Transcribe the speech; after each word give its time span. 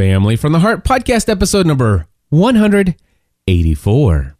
Family 0.00 0.32
from 0.34 0.52
the 0.52 0.60
Heart 0.60 0.82
podcast 0.82 1.28
episode 1.28 1.66
number 1.66 2.06
184. 2.30 4.34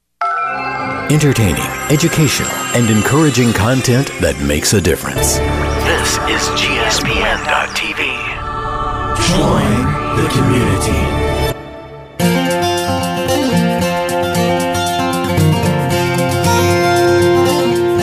Entertaining, 1.11 1.61
educational, 1.91 2.49
and 2.75 2.89
encouraging 2.89 3.53
content 3.53 4.11
that 4.23 4.41
makes 4.41 4.73
a 4.73 4.81
difference. 4.81 5.37
This 5.85 6.17
is 6.33 6.49
GSPN.TV. 6.57 8.09
Join 9.29 9.85
the 10.17 10.25
community. 10.33 10.97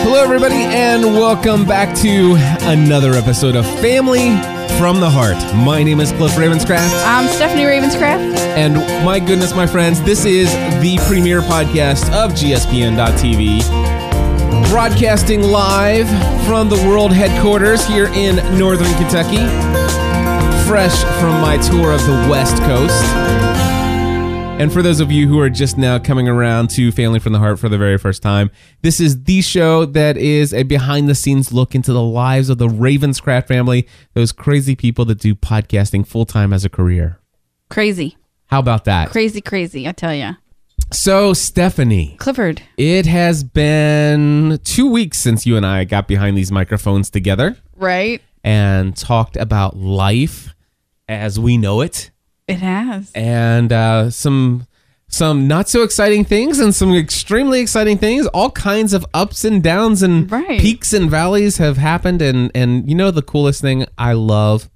Hello, 0.03 0.23
everybody, 0.23 0.53
and 0.53 1.03
welcome 1.05 1.65
back 1.65 1.95
to 2.03 2.35
another 2.69 3.13
episode 3.13 3.55
of 3.55 3.65
Family 3.81 4.37
from 4.77 4.99
the 4.99 5.09
Heart. 5.09 5.37
My 5.55 5.81
name 5.81 5.99
is 5.99 6.11
Cliff 6.11 6.31
Ravenscraft, 6.33 6.91
I'm 7.05 7.27
Stephanie 7.29 7.63
Ravenscraft. 7.63 8.35
and 8.57 8.75
my 9.03 9.19
goodness, 9.19 9.53
my 9.55 9.65
friends, 9.65 10.01
this 10.03 10.23
is 10.23 10.51
the 10.81 10.97
premiere 11.07 11.41
podcast 11.41 12.11
of 12.13 12.31
GSPN.TV, 12.31 13.61
broadcasting 14.69 15.41
live 15.41 16.07
from 16.45 16.69
the 16.69 16.75
world 16.87 17.11
headquarters 17.11 17.85
here 17.87 18.07
in 18.13 18.35
Northern 18.57 18.93
Kentucky, 18.95 19.45
fresh 20.67 21.03
from 21.19 21.41
my 21.41 21.57
tour 21.57 21.91
of 21.91 22.01
the 22.05 22.27
West 22.29 22.57
Coast. 22.63 23.66
And 24.59 24.73
for 24.73 24.81
those 24.81 24.99
of 24.99 25.11
you 25.11 25.27
who 25.27 25.39
are 25.39 25.51
just 25.51 25.77
now 25.77 25.99
coming 25.99 26.27
around 26.27 26.71
to 26.71 26.91
Family 26.91 27.19
from 27.19 27.31
the 27.31 27.37
Heart 27.37 27.59
for 27.59 27.69
the 27.69 27.77
very 27.77 27.99
first 27.99 28.23
time, 28.23 28.49
this 28.81 28.99
is 28.99 29.23
the 29.25 29.41
show 29.41 29.85
that 29.85 30.17
is 30.17 30.51
a 30.51 30.63
behind 30.63 31.07
the 31.07 31.13
scenes 31.13 31.53
look 31.53 31.75
into 31.75 31.93
the 31.93 32.01
lives 32.01 32.49
of 32.49 32.57
the 32.57 32.67
Ravenscraft 32.67 33.47
family, 33.47 33.87
those 34.15 34.31
crazy 34.31 34.75
people 34.75 35.05
that 35.05 35.19
do 35.19 35.35
podcasting 35.35 36.07
full 36.07 36.25
time 36.25 36.53
as 36.53 36.65
a 36.65 36.69
career. 36.69 37.19
Crazy. 37.69 38.17
How 38.47 38.57
about 38.59 38.85
that? 38.85 39.09
Crazy, 39.11 39.41
crazy, 39.41 39.87
I 39.87 39.91
tell 39.91 40.13
ya. 40.13 40.33
So, 40.91 41.33
Stephanie, 41.33 42.15
Clifford. 42.17 42.63
it 42.77 43.05
has 43.05 43.43
been 43.43 44.59
two 44.63 44.89
weeks 44.89 45.19
since 45.19 45.45
you 45.45 45.55
and 45.55 45.67
I 45.67 45.83
got 45.83 46.07
behind 46.07 46.35
these 46.35 46.51
microphones 46.51 47.11
together 47.11 47.57
Right? 47.75 48.23
and 48.43 48.97
talked 48.97 49.37
about 49.37 49.77
life 49.77 50.55
as 51.07 51.39
we 51.39 51.57
know 51.57 51.81
it. 51.81 52.09
It 52.47 52.59
has. 52.59 53.11
and 53.13 53.71
uh, 53.73 54.09
some 54.09 54.67
some 55.09 55.47
not 55.47 55.69
so 55.69 55.83
exciting 55.83 56.25
things 56.25 56.59
and 56.59 56.73
some 56.75 56.93
extremely 56.93 57.59
exciting 57.61 57.97
things. 57.97 58.27
All 58.27 58.51
kinds 58.51 58.93
of 58.93 59.05
ups 59.13 59.43
and 59.45 59.63
downs 59.63 60.01
and 60.03 60.29
Right. 60.31 60.59
peaks 60.59 60.91
and 60.93 61.09
valleys 61.09 61.57
have 61.57 61.77
happened. 61.77 62.21
And 62.21 62.51
and 62.55 62.89
you 62.89 62.95
know 62.95 63.11
the 63.11 63.21
coolest 63.21 63.61
thing 63.61 63.85
I 63.97 64.13
love 64.13 64.69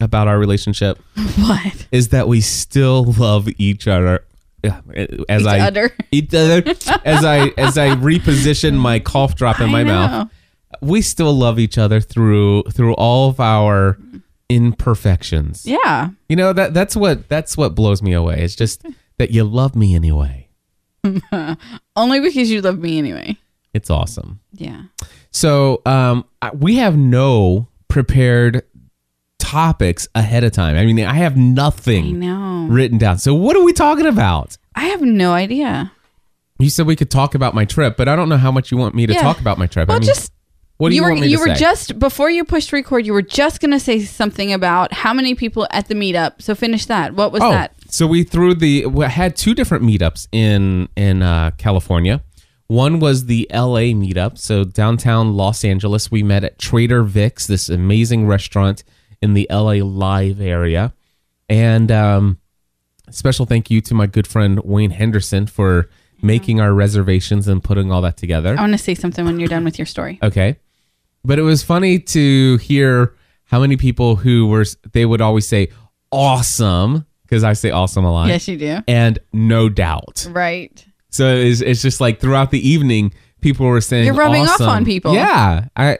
about 0.00 0.26
our 0.28 0.38
relationship 0.38 0.98
What? 1.36 1.86
is 1.92 2.08
that 2.08 2.26
we 2.28 2.40
still 2.40 3.04
love 3.04 3.48
each 3.58 3.86
other. 3.88 4.24
As 5.28 5.42
Each 5.42 5.46
I 5.48 5.60
other. 5.60 5.90
each 6.12 6.32
other 6.34 6.62
as 7.04 7.24
I 7.24 7.48
as 7.58 7.76
I 7.78 7.90
reposition 7.96 8.74
my 8.76 9.00
cough 9.00 9.34
drop 9.34 9.60
in 9.60 9.70
my 9.70 9.82
know. 9.82 9.94
mouth, 9.94 10.30
we 10.80 11.02
still 11.02 11.32
love 11.36 11.58
each 11.58 11.78
other 11.78 12.00
through 12.00 12.62
through 12.72 12.94
all 12.94 13.28
of 13.30 13.40
our 13.40 13.98
imperfections. 14.54 15.66
Yeah. 15.66 16.10
You 16.28 16.36
know 16.36 16.52
that 16.52 16.74
that's 16.74 16.94
what 16.96 17.28
that's 17.28 17.56
what 17.56 17.74
blows 17.74 18.02
me 18.02 18.12
away. 18.12 18.40
It's 18.42 18.54
just 18.54 18.84
that 19.18 19.30
you 19.30 19.44
love 19.44 19.74
me 19.76 19.94
anyway. 19.94 20.48
Only 21.96 22.20
because 22.20 22.50
you 22.50 22.60
love 22.60 22.78
me 22.78 22.98
anyway. 22.98 23.36
It's 23.74 23.90
awesome. 23.90 24.40
Yeah. 24.52 24.82
So 25.30 25.80
um, 25.86 26.24
we 26.54 26.76
have 26.76 26.96
no 26.96 27.68
prepared 27.88 28.62
topics 29.38 30.06
ahead 30.14 30.44
of 30.44 30.52
time. 30.52 30.76
I 30.76 30.84
mean, 30.86 31.00
I 31.04 31.14
have 31.14 31.36
I 31.36 31.40
nothing 31.40 32.20
know. 32.20 32.66
written 32.70 32.98
down. 32.98 33.18
So 33.18 33.34
what 33.34 33.56
are 33.56 33.62
we 33.64 33.72
talking 33.72 34.06
about? 34.06 34.56
I 34.74 34.84
have 34.86 35.02
no 35.02 35.32
idea. 35.32 35.92
You 36.58 36.70
said 36.70 36.86
we 36.86 36.96
could 36.96 37.10
talk 37.10 37.34
about 37.34 37.54
my 37.54 37.64
trip, 37.64 37.96
but 37.96 38.08
I 38.08 38.14
don't 38.14 38.28
know 38.28 38.36
how 38.36 38.52
much 38.52 38.70
you 38.70 38.76
want 38.76 38.94
me 38.94 39.06
to 39.06 39.12
Yeah. 39.14 39.22
talk 39.22 39.40
about 39.40 39.58
my 39.58 39.66
trip. 39.66 39.88
I 39.88 39.94
Well, 39.94 40.00
mean, 40.00 40.06
just 40.06 40.30
what 40.78 40.88
do 40.88 40.96
you, 40.96 41.02
were 41.02 41.10
want 41.10 41.20
me 41.20 41.28
you 41.28 41.38
were 41.38 41.46
say? 41.46 41.54
just 41.54 41.98
before 41.98 42.30
you 42.30 42.44
pushed 42.44 42.72
record, 42.72 43.06
you 43.06 43.12
were 43.12 43.22
just 43.22 43.60
gonna 43.60 43.80
say 43.80 44.00
something 44.00 44.52
about 44.52 44.92
how 44.92 45.14
many 45.14 45.34
people 45.34 45.66
at 45.70 45.88
the 45.88 45.94
meetup. 45.94 46.42
So 46.42 46.54
finish 46.54 46.86
that. 46.86 47.14
What 47.14 47.32
was 47.32 47.42
oh, 47.42 47.50
that? 47.50 47.74
so 47.92 48.06
we 48.06 48.24
threw 48.24 48.54
the 48.54 48.86
we 48.86 49.04
had 49.04 49.36
two 49.36 49.54
different 49.54 49.84
meetups 49.84 50.26
in 50.32 50.88
in 50.96 51.22
uh, 51.22 51.52
California. 51.58 52.22
One 52.68 53.00
was 53.00 53.26
the 53.26 53.46
LA 53.52 53.92
meetup, 53.92 54.38
so 54.38 54.64
downtown 54.64 55.36
Los 55.36 55.62
Angeles. 55.62 56.10
We 56.10 56.22
met 56.22 56.42
at 56.42 56.58
Trader 56.58 57.02
Vic's, 57.02 57.46
this 57.46 57.68
amazing 57.68 58.26
restaurant 58.26 58.82
in 59.20 59.34
the 59.34 59.46
LA 59.50 59.84
Live 59.84 60.40
area, 60.40 60.94
and 61.50 61.92
um, 61.92 62.38
special 63.10 63.44
thank 63.44 63.70
you 63.70 63.82
to 63.82 63.94
my 63.94 64.06
good 64.06 64.26
friend 64.26 64.58
Wayne 64.64 64.90
Henderson 64.90 65.46
for 65.46 65.90
making 66.22 66.60
our 66.60 66.72
reservations 66.72 67.46
and 67.46 67.62
putting 67.62 67.92
all 67.92 68.00
that 68.00 68.16
together. 68.16 68.56
I 68.56 68.60
want 68.60 68.72
to 68.72 68.78
say 68.78 68.94
something 68.94 69.24
when 69.24 69.38
you're 69.38 69.48
done 69.48 69.64
with 69.64 69.78
your 69.78 69.86
story. 69.86 70.18
Okay. 70.22 70.56
But 71.24 71.38
it 71.38 71.42
was 71.42 71.62
funny 71.62 71.98
to 71.98 72.56
hear 72.58 73.14
how 73.44 73.60
many 73.60 73.76
people 73.76 74.16
who 74.16 74.46
were, 74.46 74.64
they 74.92 75.06
would 75.06 75.20
always 75.20 75.46
say 75.46 75.68
awesome, 76.10 77.06
because 77.22 77.44
I 77.44 77.52
say 77.52 77.70
awesome 77.70 78.04
a 78.04 78.12
lot. 78.12 78.28
Yes, 78.28 78.48
you 78.48 78.56
do. 78.56 78.80
And 78.88 79.18
no 79.32 79.68
doubt. 79.68 80.26
Right. 80.30 80.84
So 81.10 81.34
it's, 81.34 81.60
it's 81.60 81.82
just 81.82 82.00
like 82.00 82.20
throughout 82.20 82.50
the 82.50 82.66
evening, 82.66 83.12
people 83.40 83.66
were 83.66 83.80
saying, 83.80 84.06
You're 84.06 84.14
rubbing 84.14 84.48
off 84.48 84.60
on 84.60 84.84
people. 84.84 85.14
Yeah. 85.14 85.66
I, 85.76 85.98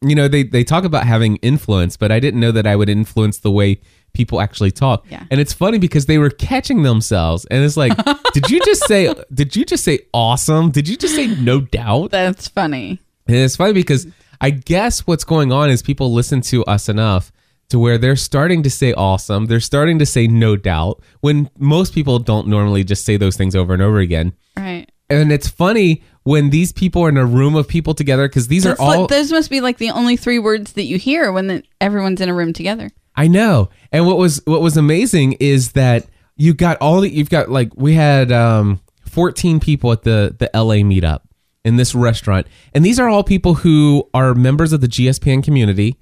you 0.00 0.14
know, 0.14 0.28
they, 0.28 0.42
they 0.42 0.64
talk 0.64 0.84
about 0.84 1.04
having 1.04 1.36
influence, 1.36 1.96
but 1.96 2.10
I 2.10 2.20
didn't 2.20 2.40
know 2.40 2.52
that 2.52 2.66
I 2.66 2.76
would 2.76 2.88
influence 2.88 3.38
the 3.38 3.50
way 3.50 3.80
people 4.14 4.40
actually 4.40 4.70
talk. 4.70 5.04
Yeah. 5.10 5.24
And 5.30 5.40
it's 5.40 5.52
funny 5.52 5.78
because 5.78 6.06
they 6.06 6.18
were 6.18 6.30
catching 6.30 6.82
themselves. 6.82 7.44
And 7.46 7.64
it's 7.64 7.76
like, 7.76 7.92
did 8.34 8.50
you 8.50 8.60
just 8.60 8.86
say, 8.86 9.12
did 9.32 9.56
you 9.56 9.64
just 9.64 9.84
say 9.84 10.00
awesome? 10.12 10.70
Did 10.70 10.88
you 10.88 10.96
just 10.96 11.14
say 11.14 11.28
no 11.28 11.60
doubt? 11.60 12.10
That's 12.10 12.48
funny. 12.48 13.00
And 13.26 13.36
it's 13.36 13.56
funny 13.56 13.72
because 13.72 14.06
I 14.42 14.50
guess 14.50 15.06
what's 15.06 15.22
going 15.22 15.52
on 15.52 15.70
is 15.70 15.82
people 15.82 16.12
listen 16.12 16.40
to 16.42 16.64
us 16.64 16.88
enough 16.88 17.30
to 17.68 17.78
where 17.78 17.96
they're 17.96 18.16
starting 18.16 18.64
to 18.64 18.70
say 18.70 18.92
awesome. 18.92 19.46
They're 19.46 19.60
starting 19.60 20.00
to 20.00 20.04
say 20.04 20.26
no 20.26 20.56
doubt 20.56 21.00
when 21.20 21.48
most 21.58 21.94
people 21.94 22.18
don't 22.18 22.48
normally 22.48 22.82
just 22.82 23.04
say 23.04 23.16
those 23.16 23.36
things 23.36 23.54
over 23.54 23.72
and 23.72 23.80
over 23.80 24.00
again. 24.00 24.32
Right. 24.56 24.90
And 25.08 25.30
it's 25.30 25.48
funny 25.48 26.02
when 26.24 26.50
these 26.50 26.72
people 26.72 27.02
are 27.04 27.08
in 27.08 27.18
a 27.18 27.24
room 27.24 27.54
of 27.54 27.68
people 27.68 27.94
together 27.94 28.28
because 28.28 28.48
these 28.48 28.64
That's 28.64 28.80
are 28.80 28.82
all 28.82 29.00
like, 29.02 29.10
those 29.10 29.30
must 29.30 29.48
be 29.48 29.60
like 29.60 29.78
the 29.78 29.90
only 29.90 30.16
three 30.16 30.40
words 30.40 30.72
that 30.72 30.84
you 30.84 30.98
hear 30.98 31.30
when 31.30 31.46
the, 31.46 31.62
everyone's 31.80 32.20
in 32.20 32.28
a 32.28 32.34
room 32.34 32.52
together. 32.52 32.90
I 33.14 33.28
know. 33.28 33.70
And 33.92 34.06
what 34.06 34.18
was 34.18 34.42
what 34.44 34.60
was 34.60 34.76
amazing 34.76 35.34
is 35.34 35.72
that 35.72 36.06
you 36.36 36.52
got 36.52 36.78
all 36.78 37.00
the 37.02 37.10
you've 37.10 37.30
got 37.30 37.48
like 37.48 37.70
we 37.76 37.94
had 37.94 38.32
um 38.32 38.80
14 39.04 39.60
people 39.60 39.92
at 39.92 40.02
the 40.02 40.34
the 40.38 40.50
LA 40.54 40.76
meetup 40.76 41.20
in 41.64 41.76
this 41.76 41.94
restaurant. 41.94 42.46
And 42.74 42.84
these 42.84 42.98
are 42.98 43.08
all 43.08 43.22
people 43.22 43.54
who 43.54 44.08
are 44.14 44.34
members 44.34 44.72
of 44.72 44.80
the 44.80 44.88
GSPN 44.88 45.42
community. 45.42 45.96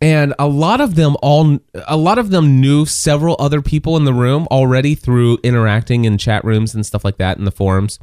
And 0.00 0.34
a 0.38 0.46
lot 0.46 0.80
of 0.82 0.94
them 0.94 1.16
all 1.22 1.58
a 1.88 1.96
lot 1.96 2.18
of 2.18 2.30
them 2.30 2.60
knew 2.60 2.84
several 2.84 3.34
other 3.38 3.62
people 3.62 3.96
in 3.96 4.04
the 4.04 4.12
room 4.12 4.46
already 4.50 4.94
through 4.94 5.38
interacting 5.42 6.04
in 6.04 6.18
chat 6.18 6.44
rooms 6.44 6.74
and 6.74 6.84
stuff 6.84 7.02
like 7.02 7.16
that 7.16 7.38
in 7.38 7.44
the 7.44 7.50
forums. 7.50 7.98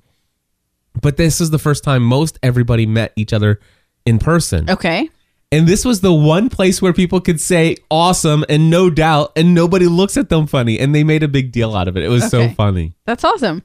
But 1.00 1.18
this 1.18 1.40
is 1.40 1.52
the 1.52 1.60
first 1.60 1.84
time 1.84 2.04
most 2.04 2.40
everybody 2.42 2.88
met 2.88 3.14
each 3.16 3.32
other 3.32 3.60
in 4.06 4.18
person. 4.18 4.70
Okay. 4.70 5.10
And 5.52 5.68
this 5.68 5.86
was 5.86 6.02
the 6.02 6.14
one 6.14 6.50
place 6.50 6.82
where 6.82 6.94
people 6.94 7.22
could 7.22 7.40
say 7.40 7.78
awesome 7.92 8.44
and 8.50 8.72
no 8.72 8.90
doubt, 8.90 9.34
and 9.36 9.54
nobody 9.54 9.86
looks 9.86 10.18
at 10.18 10.30
them 10.30 10.48
funny. 10.48 10.80
And 10.80 10.96
they 10.96 11.04
made 11.04 11.22
a 11.22 11.28
big 11.28 11.52
deal 11.52 11.76
out 11.76 11.88
of 11.88 11.96
it. 11.96 12.04
It 12.04 12.10
was 12.10 12.28
so 12.28 12.50
funny. 12.50 12.96
That's 13.06 13.24
awesome. 13.24 13.62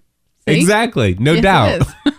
See? 0.46 0.60
Exactly. 0.60 1.14
No 1.18 1.32
Yes, 1.32 1.42
doubt. 1.42 2.14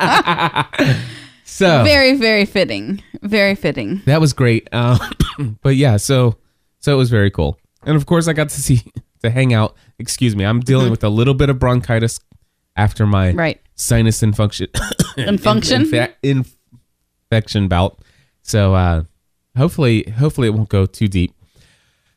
So 1.44 1.82
Very, 1.84 2.14
very 2.14 2.44
fitting. 2.46 3.02
Very 3.22 3.54
fitting. 3.54 4.00
that 4.06 4.20
was 4.20 4.32
great. 4.32 4.68
Uh, 4.72 4.96
but 5.62 5.76
yeah, 5.76 5.96
so 5.98 6.36
so 6.78 6.92
it 6.94 6.96
was 6.96 7.10
very 7.10 7.30
cool. 7.30 7.58
And 7.82 7.96
of 7.96 8.06
course, 8.06 8.28
I 8.28 8.32
got 8.32 8.48
to 8.50 8.60
see 8.60 8.82
to 9.22 9.30
hang 9.30 9.52
out. 9.52 9.76
Excuse 9.98 10.34
me, 10.36 10.44
I'm 10.44 10.60
dealing 10.60 10.90
with 10.90 11.02
a 11.04 11.08
little 11.10 11.34
bit 11.34 11.50
of 11.50 11.58
bronchitis 11.58 12.20
after 12.76 13.04
my 13.04 13.28
Mm-hmm. 13.30 13.38
Right. 13.38 13.60
sinus 13.74 14.22
infection. 14.22 14.68
Function. 15.38 15.84
infe- 15.84 16.14
infection 16.22 17.68
bout. 17.68 17.98
So 18.42 18.74
uh, 18.74 19.02
hopefully, 19.56 20.04
hopefully 20.18 20.46
it 20.48 20.52
won't 20.52 20.68
go 20.70 20.86
too 20.86 21.08
deep. 21.08 21.34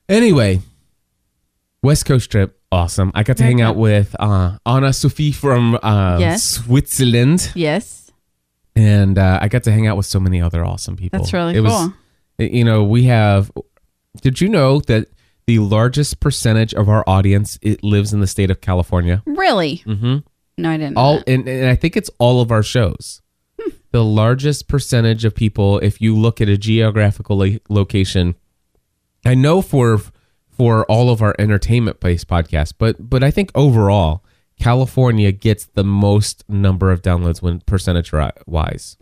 Anyway, 0.07 0.60
West 1.81 2.06
Coast 2.06 2.30
trip, 2.31 2.57
awesome. 2.74 3.12
I 3.14 3.24
got 3.24 3.38
to 3.38 3.44
hang 3.44 3.62
out 3.62 3.75
with 3.75 4.16
uh, 4.20 4.58
Anna 4.66 4.92
Sophie 4.94 5.31
from 5.31 5.75
uh, 5.81 6.18
Yes. 6.20 6.44
Switzerland, 6.44 7.52
Yes. 7.56 8.12
and 8.75 9.18
uh, 9.18 9.40
I 9.42 9.48
got 9.48 9.64
to 9.64 9.72
hang 9.72 9.88
out 9.88 9.98
with 9.98 10.06
so 10.06 10.20
many 10.20 10.42
other 10.42 10.66
awesome 10.66 10.96
people. 10.96 11.20
That's 11.20 11.34
really 11.34 11.56
it 11.56 11.62
Was, 11.62 11.72
cool. 11.72 11.94
you 12.48 12.64
know, 12.64 12.84
we 12.84 13.04
have. 13.06 13.52
Did 14.22 14.42
you 14.42 14.50
know 14.50 14.80
that 14.81 15.08
the 15.48 15.60
largest 15.60 16.20
percentage 16.20 16.74
of 16.74 16.88
our 16.90 17.04
audience 17.08 17.58
it 17.62 17.84
lives 17.84 18.14
in 18.14 18.20
the 18.22 18.28
state 18.28 18.50
of 18.52 18.62
California? 18.62 19.22
Really? 19.26 19.84
Mm-hmm. 19.86 20.18
No, 20.58 20.69
I 20.69 20.78
didn't. 20.78 20.94
know 20.94 21.02
all 21.02 21.24
and, 21.26 21.48
and 21.50 21.68
i 21.68 21.76
think 21.76 21.98
it's 21.98 22.12
all 22.19 22.40
of 22.40 22.52
our 22.52 22.62
shows 22.62 23.22
Hmm. 23.60 23.72
the 23.92 24.04
largest 24.04 24.68
percentage 24.68 25.26
of 25.26 25.34
people 25.34 25.80
if 25.80 26.00
you 26.00 26.16
look 26.16 26.40
at 26.42 26.48
a 26.48 26.58
geographical 26.58 27.38
lo- 27.38 27.58
location 27.69 28.36
i 29.26 29.34
know 29.34 29.64
for 29.64 30.00
for 30.54 30.86
all 30.86 31.10
of 31.10 31.22
our 31.22 31.36
entertainment 31.40 32.00
based 32.00 32.28
podcasts, 32.28 32.74
but 32.78 33.10
but 33.10 33.24
I 33.24 33.32
think 33.32 33.52
overall 33.56 34.24
California 34.60 35.32
gets 35.32 35.66
the 35.66 35.84
most 35.84 36.44
number 36.48 36.92
of 36.92 37.02
downloads 37.02 37.42
when 37.42 37.62
percentage 37.62 38.12
wise. 38.46 38.98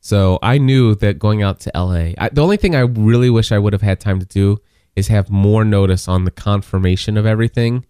So 0.00 0.40
I 0.42 0.58
knew 0.58 0.96
that 0.96 1.20
going 1.20 1.42
out 1.44 1.60
to 1.60 1.70
LA, 1.76 2.12
I, 2.18 2.28
the 2.32 2.42
only 2.42 2.56
thing 2.56 2.74
I 2.74 2.80
really 2.80 3.30
wish 3.30 3.52
I 3.52 3.58
would 3.58 3.72
have 3.72 3.82
had 3.82 4.00
time 4.00 4.18
to 4.18 4.26
do 4.26 4.58
is 4.96 5.06
have 5.08 5.30
more 5.30 5.64
notice 5.64 6.08
on 6.08 6.24
the 6.24 6.32
confirmation 6.32 7.16
of 7.16 7.24
everything, 7.24 7.86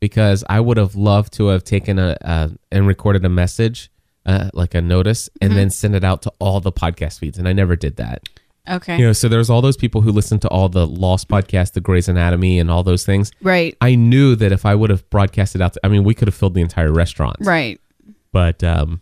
because 0.00 0.42
I 0.48 0.58
would 0.58 0.76
have 0.76 0.96
loved 0.96 1.32
to 1.34 1.46
have 1.46 1.62
taken 1.62 2.00
a, 2.00 2.16
a 2.20 2.50
and 2.72 2.88
recorded 2.88 3.24
a 3.24 3.28
message, 3.28 3.92
uh, 4.26 4.50
like 4.52 4.74
a 4.74 4.82
notice, 4.82 5.30
and 5.40 5.52
then 5.52 5.70
send 5.70 5.94
it 5.94 6.02
out 6.02 6.22
to 6.22 6.32
all 6.40 6.60
the 6.60 6.72
podcast 6.72 7.20
feeds, 7.20 7.38
and 7.38 7.46
I 7.46 7.52
never 7.52 7.76
did 7.76 7.94
that. 7.96 8.28
Okay. 8.68 8.96
You 8.98 9.06
know, 9.06 9.12
so 9.12 9.28
there's 9.28 9.50
all 9.50 9.60
those 9.60 9.76
people 9.76 10.02
who 10.02 10.12
listen 10.12 10.38
to 10.40 10.48
all 10.48 10.68
the 10.68 10.86
Lost 10.86 11.28
podcast, 11.28 11.72
the 11.72 11.80
Grey's 11.80 12.08
Anatomy, 12.08 12.58
and 12.60 12.70
all 12.70 12.82
those 12.84 13.04
things. 13.04 13.32
Right. 13.42 13.76
I 13.80 13.96
knew 13.96 14.36
that 14.36 14.52
if 14.52 14.64
I 14.64 14.74
would 14.74 14.90
have 14.90 15.08
broadcasted 15.10 15.60
out, 15.60 15.72
to, 15.72 15.80
I 15.84 15.88
mean, 15.88 16.04
we 16.04 16.14
could 16.14 16.28
have 16.28 16.34
filled 16.34 16.54
the 16.54 16.60
entire 16.60 16.92
restaurant. 16.92 17.36
Right. 17.40 17.80
But 18.30 18.62
um, 18.62 19.00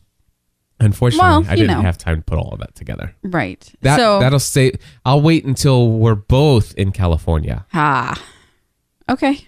unfortunately, 0.81 1.29
Well, 1.29 1.45
I 1.47 1.57
didn't 1.57 1.77
know. 1.77 1.83
have 1.83 1.99
time 1.99 2.17
to 2.17 2.23
put 2.23 2.39
all 2.39 2.53
of 2.53 2.61
that 2.61 2.75
together. 2.75 3.15
Right. 3.23 3.71
That 3.83 3.99
so 3.99 4.19
that'll 4.19 4.39
stay. 4.41 4.73
I'll 5.05 5.21
wait 5.21 5.45
until 5.45 5.91
we're 5.91 6.15
both 6.15 6.75
in 6.75 6.91
California. 6.93 7.67
ah. 7.75 8.21
Okay. 9.11 9.47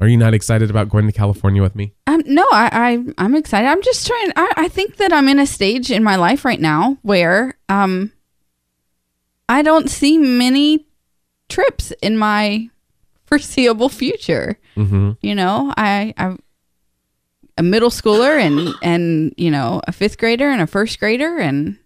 Are 0.00 0.08
you 0.08 0.16
not 0.16 0.34
excited 0.34 0.68
about 0.68 0.88
going 0.88 1.06
to 1.06 1.12
California 1.12 1.62
with 1.62 1.76
me? 1.76 1.94
Um, 2.08 2.22
no, 2.26 2.42
I, 2.52 2.68
I 2.72 3.24
I'm 3.24 3.34
excited. 3.36 3.68
I'm 3.68 3.80
just 3.82 4.06
trying. 4.06 4.32
I, 4.36 4.52
I 4.56 4.68
think 4.68 4.96
that 4.96 5.12
I'm 5.12 5.28
in 5.28 5.38
a 5.38 5.46
stage 5.46 5.90
in 5.92 6.02
my 6.02 6.16
life 6.16 6.44
right 6.44 6.60
now 6.60 6.98
where 7.02 7.56
um 7.68 8.12
I 9.48 9.62
don't 9.62 9.90
see 9.90 10.18
many 10.18 10.86
trips 11.48 11.92
in 12.02 12.16
my 12.16 12.70
foreseeable 13.26 13.88
future. 13.88 14.58
Mm-hmm. 14.76 15.12
You 15.20 15.34
know, 15.34 15.72
I 15.76 16.14
I'm 16.16 16.38
a 17.58 17.62
middle 17.62 17.90
schooler 17.90 18.38
and 18.40 18.74
and 18.82 19.34
you 19.36 19.50
know 19.50 19.80
a 19.86 19.92
fifth 19.92 20.18
grader 20.18 20.48
and 20.50 20.60
a 20.62 20.66
first 20.66 20.98
grader 20.98 21.38
and 21.38 21.78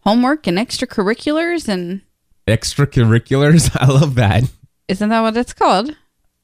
homework 0.00 0.46
and 0.46 0.58
extracurriculars 0.58 1.68
and 1.68 2.02
Extracurriculars. 2.48 3.76
I 3.80 3.86
love 3.86 4.14
that. 4.16 4.44
isn't 4.88 5.08
that 5.08 5.20
what 5.20 5.36
it's 5.36 5.52
called? 5.52 5.96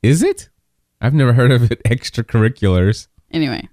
Is 0.03 0.23
it? 0.23 0.49
I've 1.01 1.15
never 1.15 1.33
heard 1.33 1.53
of 1.53 1.71
it. 1.71 1.83
Extracurriculars. 1.85 3.07
Anyway. 3.31 3.69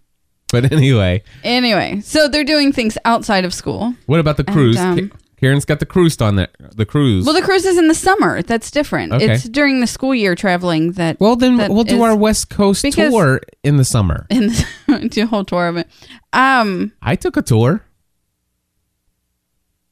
But 0.52 0.72
anyway, 0.72 1.24
Anyway, 1.44 2.02
so 2.02 2.28
they're 2.28 2.44
doing 2.44 2.72
things 2.72 2.98
outside 3.06 3.46
of 3.46 3.54
school. 3.54 3.94
what 4.08 4.20
about 4.20 4.38
the 4.38 4.44
cruise? 4.44 4.78
um, 4.80 5.10
Ka- 5.10 5.16
Karen's 5.40 5.66
got 5.66 5.80
the 5.80 5.86
cruise 5.86 6.20
on 6.22 6.36
there. 6.36 6.50
The 6.76 6.86
cruise. 6.86 7.26
Well, 7.26 7.34
the 7.34 7.42
cruise 7.42 7.66
is 7.66 7.78
in 7.78 7.88
the 7.88 7.96
summer. 7.96 8.42
That's 8.42 8.70
different. 8.72 9.14
Okay. 9.14 9.34
It's 9.34 9.44
during 9.46 9.80
the 9.80 9.88
school 9.88 10.14
year 10.14 10.36
traveling 10.36 10.94
that. 10.94 11.20
Well, 11.20 11.36
then 11.36 11.58
that 11.58 11.72
we'll 11.72 11.84
do 11.86 12.02
our 12.02 12.16
West 12.16 12.50
Coast 12.50 12.84
because- 12.84 13.12
tour 13.12 13.42
in 13.64 13.78
the 13.78 13.86
summer. 13.86 14.26
in 14.30 14.48
the, 14.48 15.10
do 15.10 15.24
a 15.24 15.26
whole 15.26 15.46
tour 15.46 15.68
of 15.68 15.78
it. 15.78 15.88
Um, 16.34 16.92
I 17.02 17.16
took 17.16 17.38
a 17.38 17.42
tour 17.42 17.84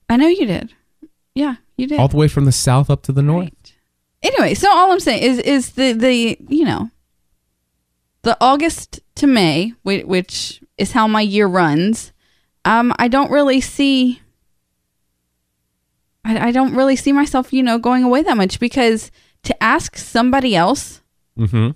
I 0.09 0.17
know 0.17 0.27
you 0.27 0.45
did. 0.45 0.73
Yeah, 1.35 1.55
you 1.75 1.88
did. 1.88 2.00
all 2.00 2.07
the 2.07 2.17
way 2.17 2.27
from 2.27 2.45
the 2.45 2.51
south 2.51 2.89
up 2.89 3.03
to 3.03 3.11
the 3.11 3.21
north. 3.21 3.43
Right. 3.45 3.73
Anyway, 4.23 4.53
so 4.53 4.69
all 4.71 4.91
I'm 4.91 5.00
saying 5.00 5.21
is 5.21 5.39
is 5.39 5.71
the 5.71 5.91
the 5.93 6.38
you 6.50 6.65
know 6.65 6.89
the 8.23 8.38
August 8.41 9.00
to 9.15 9.27
May, 9.27 9.73
whi- 9.83 10.03
which 10.03 10.61
is 10.77 10.93
how 10.93 11.07
my 11.07 11.21
year 11.21 11.47
runs. 11.47 12.11
Um, 12.65 12.93
I 12.97 13.07
don't 13.07 13.31
really 13.31 13.61
see. 13.61 14.21
I, 16.27 16.47
I 16.47 16.51
don't 16.51 16.75
really 16.75 16.95
see 16.95 17.12
myself, 17.13 17.51
you 17.53 17.63
know, 17.63 17.79
going 17.79 18.03
away 18.03 18.21
that 18.24 18.38
much 18.38 18.59
because 18.59 19.09
to 19.44 19.63
ask 19.63 19.95
somebody 19.97 20.56
else 20.56 21.01
Mm-hmm. 21.39 21.69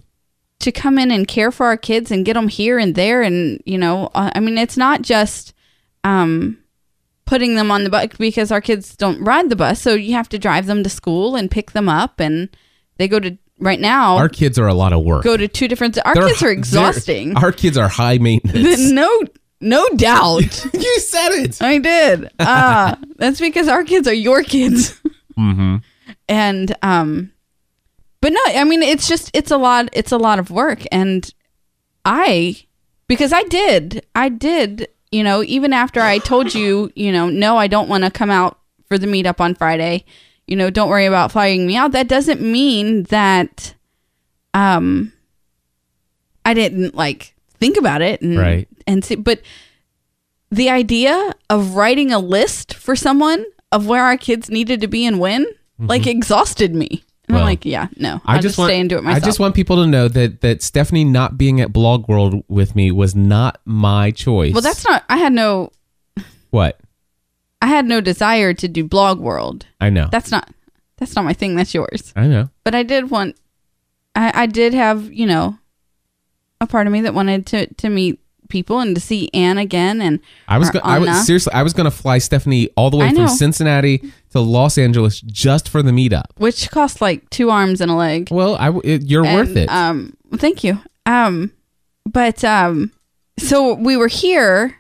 to 0.62 0.72
come 0.72 0.98
in 0.98 1.12
and 1.12 1.28
care 1.28 1.52
for 1.52 1.68
our 1.68 1.78
kids 1.78 2.10
and 2.12 2.26
get 2.26 2.34
them 2.34 2.48
here 2.48 2.80
and 2.80 2.96
there 2.96 3.22
and 3.22 3.62
you 3.64 3.78
know 3.78 4.10
uh, 4.16 4.32
i 4.34 4.40
mean 4.40 4.58
it's 4.58 4.76
not 4.76 5.04
just 5.04 5.54
um 6.04 6.58
putting 7.26 7.54
them 7.54 7.70
on 7.70 7.84
the 7.84 7.90
bus 7.92 8.08
because 8.18 8.52
our 8.52 8.60
kids 8.60 8.96
don't 8.96 9.22
ride 9.24 9.50
the 9.52 9.56
bus 9.56 9.80
so 9.80 9.94
you 9.94 10.14
have 10.14 10.28
to 10.30 10.40
drive 10.40 10.66
them 10.66 10.82
to 10.84 10.90
school 10.90 11.36
and 11.36 11.52
pick 11.52 11.72
them 11.74 11.88
up 11.88 12.20
and 12.20 12.50
they 12.98 13.08
go 13.08 13.20
to 13.20 13.38
right 13.60 13.80
now 13.80 14.18
Our 14.18 14.30
kids 14.30 14.58
are 14.58 14.68
a 14.68 14.74
lot 14.74 14.94
of 14.94 15.04
work. 15.04 15.24
go 15.24 15.38
to 15.38 15.48
two 15.48 15.68
different 15.68 15.96
our 16.04 16.16
They're- 16.16 16.28
kids 16.30 16.42
are 16.42 16.50
exhausting 16.52 17.38
Our 17.38 17.52
kids 17.52 17.78
are 17.78 17.88
high 17.88 18.18
maintenance. 18.18 18.90
no 18.92 19.08
no 19.62 19.88
doubt. 19.96 20.66
You 20.74 21.00
said 21.00 21.30
it. 21.44 21.62
i 21.62 21.78
did. 21.78 22.30
Uh 22.40 22.96
that's 23.18 23.40
because 23.40 23.68
our 23.68 23.84
kids 23.84 24.08
are 24.08 24.14
your 24.14 24.44
kids. 24.44 25.00
Mm-hmm. 25.40 25.78
and 26.28 26.76
um 26.84 27.32
but 28.20 28.32
no 28.34 28.40
i 28.48 28.64
mean 28.66 28.84
it's 28.84 29.08
just 29.08 29.32
it's 29.34 29.50
a 29.50 29.58
lot 29.58 29.88
it's 29.94 30.12
a 30.12 30.18
lot 30.18 30.38
of 30.40 30.52
work. 30.52 30.84
And 30.92 31.34
i 32.06 32.58
because 33.08 33.32
i 33.34 33.42
did 33.44 34.06
i 34.14 34.28
did 34.30 34.88
you 35.12 35.24
know 35.24 35.42
even 35.44 35.72
after 35.74 36.02
i 36.02 36.18
told 36.20 36.54
you 36.54 36.92
you 36.96 37.12
know 37.12 37.30
no 37.30 37.58
i 37.58 37.68
don't 37.68 37.88
want 37.90 38.04
to 38.04 38.12
come 38.12 38.30
out 38.30 38.60
for 38.88 38.98
the 38.98 39.08
meetup 39.08 39.40
on 39.40 39.56
friday. 39.56 40.04
You 40.48 40.58
know 40.58 40.70
don't 40.70 40.90
worry 40.90 41.06
about 41.06 41.32
flying 41.32 41.66
me 41.66 41.76
out. 41.78 41.94
That 41.94 42.08
doesn't 42.10 42.42
mean 42.42 43.04
that 43.04 43.74
um 44.54 45.14
i 46.46 46.54
didn't 46.54 46.94
like 46.94 47.34
think 47.62 47.78
about 47.78 48.02
it 48.02 48.22
and 48.22 48.38
Right. 48.38 48.68
and 48.88 49.06
see 49.06 49.16
but 49.16 49.40
the 50.50 50.70
idea 50.70 51.34
of 51.50 51.76
writing 51.76 52.12
a 52.12 52.20
list 52.20 52.74
for 52.74 52.96
someone 52.96 53.46
of 53.72 53.88
where 53.88 54.04
our 54.04 54.18
kids 54.18 54.50
needed 54.50 54.82
to 54.82 54.88
be 54.88 55.06
and 55.06 55.20
when 55.20 55.46
mm-hmm. 55.46 55.86
like 55.88 56.06
exhausted 56.08 56.74
me 56.76 57.06
and 57.28 57.36
Well, 57.36 57.44
i'm 57.44 57.46
like 57.46 57.64
yeah 57.64 57.88
no 57.98 58.20
I 58.26 58.36
just 58.38 58.44
just, 58.44 58.58
want 58.58 58.70
stay 58.72 58.80
and 58.82 58.90
do 58.90 58.98
it 58.98 59.04
myself. 59.04 59.24
I 59.24 59.26
just 59.26 59.40
want 59.40 59.56
people 59.56 59.78
to 59.78 59.88
know 59.88 60.08
that 60.10 60.42
that 60.42 60.62
Stephanie 60.62 61.06
not 61.06 61.38
being 61.38 61.62
at 61.62 61.72
Blog 61.72 62.10
World 62.10 62.44
with 62.50 62.76
me 62.76 62.92
was 62.92 63.16
not 63.16 63.62
my 63.64 64.12
choice. 64.12 64.54
well 64.54 64.62
that's 64.62 64.84
not 64.86 65.04
i 65.08 65.18
had 65.18 65.32
no 65.32 65.72
what 66.50 66.80
i 67.62 67.68
had 67.68 67.86
no 67.86 68.02
desire 68.02 68.54
to 68.56 68.68
do 68.68 68.84
blog 68.84 69.20
world 69.22 69.68
I 69.80 69.90
know. 69.90 70.10
that's 70.12 70.32
not 70.32 70.50
that's 70.98 71.16
not 71.16 71.24
my 71.24 71.34
thing 71.34 71.56
that's 71.56 71.74
yours 71.74 72.12
I 72.16 72.28
know. 72.28 72.50
but 72.66 72.74
i 72.76 72.84
did 72.84 73.10
want 73.12 73.38
i 74.16 74.44
i 74.44 74.46
did 74.48 74.74
have 74.74 75.14
you 75.14 75.26
know 75.28 75.58
a 76.62 76.66
part 76.68 76.88
of 76.88 76.94
me 76.94 77.02
that 77.02 77.14
wanted 77.14 77.46
to 77.48 77.68
to 77.74 77.90
meet 77.90 78.20
people 78.48 78.80
and 78.80 78.96
to 78.96 79.02
see 79.02 79.30
anne 79.34 79.58
again 79.58 80.02
and 80.02 80.20
I 80.48 80.58
was, 80.58 80.70
go- 80.70 80.82
I 80.84 81.00
was 81.00 81.26
seriously. 81.26 81.54
I 81.54 81.64
was 81.64 81.72
going 81.74 81.86
to 81.86 81.92
fly 81.92 82.18
Stephanie 82.18 82.68
all 82.76 82.90
the 82.90 82.98
way 82.98 83.14
from. 83.14 83.28
Cincinnati 83.30 84.12
to 84.32 84.42
Los 84.42 84.78
Angeles 84.78 85.22
just 85.22 85.70
for 85.70 85.82
the 85.82 85.92
meetup. 85.92 86.26
which 86.38 86.70
cost 86.70 87.00
like 87.02 87.30
two 87.30 87.50
arms 87.50 87.80
and 87.80 87.90
a 87.90 87.96
leg 87.96 88.28
Well, 88.30 88.56
I 88.56 88.66
w- 88.66 88.82
it, 88.84 89.04
you're 89.04 89.24
worth 89.24 89.56
it. 89.56 89.70
Um, 89.70 90.18
thank 90.36 90.64
you. 90.66 90.80
Um, 91.06 91.52
but 92.06 92.44
um, 92.44 92.92
so 93.40 93.74
we 93.74 93.96
were 93.96 94.10
here, 94.10 94.76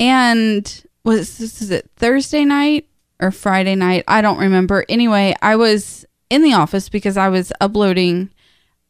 and 0.00 0.84
was 1.04 1.38
this 1.38 1.62
is 1.62 1.70
it 1.70 1.90
Thursday 1.96 2.44
night 2.44 2.86
or 3.20 3.30
Friday 3.30 3.74
night? 3.74 4.04
I 4.08 4.20
don't 4.20 4.38
remember. 4.38 4.84
Anyway, 4.88 5.34
I 5.42 5.56
was 5.56 6.04
in 6.30 6.42
the 6.42 6.54
office 6.54 6.88
because 6.88 7.16
I 7.16 7.28
was 7.28 7.52
uploading 7.60 8.30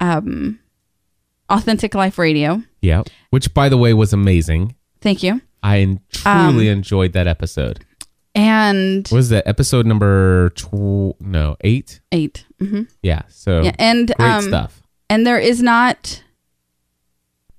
um, 0.00 0.58
authentic 1.50 1.94
life 1.94 2.18
radio. 2.18 2.62
yeah. 2.82 3.02
Which, 3.30 3.52
by 3.54 3.68
the 3.68 3.76
way, 3.76 3.92
was 3.94 4.12
amazing. 4.12 4.74
Thank 5.00 5.22
you. 5.22 5.40
I 5.62 5.78
en- 5.80 6.00
truly 6.10 6.68
Um, 6.70 6.76
enjoyed 6.78 7.12
that 7.14 7.26
episode. 7.26 7.84
And 8.34 9.06
What 9.08 9.16
was 9.16 9.28
that 9.30 9.46
episode 9.48 9.86
number? 9.86 10.50
Tw- 10.50 11.18
no, 11.20 11.56
eight. 11.62 12.00
8 12.12 12.44
hmm 12.60 12.82
Yeah. 13.02 13.22
So 13.28 13.62
Yeah, 13.62 13.74
and 13.78 14.12
great 14.16 14.28
um, 14.30 14.42
stuff. 14.42 14.82
and 15.10 15.26
there 15.26 15.38
is 15.40 15.60
not 15.62 16.22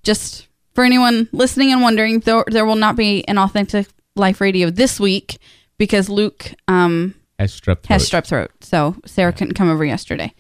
just 0.04 0.48
for 0.74 0.84
anyone 0.84 1.28
listening 1.32 1.72
and 1.72 1.82
wondering 1.82 2.20
there, 2.22 2.44
there 2.48 2.66
will 2.66 2.76
not 2.76 2.96
be 2.96 3.28
an 3.28 3.38
authentic 3.38 3.88
life 4.16 4.40
radio 4.42 4.70
this 4.70 5.00
week 5.00 5.38
because 5.78 6.10
luke 6.10 6.54
um, 6.68 7.16
Has 7.38 7.52
strep 7.54 7.64
throat. 7.84 7.86
has 7.88 8.10
strep 8.10 8.26
throat 8.28 8.52
so 8.62 8.96
sarah 9.06 9.32
couldn't 9.34 9.54
come 9.56 9.70
over 9.70 9.84
yesterday 9.86 10.34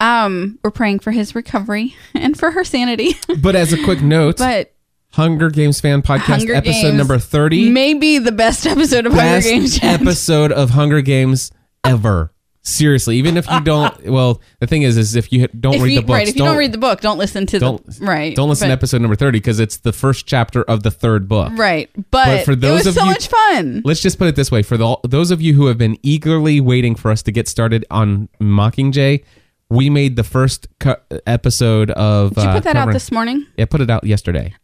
um, 0.00 0.58
we're 0.62 0.70
praying 0.70 0.98
for 1.00 1.10
his 1.10 1.34
recovery 1.34 1.94
and 2.14 2.38
for 2.38 2.50
her 2.50 2.64
sanity 2.64 3.14
But 3.40 3.56
as 3.56 3.72
a 3.72 3.82
quick 3.84 4.02
note, 4.02 4.38
but 4.38 4.72
Hunger 5.12 5.48
Games 5.50 5.80
fan 5.80 6.02
podcast 6.02 6.24
Hunger 6.38 6.54
episode 6.54 6.82
Games 6.82 6.94
number 6.98 7.18
thirty. 7.18 7.70
maybe 7.70 8.18
the 8.18 8.32
best 8.32 8.66
episode 8.66 9.06
of 9.06 9.12
hunger 9.14 9.40
games 9.40 9.82
yet. 9.82 10.00
episode 10.02 10.52
of 10.52 10.70
Hunger 10.70 11.00
Games 11.00 11.50
ever. 11.84 12.32
Seriously, 12.62 13.16
even 13.18 13.36
if 13.36 13.48
you 13.48 13.60
don't, 13.60 14.04
well, 14.10 14.42
the 14.58 14.66
thing 14.66 14.82
is, 14.82 14.96
is 14.96 15.14
if 15.14 15.32
you 15.32 15.46
don't 15.46 15.74
if 15.74 15.82
read 15.82 15.92
you, 15.92 16.00
the 16.00 16.06
books, 16.06 16.16
right 16.16 16.28
if 16.28 16.34
you 16.34 16.42
don't, 16.44 16.56
read 16.56 16.72
the 16.72 16.78
book 16.78 17.00
don't 17.00 17.16
listen 17.16 17.46
to 17.46 17.60
don't- 17.60 17.86
the 17.86 18.04
right 18.04 18.34
don't 18.34 18.48
listen 18.48 18.66
to 18.66 18.72
episode 18.72 19.00
number 19.00 19.14
thirty 19.14 19.38
because 19.38 19.60
it's 19.60 19.76
the 19.76 19.92
first 19.92 20.26
chapter 20.26 20.64
of 20.64 20.82
the 20.82 20.90
third 20.90 21.28
book. 21.28 21.52
right 21.54 21.88
but, 22.10 22.44
for 22.44 22.56
those 22.56 22.80
it 22.84 22.86
was 22.86 22.86
of 22.88 22.94
so 22.94 23.04
you- 23.04 23.10
much 23.10 23.28
fun 23.28 23.82
Let's 23.84 24.00
just 24.00 24.18
put 24.18 24.26
it 24.26 24.34
this 24.34 24.50
way: 24.50 24.62
for 24.62 24.76
the, 24.76 24.98
those 25.04 25.30
of 25.30 25.40
you 25.40 25.54
who 25.54 25.66
have 25.66 25.78
been 25.78 25.96
eagerly 26.02 26.60
waiting 26.60 26.96
for 26.96 27.12
us 27.12 27.22
to 27.22 27.30
get 27.30 27.46
started 27.46 27.84
on 27.88 28.28
Mockingjay, 28.40 29.22
we 29.68 29.90
made 29.90 30.16
the 30.16 30.24
first 30.24 30.68
cu- 30.80 30.94
episode 31.26 31.90
of. 31.92 32.34
did 32.34 32.44
you 32.44 32.48
uh, 32.50 32.54
put 32.54 32.64
that 32.64 32.76
out 32.76 32.92
this 32.92 33.10
morning 33.12 33.46
Yeah, 33.56 33.64
put 33.66 33.80
it 33.80 33.90
out 33.90 34.04
yesterday. 34.04 34.54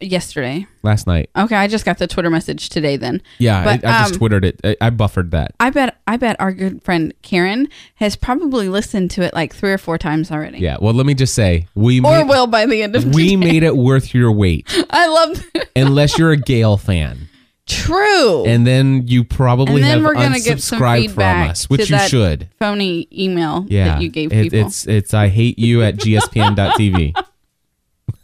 yesterday. 0.00 0.66
last 0.82 1.06
night. 1.06 1.30
Okay, 1.36 1.54
I 1.56 1.68
just 1.68 1.84
got 1.84 1.98
the 1.98 2.06
Twitter 2.06 2.30
message 2.30 2.68
today. 2.68 2.96
Then, 2.96 3.22
Yeah, 3.38 3.64
But, 3.64 3.84
I, 3.84 3.88
I 3.88 4.02
just 4.02 4.14
um, 4.14 4.18
twittered 4.18 4.44
it. 4.44 4.60
I, 4.64 4.76
I 4.80 4.90
buffered 4.90 5.30
that. 5.32 5.52
I 5.60 5.70
bet 5.70 5.96
I 6.06 6.16
bet 6.16 6.36
our 6.40 6.52
good 6.52 6.82
friend 6.82 7.12
Karen 7.22 7.68
has 7.96 8.16
probably 8.16 8.68
listened 8.68 9.10
to 9.12 9.22
it 9.22 9.32
like 9.34 9.54
three 9.54 9.72
or 9.72 9.78
four 9.78 9.98
times 9.98 10.30
already. 10.30 10.58
Yeah. 10.58 10.76
Well, 10.80 10.94
let 10.94 11.06
me 11.06 11.14
just 11.14 11.34
say 11.34 11.66
we 11.74 11.98
Or 12.00 12.18
made, 12.18 12.28
will 12.28 12.46
by 12.46 12.66
the 12.66 12.82
end 12.82 12.96
of 12.96 13.04
we 13.14 13.30
today. 13.30 13.36
made 13.36 13.62
it 13.62 13.76
worth 13.76 14.12
your 14.14 14.32
wait, 14.32 14.66
I 14.90 15.06
love 15.08 15.44
unless 15.76 16.18
you're 16.18 16.32
a 16.32 16.36
Gale 16.36 16.76
fan, 16.76 17.28
True. 17.66 18.44
and 18.44 18.66
then 18.66 19.06
you 19.06 19.22
probably 19.24 19.76
And 19.76 19.84
then 19.84 19.98
have 19.98 20.04
we're 20.04 20.14
gonna 20.14 20.40
get 20.40 20.60
some 20.60 20.80
unsubscribed 20.80 21.10
from 21.14 21.50
us, 21.50 21.70
which 21.70 21.82
to 21.86 21.92
you 21.92 21.98
that 21.98 22.10
should. 22.10 22.48
phony 22.58 23.06
email 23.12 23.64
Yeah, 23.68 23.84
that 23.86 24.02
you 24.02 24.08
gave 24.08 24.32
It- 24.32 24.50
people. 24.50 24.66
it's 24.66 24.86
it's 24.86 25.14
I 25.14 25.28
hate 25.28 25.58
you 25.58 25.82
at 25.82 25.96
gspn.tv. 25.96 27.14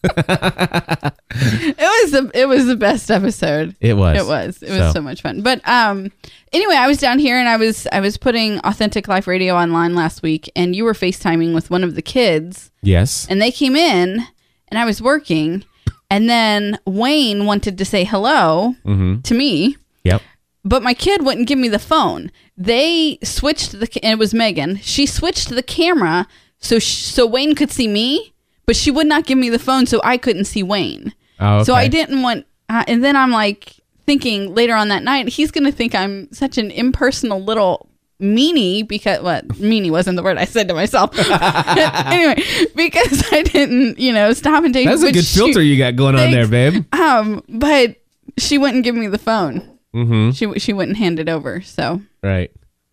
it 0.04 1.78
was 1.78 2.10
the 2.12 2.30
it 2.34 2.46
was 2.48 2.66
the 2.66 2.76
best 2.76 3.10
episode. 3.10 3.74
It 3.80 3.94
was. 3.96 4.16
It 4.18 4.26
was. 4.26 4.62
It 4.62 4.70
was 4.70 4.78
So- 4.78 4.92
so. 4.94 5.00
much 5.02 5.22
fun. 5.22 5.42
But 5.42 5.60
um 5.68 6.10
anyway, 6.52 6.74
I 6.76 6.86
was 6.86 6.98
down 6.98 7.18
here 7.18 7.38
and 7.38 7.48
I 7.48 7.56
was 7.56 7.86
I 7.92 8.00
was 8.00 8.16
putting 8.16 8.58
Authentic 8.60 9.08
Life 9.08 9.26
Radio 9.26 9.54
online 9.56 9.94
last 9.94 10.22
week 10.22 10.50
and 10.56 10.74
you 10.76 10.84
were 10.84 10.92
FaceTiming 10.94 11.54
with 11.54 11.70
one 11.70 11.84
of 11.84 11.94
the 11.94 12.02
kids 12.02 12.70
Yes. 12.82 13.26
and 13.30 13.40
they 13.40 13.50
came 13.50 13.76
in 13.76 14.22
and 14.68 14.78
I 14.78 14.84
was 14.84 15.00
working 15.02 15.64
and 16.10 16.28
then 16.28 16.78
Wayne 16.86 17.44
wanted 17.46 17.76
to 17.78 17.84
say 17.84 18.04
hello 18.04 18.74
Mm-hmm. 18.84 19.20
to 19.22 19.34
me, 19.34 19.76
Yep. 20.04 20.22
but 20.64 20.82
my 20.82 20.94
kid 20.94 21.24
wouldn't 21.24 21.48
give 21.48 21.58
me 21.58 21.68
the 21.68 21.78
phone. 21.78 22.30
They 22.56 23.18
switched 23.22 23.72
the 23.72 23.88
and 24.02 24.12
it 24.12 24.18
was 24.18 24.34
Megan. 24.34 24.76
She 24.76 25.06
switched 25.06 25.48
the 25.50 25.62
camera 25.62 26.26
so 26.58 26.78
sh- 26.78 27.02
so 27.04 27.26
Wayne 27.26 27.54
could 27.54 27.70
see 27.70 27.86
me, 27.88 28.32
but 28.66 28.74
she 28.76 28.90
would 28.90 29.06
not 29.06 29.26
give 29.26 29.38
me 29.38 29.48
the 29.50 29.58
phone 29.58 29.86
so 29.86 30.00
I 30.02 30.16
couldn't 30.16 30.46
see 30.46 30.62
Wayne. 30.62 31.14
Oh, 31.40 31.62
So. 31.62 31.74
I 31.74 31.86
didn't 31.88 32.22
want, 32.22 32.46
uh, 32.68 32.82
and 32.88 33.04
then 33.04 33.14
I'm 33.14 33.30
like 33.30 33.74
thinking 34.06 34.54
later 34.54 34.74
on 34.74 34.88
that 34.88 35.04
night, 35.04 35.28
he's 35.28 35.50
going 35.52 35.64
to 35.64 35.70
think 35.72 35.94
I'm 35.94 36.32
such 36.32 36.58
an 36.58 36.70
impersonal 36.72 37.40
little 37.40 37.87
meanie 38.20 38.86
because 38.86 39.22
what 39.22 39.46
meanie 39.48 39.90
wasn't 39.90 40.16
the 40.16 40.22
word 40.22 40.38
I 40.38 40.44
said 40.44 40.68
to 40.68 40.74
myself. 40.74 41.16
anyway, 41.18 42.42
because 42.74 43.24
I 43.32 43.42
didn't, 43.42 43.98
you 43.98 44.12
know, 44.12 44.32
stop 44.32 44.64
and 44.64 44.74
take. 44.74 44.86
That's 44.88 45.02
a 45.02 45.12
good 45.12 45.24
she- 45.24 45.38
filter 45.38 45.62
you 45.62 45.78
got 45.78 45.96
going 45.96 46.14
on 46.16 46.30
there, 46.30 46.48
babe. 46.48 46.84
Um, 46.94 47.42
but 47.48 47.96
she 48.36 48.58
wouldn't 48.58 48.84
give 48.84 48.94
me 48.94 49.06
the 49.08 49.18
phone. 49.18 49.78
Mm-hmm. 49.94 50.30
She 50.32 50.58
she 50.58 50.72
wouldn't 50.72 50.96
hand 50.98 51.18
it 51.18 51.28
over. 51.28 51.60
So 51.62 52.00
Right. 52.22 52.50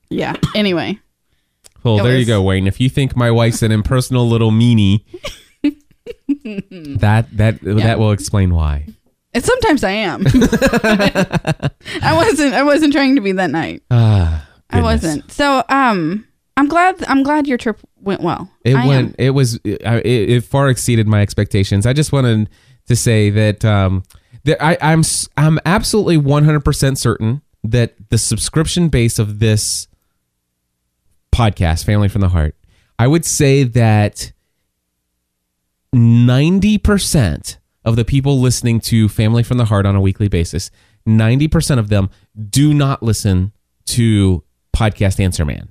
yeah. 0.10 0.36
Anyway, 0.56 1.00
Well, 1.84 1.98
there 1.98 2.18
you 2.18 2.26
go, 2.26 2.42
Wayne. 2.42 2.68
If 2.68 2.80
you 2.80 2.90
think 2.90 3.16
my 3.16 3.30
wife's 3.32 3.62
an 3.62 3.72
impersonal 3.72 4.28
little 4.30 4.52
meanie, 4.52 5.04
that 5.64 7.28
that 7.34 7.60
that 7.62 8.00
will 8.00 8.12
explain 8.12 8.54
why. 8.54 8.88
and 9.34 9.44
sometimes 9.44 9.84
I 9.84 9.92
am. 9.92 10.24
I 12.02 12.14
wasn't. 12.14 12.54
I 12.54 12.64
wasn't 12.64 12.94
trying 12.94 13.16
to 13.16 13.22
be 13.22 13.34
that 13.34 13.50
night. 13.52 13.84
Ah, 13.92 14.45
I 14.70 14.82
wasn't. 14.82 15.32
So 15.32 15.64
um, 15.70 16.28
I'm 16.58 16.68
glad. 16.68 17.04
I'm 17.08 17.24
glad 17.24 17.48
your 17.48 17.58
trip 17.58 17.80
went 18.00 18.22
well. 18.22 18.50
It 18.64 18.76
I 18.76 18.82
am. 18.82 18.88
went. 18.88 19.16
It 19.20 19.32
was. 19.32 19.60
It, 19.64 19.82
it, 19.84 20.44
far 20.44 20.70
exceeded 20.70 21.08
my 21.08 21.22
expectations. 21.22 21.86
I 21.86 21.94
just 21.94 22.12
wanted 22.12 22.50
to 22.88 22.96
say 22.96 23.30
that 23.30 23.66
um, 23.66 24.04
that 24.46 24.64
I, 24.64 24.78
I'm 24.82 25.04
I'm 25.38 25.60
absolutely 25.66 26.18
100 26.18 26.62
percent 26.62 26.98
certain 26.98 27.42
that 27.64 27.96
the 28.10 28.18
subscription 28.18 28.90
base 28.90 29.20
of 29.20 29.40
this 29.40 29.88
podcast, 31.34 31.84
Family 31.84 32.08
from 32.08 32.22
the 32.22 32.30
Heart, 32.30 32.56
I 32.98 33.08
would 33.08 33.26
say 33.26 33.64
that 33.64 34.32
90 35.92 36.78
percent 36.78 37.58
of 37.84 37.96
the 37.98 38.06
people 38.06 38.40
listening 38.40 38.80
to 38.82 39.10
Family 39.10 39.44
from 39.44 39.58
the 39.58 39.66
Heart 39.66 39.86
on 39.86 39.96
a 39.96 40.02
weekly 40.02 40.30
basis, 40.30 40.72
90 41.06 41.50
percent 41.50 41.80
of 41.82 41.90
them 41.90 42.10
do 42.50 42.74
not 42.74 43.04
listen 43.04 43.52
to 43.88 44.45
podcast 44.76 45.20
Answer 45.20 45.46
Man. 45.46 45.70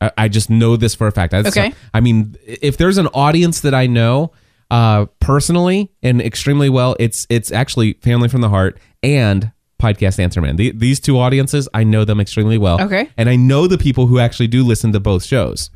I, 0.00 0.10
I 0.16 0.28
just 0.28 0.48
know 0.50 0.76
this 0.76 0.94
for 0.94 1.06
a 1.06 1.12
fact. 1.12 1.32
That's- 1.32 1.56
Okay. 1.56 1.74
I 1.94 2.00
mean, 2.00 2.36
if 2.46 2.76
there's 2.76 2.98
an 2.98 3.08
audience 3.08 3.60
that 3.60 3.74
I 3.74 3.86
know 3.86 4.32
uh, 4.70 5.06
personally 5.20 5.90
and 6.02 6.20
extremely 6.20 6.68
well, 6.68 6.96
it's 6.98 7.26
it's 7.30 7.50
actually 7.52 7.94
Family 7.94 8.28
from 8.28 8.40
the 8.42 8.48
Heart 8.48 8.78
and 9.02 9.50
Podcast 9.80 10.18
Answer 10.18 10.40
Man. 10.40 10.56
The, 10.56 10.72
these 10.72 11.00
two 11.00 11.18
audiences, 11.18 11.68
I 11.72 11.84
know 11.84 12.04
them 12.04 12.20
extremely 12.20 12.58
well. 12.58 12.80
Okay. 12.82 13.08
And 13.16 13.28
I 13.28 13.36
know 13.36 13.66
the 13.66 13.78
people 13.78 14.06
who 14.08 14.18
actually 14.18 14.48
do 14.48 14.64
listen 14.64 14.92
to 14.92 15.00
both 15.00 15.24
shows. 15.24 15.70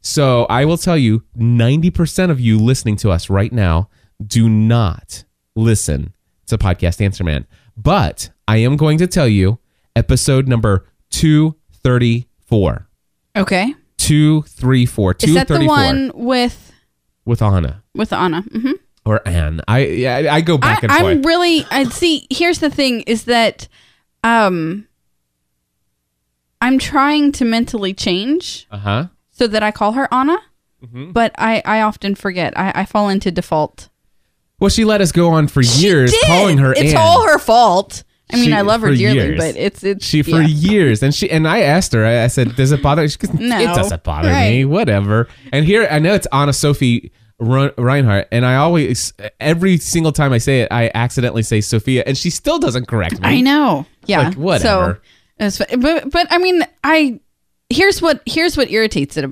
So 0.00 0.44
I 0.50 0.64
will 0.64 0.78
tell 0.78 0.96
you 0.98 1.22
90% 1.38 2.30
of 2.30 2.40
you 2.40 2.58
listening 2.58 2.96
to 2.96 3.10
us 3.10 3.30
right 3.30 3.52
now 3.52 3.88
do 4.26 4.48
not 4.48 5.24
listen 5.54 6.12
to 6.46 6.58
Podcast 6.58 7.00
Answer 7.00 7.22
Man. 7.24 7.46
But 7.76 8.30
I 8.48 8.56
am 8.58 8.76
going 8.76 8.98
to 8.98 9.06
tell 9.06 9.28
you 9.28 9.58
episode 9.94 10.48
number 10.48 10.88
234. 11.84 12.88
Okay. 13.36 13.74
234. 13.98 15.16
Is 15.22 15.34
that 15.34 15.48
the 15.48 15.64
one 15.64 16.10
with 16.14 16.72
with 17.24 17.40
Anna 17.42 17.82
with 17.94 18.12
Anna? 18.12 18.42
hmm 18.42 18.72
or 19.04 19.26
Anne. 19.26 19.60
I 19.68 19.78
yeah, 19.84 20.16
I 20.16 20.36
I 20.36 20.40
go 20.40 20.54
I, 20.56 20.58
back 20.58 20.82
and 20.82 20.92
I'm 20.92 21.00
forth. 21.00 21.26
really. 21.26 21.64
I 21.70 21.84
see. 21.84 22.26
Here's 22.30 22.58
the 22.60 22.70
thing: 22.70 23.02
is 23.02 23.24
that 23.24 23.68
um, 24.24 24.86
I'm 26.60 26.78
trying 26.78 27.32
to 27.32 27.44
mentally 27.44 27.94
change 27.94 28.66
Uh 28.70 28.78
huh. 28.78 29.06
so 29.32 29.46
that 29.46 29.62
I 29.62 29.70
call 29.70 29.92
her 29.92 30.08
Anna, 30.12 30.38
Mm-hmm. 30.84 31.12
but 31.12 31.32
I 31.38 31.62
I 31.64 31.80
often 31.82 32.14
forget. 32.16 32.58
I, 32.58 32.72
I 32.74 32.84
fall 32.84 33.08
into 33.08 33.30
default. 33.30 33.88
Well, 34.58 34.68
she 34.70 34.84
let 34.84 35.00
us 35.00 35.10
go 35.12 35.30
on 35.30 35.46
for 35.48 35.60
years 35.62 36.12
calling 36.26 36.58
her 36.58 36.72
It's 36.72 36.92
Anne. 36.92 36.96
all 36.96 37.24
her 37.26 37.38
fault. 37.38 38.02
I 38.32 38.36
mean, 38.36 38.44
She- 38.46 38.52
I 38.52 38.60
love 38.62 38.80
her 38.82 38.94
dearly, 38.94 39.14
years. 39.18 39.38
but 39.40 39.56
it's 39.56 39.84
it's 39.84 40.04
She 40.06 40.22
for 40.22 40.40
yeah. 40.40 40.46
years, 40.46 41.02
and 41.02 41.14
she 41.14 41.30
and 41.30 41.46
I 41.46 41.60
asked 41.60 41.92
her. 41.92 42.04
I, 42.04 42.24
I 42.24 42.26
said, 42.28 42.56
"Does 42.56 42.72
it 42.72 42.82
bother?" 42.82 43.06
She 43.08 43.18
goes, 43.18 43.32
No. 43.34 43.58
"It 43.60 43.66
doesn't 43.66 44.02
bother 44.04 44.32
me. 44.32 44.64
Whatever." 44.64 45.28
And 45.52 45.64
here, 45.66 45.86
I 45.90 45.98
know 45.98 46.14
it's 46.14 46.26
Anna 46.32 46.52
Sophie 46.52 47.12
Reinhardt, 47.38 48.28
and 48.32 48.46
I 48.46 48.56
always, 48.56 49.12
every 49.40 49.76
single 49.78 50.12
time 50.12 50.32
I 50.32 50.38
say 50.38 50.60
it, 50.62 50.68
I 50.70 50.90
accidentally 50.94 51.42
say 51.42 51.60
Sophia, 51.60 52.04
and 52.06 52.16
she 52.16 52.30
still 52.30 52.58
doesn't 52.58 52.86
correct 52.88 53.20
me. 53.20 53.28
I 53.28 53.40
know. 53.40 53.84
Yeah. 54.06 54.28
Like, 54.28 54.34
whatever. 54.36 55.00
So, 55.48 55.64
but 55.78 56.10
but 56.10 56.26
I 56.30 56.38
mean, 56.38 56.62
I 56.84 57.18
here's 57.68 58.00
what 58.00 58.22
here's 58.26 58.56
what 58.56 58.70
irritates 58.70 59.16
it 59.16 59.28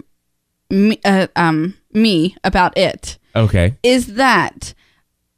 me, 0.71 0.99
uh, 1.05 1.29
um 1.37 1.75
me 1.93 2.35
about 2.43 2.77
it 2.77 3.19
Okay. 3.37 3.77
is 3.83 4.15
that 4.15 4.75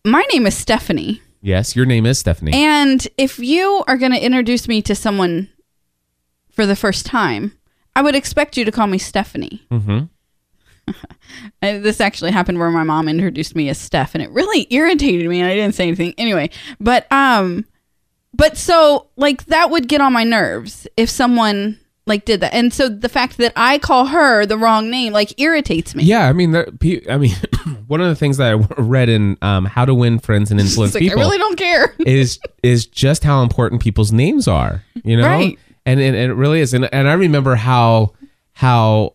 my 0.04 0.24
name 0.32 0.46
is 0.46 0.56
Stephanie, 0.56 1.20
Yes, 1.42 1.74
your 1.74 1.84
name 1.86 2.06
is 2.06 2.18
Stephanie. 2.20 2.52
and 2.54 3.06
if 3.18 3.38
you 3.38 3.82
are 3.88 3.96
going 3.96 4.12
to 4.12 4.24
introduce 4.24 4.68
me 4.68 4.80
to 4.82 4.94
someone 4.94 5.48
for 6.50 6.66
the 6.66 6.76
first 6.76 7.04
time, 7.04 7.58
I 7.96 8.02
would 8.02 8.14
expect 8.14 8.56
you 8.56 8.64
to 8.64 8.70
call 8.72 8.86
me 8.86 8.98
Stephanie. 8.98 9.66
mm-hmm. 9.70 10.04
Uh, 11.62 11.78
This 11.78 12.00
actually 12.00 12.32
happened 12.32 12.58
where 12.58 12.70
my 12.70 12.82
mom 12.82 13.08
introduced 13.08 13.54
me 13.56 13.68
as 13.68 13.78
Steph, 13.78 14.14
and 14.14 14.22
it 14.22 14.30
really 14.30 14.66
irritated 14.74 15.28
me, 15.28 15.40
and 15.40 15.48
I 15.48 15.54
didn't 15.54 15.74
say 15.74 15.86
anything 15.86 16.12
anyway. 16.18 16.50
But 16.80 17.10
um, 17.12 17.64
but 18.34 18.56
so 18.56 19.06
like 19.16 19.46
that 19.46 19.70
would 19.70 19.88
get 19.88 20.00
on 20.00 20.12
my 20.12 20.24
nerves 20.24 20.86
if 20.96 21.08
someone 21.08 21.78
like 22.06 22.24
did 22.24 22.40
that, 22.40 22.52
and 22.52 22.72
so 22.72 22.88
the 22.88 23.08
fact 23.08 23.36
that 23.38 23.52
I 23.56 23.78
call 23.78 24.06
her 24.06 24.44
the 24.44 24.58
wrong 24.58 24.90
name 24.90 25.12
like 25.12 25.40
irritates 25.40 25.94
me. 25.94 26.02
Yeah, 26.04 26.28
I 26.28 26.32
mean, 26.32 26.50
there, 26.50 26.66
I 27.08 27.16
mean, 27.16 27.34
one 27.92 28.00
of 28.00 28.08
the 28.08 28.16
things 28.16 28.38
that 28.38 28.52
I 28.52 28.54
read 28.82 29.08
in 29.08 29.36
um, 29.42 29.66
How 29.66 29.84
to 29.84 29.94
Win 29.94 30.18
Friends 30.18 30.50
and 30.50 30.58
Influence 30.58 30.94
like, 30.94 31.02
I 31.02 31.06
People 31.06 31.20
really 31.20 31.38
don't 31.38 31.56
care. 31.58 31.94
is 32.06 32.40
is 32.62 32.86
just 32.86 33.22
how 33.22 33.42
important 33.42 33.82
people's 33.82 34.10
names 34.12 34.48
are. 34.48 34.82
You 35.04 35.16
know, 35.18 35.26
Right. 35.28 35.58
and, 35.86 36.00
and 36.00 36.16
and 36.16 36.32
it 36.32 36.34
really 36.34 36.60
is. 36.60 36.72
And 36.74 36.88
and 36.92 37.08
I 37.08 37.12
remember 37.12 37.54
how 37.54 38.14
how 38.54 39.14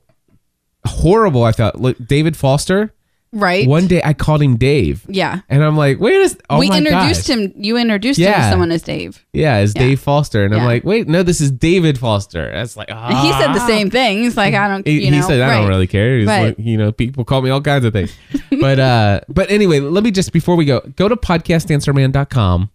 horrible 0.85 1.43
I 1.43 1.51
felt. 1.51 1.75
Look, 1.75 1.97
David 2.05 2.37
Foster. 2.37 2.93
Right? 3.37 3.67
One 3.67 3.87
day 3.87 4.01
I 4.03 4.13
called 4.13 4.41
him 4.41 4.57
Dave, 4.57 5.05
yeah. 5.07 5.41
and 5.49 5.63
I'm 5.63 5.77
like, 5.77 5.99
wait 5.99 6.15
a 6.21 6.23
s- 6.25 6.35
oh 6.49 6.59
we 6.59 6.67
introduced 6.71 7.27
gosh. 7.27 7.37
him. 7.37 7.53
You 7.55 7.77
introduced 7.77 8.19
him 8.19 8.33
to 8.33 8.49
someone 8.49 8.71
as 8.71 8.81
Dave. 8.81 9.25
Yeah, 9.33 9.55
as 9.55 9.73
Yeah. 9.75 9.81
Dave 9.83 9.99
Foster, 9.99 10.43
and 10.45 10.53
I'm 10.55 10.63
like, 10.65 10.83
wait, 10.83 11.07
no, 11.07 11.23
this 11.23 11.39
is 11.41 11.51
David 11.51 11.97
Foster. 11.97 12.51
That's 12.51 12.75
like, 12.75 12.89
ah. 12.91 13.07
And 13.09 13.17
he 13.19 13.31
said 13.33 13.53
the 13.53 13.65
same 13.67 13.89
thing. 13.89 14.23
He's 14.23 14.35
like, 14.37 14.53
I 14.53 14.67
don't. 14.67 14.85
He, 14.85 15.09
know, 15.09 15.15
he 15.17 15.21
said, 15.21 15.41
"I 15.41 15.59
don't 15.59 15.69
really 15.69 15.87
care." 15.87 16.17
He's 16.17 16.25
But- 16.27 16.41
like, 16.41 16.55
you 16.59 16.77
know, 16.77 16.91
people 16.91 17.23
call 17.25 17.41
me 17.41 17.49
all 17.49 17.61
kinds 17.61 17.85
of 17.85 17.93
things. 17.93 18.15
but 18.61 18.79
uh, 18.79 19.21
but 19.29 19.49
anyway, 19.51 19.79
let 19.79 20.03
me 20.03 20.11
just 20.11 20.33
before 20.33 20.55
we 20.55 20.65
go, 20.65 20.81
go 20.95 21.07
to 21.07 21.15
podcastanswerman.com 21.15 22.69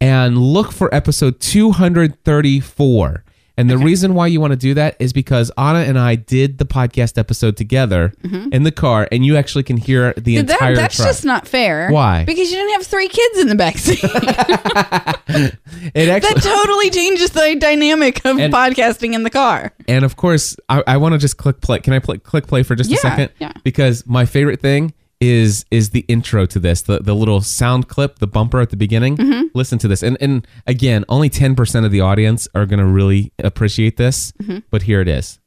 and 0.00 0.36
look 0.38 0.72
for 0.72 0.92
episode 0.94 1.40
234. 1.40 3.24
And 3.56 3.68
the 3.68 3.76
reason 3.78 4.14
why 4.14 4.28
you 4.28 4.40
want 4.40 4.52
to 4.52 4.56
do 4.56 4.74
that 4.74 4.96
is 4.98 5.12
because 5.12 5.50
Anna 5.58 5.80
and 5.80 5.98
I 5.98 6.14
did 6.14 6.56
the 6.58 6.64
podcast 6.64 7.18
episode 7.18 7.56
together 7.56 8.12
in 8.50 8.62
the 8.62 8.72
car, 8.72 9.06
and 9.12 9.24
you 9.26 9.36
actually 9.36 9.62
can 9.62 9.76
hear 9.76 10.14
the 10.14 10.36
Mm-hmm. 10.36 10.46
That, 10.46 10.54
entire 10.54 10.76
that's 10.76 10.96
track. 10.96 11.08
just 11.08 11.24
not 11.24 11.46
fair. 11.46 11.90
Why? 11.90 12.24
Because 12.24 12.50
you 12.50 12.56
didn't 12.56 12.72
have 12.72 12.86
three 12.86 13.08
kids 13.08 13.38
in 13.40 13.48
the 13.48 13.54
backseat. 13.54 14.02
it 15.94 16.08
actually, 16.08 16.34
that 16.34 16.42
totally 16.42 16.90
changes 16.90 17.30
the 17.30 17.56
dynamic 17.58 18.24
of 18.24 18.38
And- 18.38 18.52
podcasting 18.52 19.14
in 19.14 19.22
the 19.22 19.30
car. 19.30 19.72
And 19.88 20.04
of 20.04 20.16
course, 20.16 20.56
I, 20.68 20.82
I 20.86 20.96
want 20.96 21.12
to 21.12 21.18
just 21.18 21.36
click 21.36 21.60
play. 21.60 21.80
Can 21.80 21.92
I 21.92 21.98
play, 21.98 22.18
click 22.18 22.46
play 22.46 22.62
for 22.62 22.74
just 22.74 22.90
Yeah, 22.90 22.96
a 22.96 23.00
second? 23.00 23.30
yeah. 23.38 23.52
Because 23.64 24.06
my 24.06 24.24
favorite 24.24 24.60
thing 24.60 24.94
is 25.22 25.64
is 25.70 25.90
the 25.90 26.00
intro 26.08 26.44
to 26.46 26.58
this, 26.58 26.82
the 26.82 26.98
the 26.98 27.14
little 27.14 27.40
sound 27.40 27.86
clip, 27.88 28.18
the 28.18 28.26
bumper 28.26 28.60
at 28.60 28.70
the 28.70 28.76
beginning. 28.76 29.16
Mm-hmm. 29.16 29.46
Listen 29.54 29.78
to 29.78 29.86
this, 29.88 30.02
and 30.02 30.16
and 30.20 30.46
again, 30.66 31.04
only 31.08 31.28
ten 31.30 31.54
percent 31.54 31.86
of 31.86 31.92
the 31.92 32.00
audience 32.00 32.48
are 32.54 32.66
going 32.66 32.80
to 32.80 32.86
really 32.86 33.32
appreciate 33.38 33.96
this, 33.96 34.32
Mm-hmm. 34.42 34.58
but 34.70 34.82
here 34.82 35.00
it 35.00 35.08
is. 35.08 35.38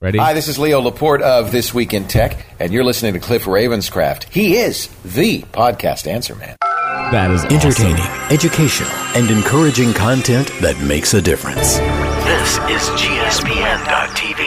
Ready? 0.00 0.18
Hi, 0.18 0.34
this 0.34 0.48
is 0.48 0.58
Leo 0.58 0.80
Laporte 0.82 1.22
of 1.22 1.50
This 1.50 1.72
Week 1.72 1.94
in 1.94 2.06
Tech, 2.06 2.44
and 2.60 2.70
you're 2.72 2.84
listening 2.84 3.14
to 3.14 3.20
Cliff 3.20 3.44
Ravenscraft. 3.44 4.24
He 4.24 4.56
is 4.56 4.88
the 5.02 5.40
podcast 5.52 6.06
answer 6.06 6.34
man. 6.34 6.56
that 6.60 7.30
is 7.30 7.42
awesome. 7.44 7.56
Entertaining, 7.56 8.04
educational, 8.30 8.90
and 9.16 9.30
encouraging 9.30 9.94
content 9.94 10.48
that 10.60 10.78
makes 10.86 11.14
a 11.14 11.22
difference. 11.22 11.78
This 11.78 12.58
is 12.68 12.82
GSPN.TV. 13.00 14.42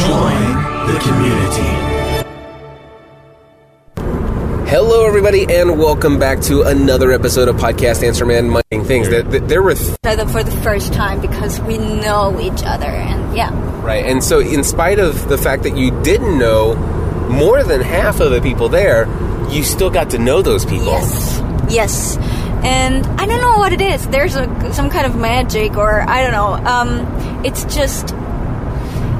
Join 0.00 0.92
the 0.92 0.98
community. 1.00 1.93
Hello, 4.66 5.06
everybody, 5.06 5.44
and 5.48 5.78
welcome 5.78 6.18
back 6.18 6.40
to 6.42 6.62
another 6.62 7.12
episode 7.12 7.48
of 7.48 7.56
Podcast 7.56 8.02
Answer 8.06 8.24
Man. 8.26 8.48
My 8.48 8.62
things. 8.70 9.08
That 9.10 9.30
that 9.30 9.46
there 9.46 9.62
were 9.62 9.74
th- 9.74 9.94
together 10.02 10.26
for 10.26 10.42
the 10.42 10.50
first 10.62 10.92
time 10.92 11.20
because 11.20 11.60
we 11.60 11.76
know 11.78 12.38
each 12.40 12.62
other 12.64 12.86
and 12.86 13.36
yeah. 13.36 13.50
Right, 13.84 14.04
and 14.06 14.24
so 14.24 14.40
in 14.40 14.64
spite 14.64 14.98
of 14.98 15.28
the 15.28 15.36
fact 15.38 15.62
that 15.64 15.76
you 15.76 15.90
didn't 16.02 16.38
know 16.38 16.74
more 17.30 17.62
than 17.62 17.82
half 17.82 18.20
of 18.20 18.30
the 18.30 18.40
people 18.40 18.68
there, 18.68 19.06
you 19.50 19.62
still 19.64 19.90
got 19.90 20.10
to 20.10 20.18
know 20.18 20.40
those 20.42 20.64
people. 20.64 20.86
yes. 20.86 21.40
Yes. 21.70 22.16
And 22.64 23.04
i 23.20 23.26
don't 23.26 23.40
know 23.42 23.58
what 23.58 23.72
it 23.74 23.80
is. 23.82 24.06
There's 24.08 24.34
a 24.36 24.72
some 24.72 24.88
kind 24.90 25.06
of 25.06 25.14
magic 25.16 25.76
or 25.76 26.00
i 26.08 26.22
don't 26.22 26.32
know. 26.32 26.54
Um 26.66 27.44
it's 27.44 27.64
just 27.74 28.14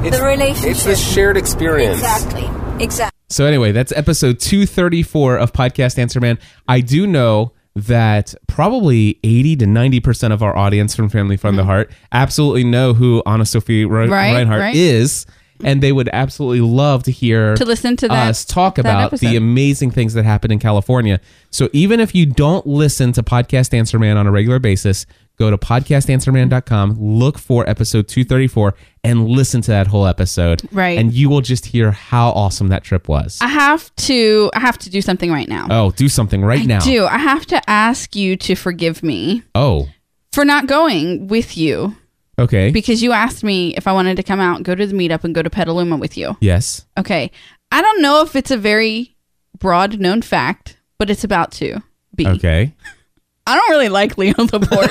It's, 0.04 0.16
The 0.18 0.24
relationship. 0.24 0.70
It's 0.70 0.84
the 0.84 0.96
shared 0.96 1.36
experience. 1.36 1.98
exactly. 1.98 2.48
Exactly 2.82 3.10
So 3.34 3.46
anyway, 3.46 3.72
that's 3.72 3.90
episode 3.96 4.38
234 4.38 5.38
of 5.38 5.52
Podcast 5.52 5.98
Answer 5.98 6.20
Man. 6.20 6.38
I 6.68 6.80
do 6.80 7.04
know 7.04 7.50
that 7.74 8.32
probably 8.46 9.18
80 9.24 9.56
to 9.56 9.64
90% 9.64 10.32
of 10.32 10.40
our 10.40 10.56
audience 10.56 10.94
from 10.94 11.08
Family 11.08 11.36
from 11.36 11.56
the 11.56 11.64
Heart 11.64 11.90
absolutely 12.12 12.62
know 12.62 12.94
who 12.94 13.24
Anna 13.26 13.44
Sophie 13.44 13.86
Re- 13.86 14.04
Mm-hmm. 14.04 14.12
Right, 14.12 14.34
Reinhardt 14.34 14.60
right. 14.60 14.76
is 14.76 15.26
and 15.62 15.80
they 15.82 15.92
would 15.92 16.08
absolutely 16.12 16.60
love 16.60 17.02
to 17.04 17.10
hear 17.12 17.54
To 17.56 17.64
listen 17.64 17.96
to 17.98 18.08
that- 18.08 18.28
us 18.30 18.44
talk 18.44 18.78
about 18.78 19.04
episode. 19.04 19.26
the 19.28 19.36
amazing 19.36 19.90
things 19.92 20.14
that 20.14 20.24
happen 20.24 20.50
in 20.50 20.58
California. 20.58 21.20
So 21.50 21.68
even 21.72 22.00
if 22.00 22.14
you 22.14 22.26
don't 22.26 22.66
listen 22.66 23.12
to 23.12 23.22
Podcast 23.22 23.72
Answer 23.72 23.98
Man 23.98 24.16
on 24.16 24.26
a 24.26 24.32
regular 24.32 24.58
basis, 24.58 25.06
go 25.38 25.50
to 25.50 25.58
podcastanswerman.com, 25.58 26.96
look 27.00 27.38
for 27.38 27.68
episode 27.68 28.08
234 28.08 28.74
and 29.02 29.28
listen 29.28 29.60
to 29.62 29.70
that 29.70 29.86
whole 29.88 30.06
episode. 30.06 30.62
Right. 30.72 30.98
And 30.98 31.12
you 31.12 31.28
will 31.28 31.40
just 31.40 31.66
hear 31.66 31.90
how 31.92 32.30
awesome 32.30 32.68
that 32.68 32.84
trip 32.84 33.08
was. 33.08 33.38
I 33.40 33.48
have 33.48 33.94
to. 33.96 34.50
I 34.54 34.60
have 34.60 34.78
to 34.78 34.90
do 34.90 35.02
something 35.02 35.30
right 35.30 35.48
now. 35.48 35.66
Oh, 35.70 35.90
do 35.92 36.08
something 36.08 36.42
right 36.44 36.64
now. 36.66 36.80
Do 36.80 37.04
I 37.06 37.18
have 37.18 37.46
to 37.46 37.70
ask 37.70 38.14
you 38.16 38.36
to 38.38 38.54
forgive 38.54 39.02
me 39.02 39.42
Oh, 39.54 39.88
for 40.32 40.44
not 40.44 40.66
going 40.66 41.28
with 41.28 41.56
you 41.56 41.96
okay. 42.38 42.70
because 42.70 43.02
you 43.02 43.12
asked 43.12 43.44
me 43.44 43.74
if 43.76 43.86
I 43.86 43.92
wanted 43.92 44.16
to 44.16 44.22
come 44.22 44.40
out, 44.40 44.62
go 44.62 44.74
to 44.74 44.86
the 44.86 44.94
meetup, 44.94 45.24
and 45.24 45.34
go 45.34 45.42
to 45.42 45.50
Petaluma 45.50 45.96
with 45.96 46.16
you. 46.16 46.36
yes. 46.40 46.86
Okay. 46.98 47.30
I 47.72 47.82
don't 47.82 48.02
know 48.02 48.22
if 48.22 48.36
it's 48.36 48.50
a 48.50 48.56
very 48.56 49.16
broad 49.58 49.98
known 49.98 50.22
fact, 50.22 50.76
but 50.98 51.10
it's 51.10 51.24
about 51.24 51.50
to 51.52 51.80
be. 52.14 52.26
Okay. 52.26 52.74
I 53.46 53.56
don't 53.56 53.70
really 53.70 53.88
like 53.90 54.16
Leo 54.16 54.34
Laporte. 54.38 54.90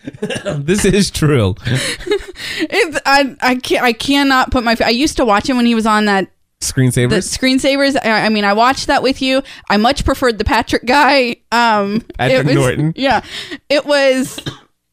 this 0.64 0.84
is 0.84 1.10
true. 1.10 1.54
it's, 1.66 2.98
I 3.04 3.36
I 3.40 3.54
can 3.56 3.84
I 3.84 3.92
cannot 3.92 4.50
put 4.50 4.64
my. 4.64 4.76
I 4.84 4.90
used 4.90 5.16
to 5.18 5.24
watch 5.24 5.48
him 5.48 5.56
when 5.56 5.66
he 5.66 5.74
was 5.74 5.86
on 5.86 6.06
that 6.06 6.30
the 6.60 6.66
Screensavers. 6.66 7.38
screensavers. 7.38 7.96
I, 8.02 8.24
I 8.26 8.28
mean, 8.30 8.44
I 8.44 8.54
watched 8.54 8.86
that 8.86 9.02
with 9.02 9.20
you. 9.20 9.42
I 9.68 9.76
much 9.76 10.04
preferred 10.04 10.38
the 10.38 10.44
Patrick 10.44 10.86
guy. 10.86 11.36
Um, 11.52 12.00
Patrick 12.16 12.46
was- 12.46 12.54
Norton. 12.54 12.92
Yeah, 12.96 13.22
it 13.68 13.84
was. 13.84 14.38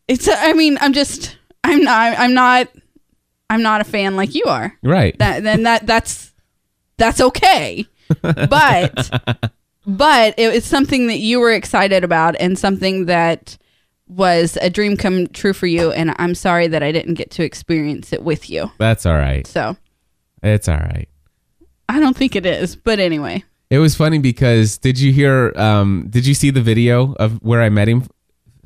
It's. 0.08 0.27
I 0.29 0.53
mean, 0.53 0.77
I'm 0.81 0.93
just. 0.93 1.38
I'm 1.63 1.84
not. 1.84 2.17
I'm 2.17 2.34
not. 2.34 2.70
I'm 3.50 3.62
not 3.62 3.81
a 3.81 3.84
fan 3.84 4.15
like 4.15 4.34
you 4.34 4.46
are. 4.46 4.74
right. 4.81 5.17
That 5.20 5.43
then 5.43 5.63
that 5.63 5.86
that's 5.86 6.34
that's 6.98 7.20
okay. 7.20 7.86
But 8.22 9.51
but 9.86 10.36
it 10.38 10.53
was 10.53 10.63
something 10.65 11.07
that 11.07 11.18
you 11.20 11.40
were 11.40 11.51
excited 11.51 12.03
about 12.03 12.35
and 12.40 12.57
something 12.57 13.05
that 13.07 13.57
was 14.07 14.57
a 14.61 14.70
dream 14.70 14.98
come 14.98 15.27
true 15.27 15.53
for 15.53 15.68
you. 15.68 15.92
And 15.92 16.14
I'm 16.18 16.35
sorry 16.35 16.68
that 16.68 16.83
I 16.83 16.92
didn't 16.92 17.16
get 17.16 17.31
to 17.31 17.44
experience 17.44 18.14
it 18.14 18.24
with 18.24 18.50
you. 18.50 18.72
That's 18.77 19.05
all 19.05 19.16
right. 19.16 19.46
So 19.48 19.75
It's 20.44 20.68
all 20.68 20.77
right. 20.77 21.07
I 21.90 22.00
don't 22.00 22.16
think 22.16 22.35
it 22.35 22.46
is. 22.46 22.75
But 22.75 23.00
anyway. 23.00 23.44
It 23.70 23.79
was 23.79 23.96
funny 23.96 24.20
because 24.20 24.77
did 24.77 25.00
you 25.00 25.11
hear 25.14 25.53
um 25.55 26.07
did 26.09 26.25
you 26.25 26.33
see 26.33 26.51
the 26.51 26.61
video 26.61 27.14
of 27.14 27.42
where 27.42 27.61
I 27.61 27.70
met 27.70 27.87
him 27.87 28.05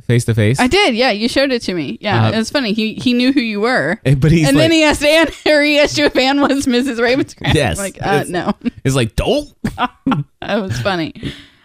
face 0.06 0.26
to 0.26 0.34
face? 0.34 0.60
I 0.60 0.68
did, 0.68 0.96
yeah. 0.96 1.12
You 1.12 1.28
showed 1.28 1.52
it 1.52 1.62
to 1.64 1.74
me. 1.74 1.98
Yeah, 2.02 2.28
Uh, 2.28 2.32
it 2.32 2.38
was 2.38 2.50
funny. 2.50 2.74
He 2.74 2.94
he 2.96 3.14
knew 3.14 3.32
who 3.34 3.42
you 3.42 3.60
were, 3.60 4.00
Eh, 4.06 4.16
But 4.16 4.32
he's 4.32 4.48
and 4.48 4.56
like, 4.58 4.64
then 4.66 4.72
he 4.72 4.84
asked 4.84 5.04
Anne, 5.04 5.28
or 5.54 5.62
he 5.62 5.80
asked 5.80 5.98
you 5.98 6.06
if 6.06 6.16
Anne 6.16 6.40
was 6.42 6.66
Mrs. 6.66 6.98
Ravenscraft. 7.00 7.54
Yes. 7.56 7.78
like 7.78 7.98
uh, 8.02 8.22
It's- 8.26 8.30
no, 8.30 8.54
It's 8.84 8.96
like 8.96 9.16
don't. 9.16 9.50
that 9.76 10.62
was 10.62 10.80
funny. 10.82 11.14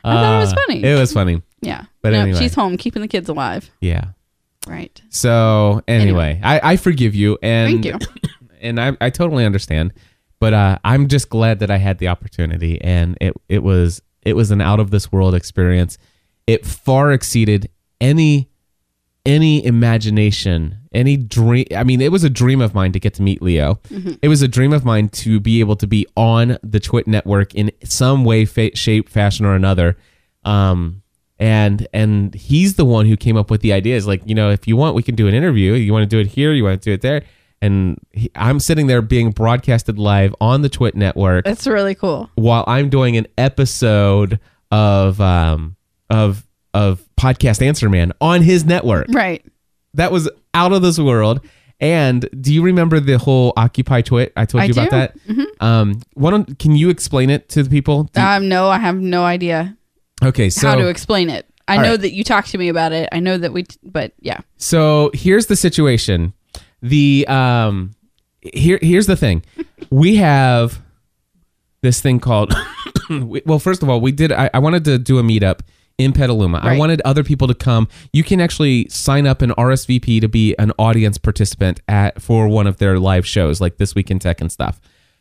I 0.03 0.15
thought 0.15 0.37
it 0.37 0.41
was 0.41 0.53
funny. 0.53 0.85
Uh, 0.85 0.89
It 0.89 0.99
was 0.99 1.13
funny. 1.13 1.43
yeah, 1.61 1.85
but 2.03 2.13
No, 2.13 2.21
anyway. 2.21 2.39
she's 2.39 2.55
home 2.55 2.77
keeping 2.77 3.03
the 3.03 3.09
kids 3.09 3.29
alive. 3.29 3.71
Yeah. 3.81 4.05
Right. 4.67 5.01
So 5.09 5.83
anyway, 5.89 6.41
I, 6.43 6.73
I 6.73 6.77
forgive 6.77 7.15
you 7.15 7.39
and 7.43 7.83
Thank 7.83 8.03
you. 8.03 8.31
and 8.61 8.81
I, 8.81 8.97
I 9.01 9.11
totally 9.11 9.45
understand. 9.45 9.93
But 10.39 10.55
uh, 10.55 10.79
I'm 10.85 11.09
just 11.09 11.29
glad 11.29 11.59
that 11.61 11.71
I 11.71 11.77
had 11.77 11.99
the 11.99 12.09
opportunity 12.09 12.81
and 12.81 13.17
it 13.21 13.35
it 13.49 13.63
was 13.63 14.01
it 14.23 14.35
was 14.35 14.51
an 14.51 14.61
out 14.61 14.81
of 14.81 14.91
this 14.91 15.11
world 15.13 15.35
experience. 15.35 15.99
It 16.47 16.65
far 16.67 17.13
exceeded 17.13 17.69
any 18.01 18.49
any 19.27 19.63
imagination, 19.65 20.79
any 20.93 21.17
dream. 21.17 21.67
I 21.77 21.85
mean, 21.85 22.01
it 22.01 22.11
was 22.11 22.25
a 22.25 22.31
dream 22.31 22.61
of 22.61 22.75
mine 22.75 22.93
to 22.93 23.01
get 23.01 23.15
to 23.15 23.23
meet 23.23 23.43
Leo. 23.43 23.79
It 24.23 24.29
was 24.29 24.41
a 24.43 24.49
dream 24.49 24.73
of 24.73 24.85
mine 24.85 25.11
to 25.11 25.39
be 25.41 25.61
able 25.61 25.77
to 25.77 25.87
be 25.87 26.07
on 26.17 26.57
the 26.63 26.81
Twit 26.81 27.07
network 27.07 27.55
in 27.55 27.71
some 27.85 28.25
way, 28.25 28.47
fa- 28.47 28.75
shape, 28.75 29.09
fashion, 29.11 29.45
or 29.45 29.55
another. 29.55 29.99
Um, 30.45 31.03
and 31.39 31.87
and 31.93 32.35
he's 32.35 32.75
the 32.77 32.85
one 32.85 33.07
who 33.07 33.17
came 33.17 33.37
up 33.37 33.51
with 33.51 33.61
the 33.61 33.73
ideas. 33.75 34.07
Like, 34.07 34.23
you 34.25 34.35
know, 34.35 34.51
if 34.51 34.67
you 34.67 34.77
want, 34.77 34.95
we 34.95 35.03
can 35.03 35.15
do 35.15 35.29
an 35.29 35.35
interview. 35.35 35.75
You 35.75 35.93
want 35.93 36.03
to 36.03 36.07
do 36.09 36.19
it 36.19 36.27
here? 36.29 36.53
You 36.53 36.65
want 36.65 36.81
to 36.81 36.85
do 36.91 36.93
it 36.95 37.03
there? 37.03 37.23
And 37.63 37.99
he, 38.13 38.31
I'm 38.35 38.59
sitting 38.59 38.87
there 38.87 39.03
being 39.03 39.33
broadcasted 39.33 39.99
live 39.99 40.35
on 40.41 40.63
the 40.63 40.71
Twit 40.71 40.95
network 40.95 41.45
That's 41.45 41.67
really 41.67 41.95
cool. 41.95 42.31
while 42.37 42.65
I'm 42.67 42.89
doing 42.89 43.19
an 43.19 43.27
episode 43.37 44.41
of 44.71 45.21
um 45.21 45.77
of 46.09 46.47
of 46.75 47.05
podcast 47.17 47.65
Answer 47.67 47.89
Man 47.89 48.13
on 48.21 48.43
his 48.43 48.65
network. 48.65 49.07
Right. 49.11 49.45
That 49.95 50.13
was 50.13 50.29
out 50.55 50.73
of 50.73 50.83
this 50.83 50.99
world. 50.99 51.41
And 51.81 52.29
do 52.39 52.53
you 52.53 52.63
remember 52.63 53.01
the 53.01 53.17
whole 53.17 53.55
Occupy 53.57 54.03
Twit? 54.03 54.33
I 54.37 54.45
told 54.45 54.63
I 54.63 54.67
you 54.67 54.73
about 54.73 54.91
do. 54.91 54.97
Mm-hmm. 55.33 55.43
that. 55.59 55.65
Um, 55.67 56.03
why 56.15 56.31
don't 56.31 56.59
can 56.59 56.77
you 56.77 56.91
explain 56.91 57.31
it 57.31 57.49
to 57.51 57.63
the 57.63 57.71
people? 57.71 58.05
Do- 58.05 58.21
Um, 58.21 58.49
no, 58.49 58.69
I 58.69 58.79
have 58.79 58.97
no 58.97 59.25
idea 59.25 59.77
okay, 60.23 60.51
so 60.51 60.69
how 60.69 60.75
to 60.75 60.89
explain 60.89 61.31
it. 61.31 61.47
I 61.67 61.77
know 61.79 61.91
right. 61.93 62.01
that 62.01 62.13
you 62.13 62.25
talked 62.25 62.51
to 62.51 62.59
me 62.59 62.69
about 62.69 62.93
it. 62.93 63.09
I 63.13 63.21
know 63.21 63.39
that 63.39 63.53
we, 63.53 63.65
but 63.83 64.13
yeah. 64.21 64.41
So 64.59 65.11
here's 65.15 65.47
the 65.47 65.57
situation. 65.57 66.35
The 66.83 67.27
um 67.29 67.95
here 68.41 68.79
here's 68.83 69.07
the 69.07 69.17
thing. 69.17 69.43
We 69.91 70.17
have 70.17 70.81
this 71.81 72.01
thing 72.01 72.21
called 72.21 72.55
well, 73.11 73.59
first 73.59 73.83
of 73.83 73.89
all, 73.89 74.01
we 74.01 74.13
did 74.13 74.31
I, 74.31 74.51
I 74.53 74.59
wanted 74.59 74.85
to 74.85 74.99
do 74.99 75.19
a 75.19 75.23
meetup 75.23 75.61
in 76.01 76.13
Petaluma. 76.13 76.59
I 76.63 76.77
wanted 76.79 77.01
other 77.03 77.23
people 77.23 77.47
to 77.49 77.55
come. 77.55 77.89
You 78.13 78.25
can 78.25 78.41
actually 78.41 78.89
sign 78.89 79.27
up 79.27 79.43
an 79.43 79.51
RSVP 79.51 80.21
to 80.21 80.29
be 80.29 80.55
an 80.59 80.73
audience 80.79 81.19
participant 81.19 81.81
at 81.89 82.21
for 82.21 82.49
one 82.49 82.67
of 82.67 82.79
their 82.79 82.99
live 82.99 83.27
shows, 83.27 83.61
like 83.61 83.77
this 83.77 83.95
week 83.95 84.11
in 84.11 84.19
tech 84.19 84.41
and 84.41 84.51
stuff. 84.51 84.81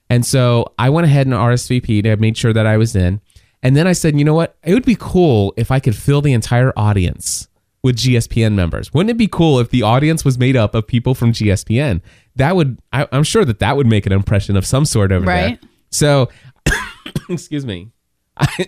And 0.09 0.25
so 0.25 0.73
I 0.79 0.89
went 0.89 1.05
ahead 1.05 1.27
and 1.27 1.35
RSVP'd. 1.35 2.07
I 2.07 2.15
made 2.15 2.35
sure 2.37 2.53
that 2.53 2.65
I 2.65 2.77
was 2.77 2.95
in. 2.95 3.21
And 3.61 3.75
then 3.75 3.85
I 3.87 3.91
said, 3.93 4.17
you 4.17 4.23
know 4.23 4.33
what? 4.33 4.55
It 4.63 4.73
would 4.73 4.85
be 4.85 4.95
cool 4.99 5.53
if 5.57 5.69
I 5.69 5.79
could 5.79 5.95
fill 5.95 6.21
the 6.21 6.33
entire 6.33 6.71
audience 6.77 7.47
with 7.83 7.97
GSPN 7.97 8.53
members. 8.53 8.93
Wouldn't 8.93 9.11
it 9.11 9.17
be 9.17 9.27
cool 9.27 9.59
if 9.59 9.69
the 9.69 9.83
audience 9.83 10.23
was 10.25 10.37
made 10.39 10.55
up 10.55 10.73
of 10.75 10.87
people 10.87 11.13
from 11.13 11.31
GSPN? 11.33 12.01
That 12.37 12.55
would, 12.55 12.79
I, 12.93 13.07
I'm 13.11 13.23
sure 13.23 13.45
that 13.45 13.59
that 13.59 13.75
would 13.77 13.85
make 13.87 14.05
an 14.05 14.11
impression 14.13 14.55
of 14.55 14.65
some 14.65 14.85
sort 14.85 15.11
over 15.11 15.25
Right. 15.25 15.59
there. 15.61 15.69
So, 15.91 16.29
excuse 17.29 17.65
me. 17.65 17.89
I, 18.37 18.67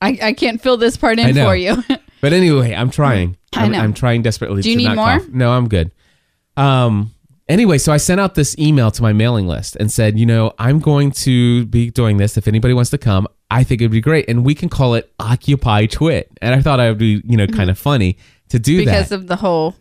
I 0.00 0.18
I 0.22 0.32
can't 0.32 0.60
fill 0.60 0.76
this 0.76 0.96
part 0.96 1.18
in 1.18 1.34
for 1.34 1.56
you. 1.56 1.82
But 2.20 2.32
anyway, 2.32 2.74
I'm 2.74 2.90
trying. 2.90 3.36
I 3.54 3.64
I'm, 3.64 3.70
know. 3.70 3.78
I'm 3.78 3.94
trying 3.94 4.22
desperately. 4.22 4.62
Do 4.62 4.70
you 4.70 4.76
to 4.76 4.78
need 4.78 4.88
not 4.88 4.96
more? 4.96 5.18
cough. 5.20 5.28
No, 5.28 5.52
I'm 5.52 5.68
good. 5.68 5.92
Um. 6.56 7.12
Anyway, 7.48 7.78
so 7.78 7.92
I 7.92 7.96
sent 7.96 8.20
out 8.20 8.34
this 8.34 8.58
email 8.58 8.90
to 8.90 9.02
my 9.02 9.12
mailing 9.12 9.46
list 9.46 9.76
and 9.76 9.90
said, 9.90 10.18
you 10.18 10.26
know, 10.26 10.52
I'm 10.58 10.80
going 10.80 11.12
to 11.12 11.64
be 11.66 11.90
doing 11.90 12.18
this. 12.18 12.36
If 12.36 12.46
anybody 12.46 12.74
wants 12.74 12.90
to 12.90 12.98
come, 12.98 13.26
I 13.50 13.64
think 13.64 13.80
it'd 13.80 13.90
be 13.90 14.02
great, 14.02 14.28
and 14.28 14.44
we 14.44 14.54
can 14.54 14.68
call 14.68 14.94
it 14.94 15.10
Occupy 15.18 15.86
Twit. 15.86 16.30
And 16.42 16.54
I 16.54 16.60
thought 16.60 16.80
I 16.80 16.88
would 16.88 16.98
be, 16.98 17.22
you 17.24 17.36
know, 17.36 17.46
kind 17.46 17.70
of 17.70 17.78
funny 17.78 18.18
to 18.50 18.58
do 18.58 18.78
because 18.78 18.92
that. 18.92 18.98
Because 18.98 19.12
of 19.12 19.26
the 19.28 19.36
whole 19.36 19.76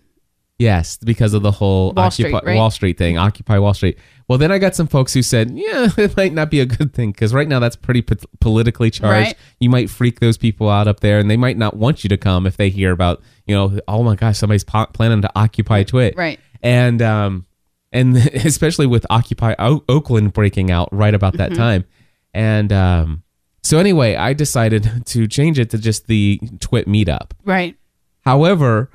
Yes, 0.60 0.98
because 0.98 1.34
of 1.36 1.44
the 1.44 1.52
whole 1.52 1.94
Wall 1.94 2.06
Occupy 2.08 2.30
Street, 2.30 2.44
right? 2.44 2.56
Wall 2.56 2.72
Street 2.72 2.98
thing, 2.98 3.18
Occupy 3.18 3.60
Wall 3.60 3.76
Street. 3.76 3.98
Well, 4.28 4.40
then 4.40 4.52
I 4.52 4.58
got 4.58 4.74
some 4.76 4.88
folks 4.88 5.14
who 5.14 5.22
said, 5.22 5.52
"Yeah, 5.52 5.90
it 5.98 6.18
might 6.18 6.34
not 6.34 6.50
be 6.50 6.60
a 6.60 6.66
good 6.66 6.94
thing 6.96 7.12
because 7.12 7.32
right 7.34 7.48
now 7.48 7.60
that's 7.60 7.76
pretty 7.76 8.02
po- 8.02 8.16
politically 8.42 8.90
charged. 8.90 9.28
Right. 9.28 9.38
You 9.60 9.70
might 9.70 9.90
freak 9.90 10.20
those 10.20 10.36
people 10.38 10.68
out 10.68 10.88
up 10.88 11.02
there, 11.02 11.20
and 11.20 11.30
they 11.30 11.38
might 11.38 11.58
not 11.58 11.78
want 11.78 12.04
you 12.04 12.08
to 12.10 12.18
come 12.18 12.48
if 12.48 12.58
they 12.58 12.70
hear 12.70 12.92
about, 12.92 13.22
you 13.46 13.54
know, 13.56 13.80
oh 13.88 14.02
my 14.04 14.16
gosh, 14.16 14.38
somebody's 14.40 14.64
po- 14.64 14.88
planning 14.88 15.22
to 15.22 15.32
occupy 15.36 15.84
Twit, 15.84 16.16
Right. 16.18 16.40
And 16.64 17.04
um, 17.04 17.46
and 17.92 18.18
especially 18.34 18.88
with 18.88 19.06
Occupy 19.12 19.54
o- 19.60 19.84
Oakland 19.88 20.34
breaking 20.34 20.72
out 20.72 20.90
right 20.92 21.14
about 21.14 21.34
that 21.38 21.52
Mm-hmm. 21.52 21.60
time, 21.62 21.86
and 22.34 22.74
um, 22.74 23.24
so 23.62 23.78
anyway, 23.78 24.16
I 24.16 24.34
decided 24.34 24.90
to 25.06 25.28
change 25.28 25.60
it 25.60 25.70
to 25.70 25.78
just 25.78 26.08
the 26.08 26.40
Twit 26.60 26.88
meetup. 26.88 27.32
Right. 27.46 27.78
However, 28.22 28.90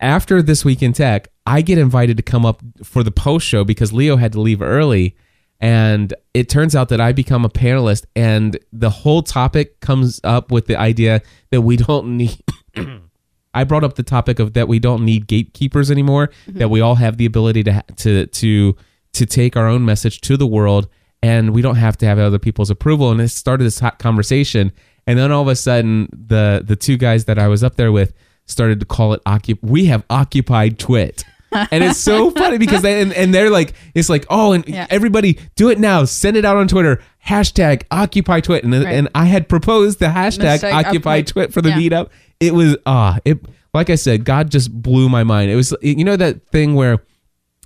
after 0.00 0.42
this 0.42 0.64
week 0.64 0.82
in 0.82 0.92
tech, 0.92 1.28
I 1.46 1.60
get 1.60 1.78
invited 1.78 2.16
to 2.16 2.22
come 2.22 2.46
up 2.46 2.62
for 2.82 3.02
the 3.02 3.10
post 3.10 3.46
show 3.46 3.64
because 3.64 3.92
Leo 3.92 4.16
had 4.16 4.32
to 4.32 4.40
leave 4.40 4.62
early. 4.62 5.16
And 5.60 6.12
it 6.34 6.48
turns 6.48 6.74
out 6.74 6.88
that 6.88 7.00
I 7.00 7.12
become 7.12 7.44
a 7.44 7.48
panelist, 7.48 8.04
and 8.14 8.58
the 8.72 8.90
whole 8.90 9.22
topic 9.22 9.80
comes 9.80 10.20
up 10.24 10.50
with 10.50 10.66
the 10.66 10.76
idea 10.76 11.22
that 11.50 11.62
we 11.62 11.76
don't 11.76 12.16
need. 12.16 12.42
I 13.54 13.62
brought 13.62 13.84
up 13.84 13.94
the 13.94 14.02
topic 14.02 14.40
of 14.40 14.54
that 14.54 14.66
we 14.66 14.78
don't 14.80 15.04
need 15.04 15.26
gatekeepers 15.28 15.90
anymore. 15.90 16.28
Mm-hmm. 16.46 16.58
That 16.58 16.68
we 16.68 16.80
all 16.80 16.96
have 16.96 17.16
the 17.16 17.24
ability 17.24 17.62
to 17.64 17.84
to 17.96 18.26
to 18.26 18.76
to 19.12 19.26
take 19.26 19.56
our 19.56 19.68
own 19.68 19.84
message 19.84 20.20
to 20.22 20.36
the 20.36 20.46
world, 20.46 20.88
and 21.22 21.54
we 21.54 21.62
don't 21.62 21.76
have 21.76 21.96
to 21.98 22.06
have 22.06 22.18
other 22.18 22.40
people's 22.40 22.68
approval. 22.68 23.10
And 23.10 23.20
it 23.20 23.28
started 23.28 23.64
this 23.64 23.78
hot 23.78 23.98
conversation, 24.00 24.72
and 25.06 25.18
then 25.18 25.30
all 25.30 25.42
of 25.42 25.48
a 25.48 25.56
sudden, 25.56 26.08
the 26.12 26.62
the 26.62 26.76
two 26.76 26.96
guys 26.96 27.26
that 27.26 27.38
I 27.38 27.46
was 27.48 27.62
up 27.62 27.76
there 27.76 27.92
with 27.92 28.12
started 28.46 28.80
to 28.80 28.86
call 28.86 29.12
it 29.14 29.22
occup. 29.24 29.58
We 29.62 29.86
have 29.86 30.04
occupied 30.10 30.78
Twit. 30.78 31.24
and 31.70 31.84
it's 31.84 31.98
so 32.00 32.30
funny 32.42 32.58
because 32.58 32.82
they 32.82 33.00
and, 33.00 33.12
and 33.12 33.32
they're 33.32 33.48
like 33.50 33.74
it's 33.94 34.08
like 34.08 34.26
oh 34.28 34.52
and 34.54 34.66
Yeah. 34.68 34.88
everybody 34.90 35.38
do 35.54 35.70
it 35.70 35.78
now 35.78 36.04
send 36.04 36.36
it 36.36 36.44
out 36.44 36.56
on 36.56 36.66
Twitter 36.66 37.00
hashtag 37.24 37.84
occupy 37.92 38.40
twit 38.40 38.64
and, 38.64 38.74
Right. 38.74 38.86
and 38.86 39.08
I 39.14 39.26
had 39.26 39.48
proposed 39.48 40.00
the 40.00 40.06
hashtag 40.06 40.64
occupy 40.64 40.88
occupy- 40.88 41.22
twit 41.22 41.52
for 41.52 41.62
the 41.62 41.68
yeah. 41.68 41.76
meetup 41.78 42.08
it 42.40 42.54
was 42.54 42.76
ah 42.86 43.18
it 43.24 43.38
like 43.72 43.88
I 43.88 43.94
said 43.94 44.24
God 44.24 44.50
just 44.50 44.72
blew 44.82 45.08
my 45.08 45.22
mind 45.22 45.48
it 45.48 45.54
was 45.54 45.72
you 45.80 46.02
know 46.04 46.16
that 46.16 46.44
thing 46.48 46.74
where 46.74 46.98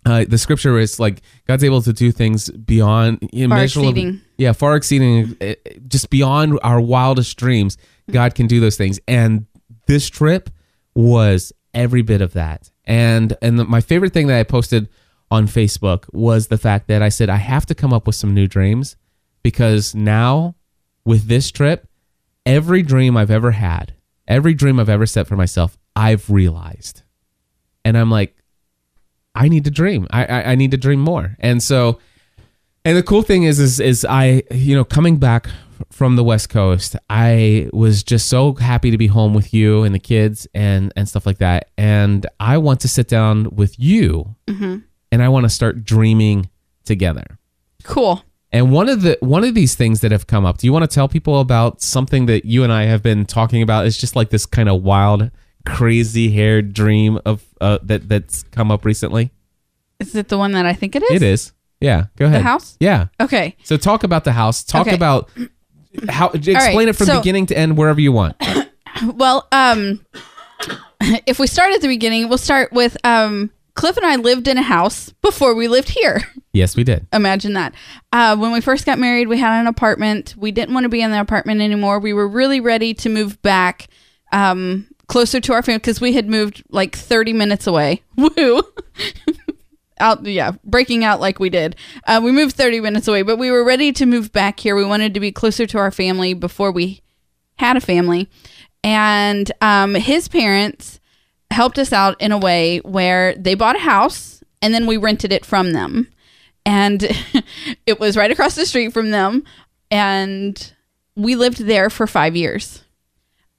uh, 0.05 0.27
the 0.29 0.37
scripture 0.37 0.79
is 0.79 1.01
like 1.01 1.23
God's 1.47 1.65
able 1.65 1.81
to 1.81 1.93
do 1.95 2.13
things 2.13 2.51
beyond 2.51 3.27
immeasurable- 3.33 3.89
exceeding. 3.89 4.21
yeah 4.37 4.53
far 4.53 4.77
exceeding 4.77 5.35
uh, 5.41 5.55
just 5.89 6.11
beyond 6.11 6.59
our 6.63 6.79
wildest 6.79 7.39
dreams 7.39 7.79
God 8.11 8.35
can 8.35 8.47
do 8.47 8.61
those 8.61 8.77
things 8.77 9.01
and 9.09 9.47
this 9.87 10.09
trip 10.11 10.51
was 11.07 11.53
every 11.75 12.03
bit 12.03 12.21
of 12.21 12.33
that 12.33 12.71
and 12.85 13.37
and 13.41 13.59
the, 13.59 13.65
my 13.65 13.81
favorite 13.81 14.13
thing 14.13 14.27
that 14.27 14.39
I 14.39 14.43
posted 14.43 14.89
on 15.31 15.47
Facebook 15.47 16.13
was 16.13 16.49
the 16.49 16.59
fact 16.59 16.89
that 16.89 17.03
I 17.03 17.09
said 17.09 17.29
I 17.29 17.37
have 17.37 17.67
to 17.67 17.75
come 17.75 17.93
up 17.93 18.07
with 18.07 18.17
some 18.17 18.35
new 18.35 18.47
dreams 18.47 18.97
because 19.43 19.95
now 19.95 20.55
with 21.05 21.27
this 21.29 21.51
trip 21.51 21.87
every 22.45 22.83
dream 22.83 23.17
I've 23.17 23.31
ever 23.31 23.53
had 23.53 23.95
every 24.27 24.55
dream 24.55 24.81
I've 24.81 24.89
ever 24.89 25.07
set 25.07 25.27
for 25.27 25.37
myself 25.37 25.79
I've 25.95 26.29
realized 26.31 27.03
and 27.85 27.97
I'm 27.97 28.11
like 28.11 28.39
I 29.39 29.49
need 29.49 29.65
to 29.65 29.71
dream. 29.71 30.09
I, 30.11 30.25
I 30.25 30.43
I 30.51 30.55
need 30.57 30.73
to 30.73 30.77
dream 30.77 31.01
more. 31.01 31.37
And 31.39 31.63
so, 31.63 32.01
and 32.85 32.97
the 32.97 33.05
cool 33.05 33.23
thing 33.23 33.45
is, 33.45 33.61
is 33.61 33.79
is 33.79 34.05
I 34.05 34.43
you 34.51 34.75
know 34.75 34.85
coming 34.85 35.19
back 35.19 35.49
from 35.91 36.17
the 36.17 36.25
West 36.25 36.49
Coast, 36.49 36.97
I 37.11 37.69
was 37.73 38.03
just 38.03 38.29
so 38.29 38.55
happy 38.55 38.91
to 38.91 38.99
be 38.99 39.07
home 39.09 39.35
with 39.35 39.53
you 39.55 39.83
and 39.85 39.95
the 39.95 39.99
kids 39.99 40.47
and 40.55 40.93
and 40.97 41.09
stuff 41.09 41.27
like 41.27 41.39
that. 41.39 41.71
And 41.79 42.27
I 42.41 42.59
want 42.59 42.81
to 42.81 42.89
sit 42.89 43.09
down 43.09 43.51
with 43.55 43.79
you, 43.79 44.35
and 44.47 44.83
I 45.13 45.29
want 45.29 45.45
to 45.45 45.51
start 45.51 45.85
dreaming 45.85 46.51
together. 46.85 47.39
Cool. 47.85 48.23
And 48.51 48.73
one 48.73 48.89
of 48.89 49.03
the 49.03 49.19
one 49.21 49.45
of 49.45 49.55
these 49.55 49.75
things 49.75 50.01
that 50.01 50.11
have 50.11 50.27
come 50.27 50.47
up, 50.47 50.59
do 50.59 50.67
you 50.67 50.73
want 50.73 50.89
to 50.89 50.95
tell 50.95 51.09
people 51.09 51.41
about 51.41 51.83
something 51.83 52.27
that 52.27 52.45
you 52.47 52.65
and 52.65 52.73
I 52.73 52.85
have 52.85 53.03
been 53.03 53.27
talking 53.27 53.63
about? 53.63 53.87
It's 53.87 53.99
just 53.99 54.17
like 54.17 54.31
this 54.31 54.47
kind 54.47 54.69
of 54.71 54.83
wild, 54.83 55.31
crazy 55.67 56.31
haired 56.31 56.73
dream 56.73 57.19
of 57.27 57.45
uh, 57.61 57.79
that 57.83 58.09
that's 58.09 58.45
come 58.45 58.71
up 58.71 58.85
recently. 58.87 59.31
Is 60.01 60.15
it 60.15 60.29
the 60.29 60.39
one 60.39 60.53
that 60.53 60.65
I 60.65 60.73
think 60.73 60.97
it 60.97 61.03
is? 61.03 61.11
It 61.11 61.23
is. 61.23 61.53
Yeah. 61.81 62.07
Go 62.17 62.25
ahead. 62.25 62.41
The 62.41 62.45
house? 62.45 62.77
Yeah. 62.81 63.09
Okay. 63.21 63.55
So 63.65 63.77
talk 63.77 64.03
about 64.03 64.25
the 64.25 64.33
house. 64.33 64.65
Talk 64.65 64.87
Okay. 64.87 64.97
about 64.97 65.29
how 66.09 66.29
explain 66.31 66.89
it 66.89 66.97
from 66.97 67.07
so- 67.07 67.19
beginning 67.19 67.47
to 67.47 67.59
end 67.59 67.77
wherever 67.77 68.01
you 68.01 68.13
want. 68.13 68.37
Well, 69.15 69.47
um, 69.53 70.05
if 71.27 71.39
we 71.39 71.47
start 71.47 71.73
at 71.73 71.81
the 71.81 71.87
beginning, 71.87 72.29
we'll 72.29 72.37
start 72.37 72.73
with 72.73 72.97
um, 73.05 73.51
Cliff 73.75 73.97
and 73.97 74.05
I 74.05 74.17
lived 74.17 74.49
in 74.49 74.59
a 74.59 74.63
house 74.63 75.11
before 75.23 75.55
we 75.55 75.69
lived 75.69 75.91
here. 75.91 76.21
yes, 76.53 76.75
we 76.75 76.83
did. 76.83 77.07
Imagine 77.13 77.53
that. 77.53 77.75
Uh, 78.13 78.37
when 78.37 78.51
we 78.51 78.61
first 78.61 78.87
got 78.87 78.99
married, 78.99 79.29
we 79.29 79.39
had 79.39 79.61
an 79.61 79.69
apartment. 79.69 80.35
We 80.37 80.51
didn't 80.51 80.75
want 80.75 80.83
to 80.83 80.89
be 80.89 81.01
in 81.01 81.13
the 81.13 81.21
apartment 81.21 81.61
anymore. 81.61 82.01
We 82.01 82.13
were 82.13 82.27
really 82.27 82.59
ready 82.59 82.93
to 82.95 83.09
move 83.09 83.41
back 83.43 83.87
um, 84.33 84.89
closer 85.07 85.41
to 85.41 85.53
our 85.53 85.63
family 85.63 85.79
because 85.79 86.01
we 86.01 86.15
had 86.15 86.29
moved 86.29 86.65
like 86.71 86.97
30 86.97 87.35
minutes 87.35 87.69
away. 87.69 88.03
Woo! 88.17 88.63
Out, 90.01 90.25
yeah, 90.25 90.53
breaking 90.65 91.05
out 91.05 91.21
like 91.21 91.39
we 91.39 91.51
did. 91.51 91.77
Uh, 92.07 92.21
we 92.23 92.33
moved 92.33 92.57
30 92.57 92.81
minutes 92.81 93.09
away, 93.09 93.23
but 93.23 93.39
we 93.39 93.51
were 93.51 93.65
ready 93.65 93.93
to 93.93 94.07
move 94.07 94.33
back 94.33 94.61
here. 94.61 94.75
We 94.75 94.85
wanted 94.85 95.15
to 95.15 95.21
be 95.21 95.33
closer 95.33 95.67
to 95.67 95.79
our 95.79 95.91
family 95.91 96.35
before 96.35 96.71
we 96.73 97.03
had 97.57 97.77
a 97.77 97.81
family. 97.81 98.29
And 98.85 99.51
um, 99.61 99.95
his 99.95 100.29
parents 100.29 101.01
helped 101.51 101.79
us 101.79 101.93
out 101.93 102.21
in 102.21 102.33
a 102.33 102.39
way 102.39 102.79
where 102.79 103.35
they 103.35 103.55
bought 103.55 103.77
a 103.77 103.81
house 103.81 104.43
and 104.63 104.73
then 104.73 104.87
we 104.87 104.97
rented 104.97 105.33
it 105.33 105.45
from 105.45 105.73
them. 105.73 106.09
And 106.65 107.03
it 107.87 107.99
was 107.99 108.17
right 108.17 108.31
across 108.31 108.55
the 108.55 108.67
street 108.67 108.93
from 108.93 109.11
them. 109.11 109.45
And 109.91 110.73
we 111.17 111.35
lived 111.35 111.59
there 111.59 111.91
for 111.91 112.07
five 112.07 112.37
years. 112.37 112.85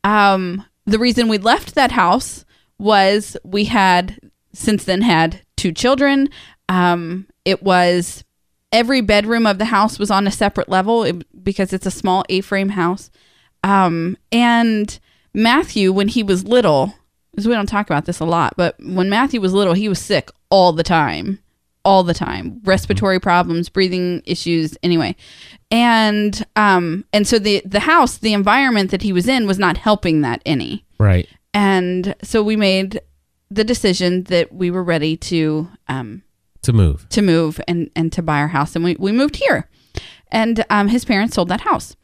Um, 0.04 0.66
the 0.86 1.00
reason 1.00 1.28
we 1.28 1.38
left 1.38 1.76
that 1.76 1.92
house 1.92 2.46
was 2.78 3.36
we 3.44 3.66
had 3.66 4.20
since 4.54 4.86
then 4.86 5.02
had 5.02 5.42
two 5.60 5.72
children. 5.72 6.30
Um, 6.70 7.28
it 7.46 7.62
was 7.64 8.24
every 8.72 9.02
bedroom 9.02 9.46
of 9.46 9.58
the 9.58 9.66
house 9.66 10.00
was 10.00 10.12
on 10.12 10.28
a 10.28 10.32
separate 10.32 10.70
level 10.70 11.04
it- 11.04 11.44
because 11.44 11.74
it's 11.74 11.86
a 11.86 11.92
small 11.92 12.24
A-frame 12.30 12.70
house. 12.70 13.10
Um, 13.64 14.16
and 14.32 15.00
Matthew, 15.34 15.92
when 15.92 16.08
he 16.08 16.24
was 16.24 16.44
little, 16.46 16.94
because 17.32 17.48
we 17.48 17.54
don't 17.54 17.68
talk 17.70 17.90
about 17.90 18.06
this 18.06 18.20
a 18.20 18.26
lot, 18.26 18.54
but 18.58 18.76
when 18.84 19.10
Matthew 19.10 19.42
was 19.42 19.54
little, 19.54 19.74
he 19.74 19.90
was 19.90 20.00
sick 20.00 20.30
all 20.50 20.72
the 20.74 20.84
time, 20.84 21.40
all 21.84 22.04
the 22.04 22.14
time, 22.14 22.62
respiratory 22.64 23.20
problems, 23.20 23.70
breathing 23.70 24.22
issues. 24.26 24.78
Anyway, 24.84 25.16
and 25.72 26.46
um, 26.56 27.06
and 27.14 27.28
so 27.28 27.40
the 27.40 27.62
the 27.66 27.82
house, 27.82 28.18
the 28.18 28.34
environment 28.34 28.92
that 28.92 29.02
he 29.02 29.14
was 29.14 29.28
in, 29.28 29.46
was 29.48 29.60
not 29.60 29.78
helping 29.78 30.22
that 30.22 30.42
any. 30.46 30.86
Right. 31.00 31.28
And 31.54 32.16
so 32.24 32.44
we 32.44 32.56
made 32.56 33.02
the 33.52 33.64
decision 33.64 34.24
that 34.26 34.54
we 34.54 34.70
were 34.72 34.84
ready 34.84 35.18
to 35.18 35.70
um, 35.88 36.22
To 36.64 36.74
move. 36.74 37.08
to 37.10 37.22
move 37.22 37.60
and, 37.68 37.90
and 37.96 38.12
to 38.14 38.22
buy 38.22 38.40
our 38.40 38.48
house. 38.50 38.76
And 38.76 38.84
we, 38.86 38.96
we 39.00 39.12
moved 39.12 39.38
here. 39.38 39.68
And 40.32 40.64
um, 40.70 40.88
his 40.90 41.06
parents 41.06 41.36
sold 41.36 41.50
that 41.50 41.62
house. 41.62 41.96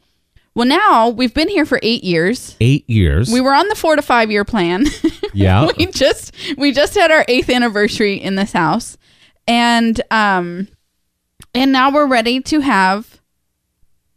Well, 0.54 0.66
now 0.66 1.08
we've 1.10 1.34
been 1.34 1.48
here 1.48 1.66
for 1.66 1.78
eight 1.82 2.02
years. 2.02 2.56
Eight 2.60 2.88
years. 2.88 3.30
We 3.30 3.40
were 3.42 3.52
on 3.54 3.68
the 3.68 3.74
four 3.74 3.94
to 3.94 4.02
five 4.02 4.30
year 4.30 4.44
plan. 4.44 4.86
Yeah. 5.34 5.68
we 5.76 5.84
just 5.86 6.32
we 6.56 6.72
just 6.72 6.94
had 6.94 7.10
our 7.10 7.22
eighth 7.28 7.50
anniversary 7.50 8.14
in 8.14 8.36
this 8.36 8.52
house, 8.52 8.96
and 9.46 10.00
um, 10.10 10.68
and 11.54 11.72
now 11.72 11.90
we're 11.92 12.06
ready 12.06 12.40
to 12.40 12.60
have 12.60 13.20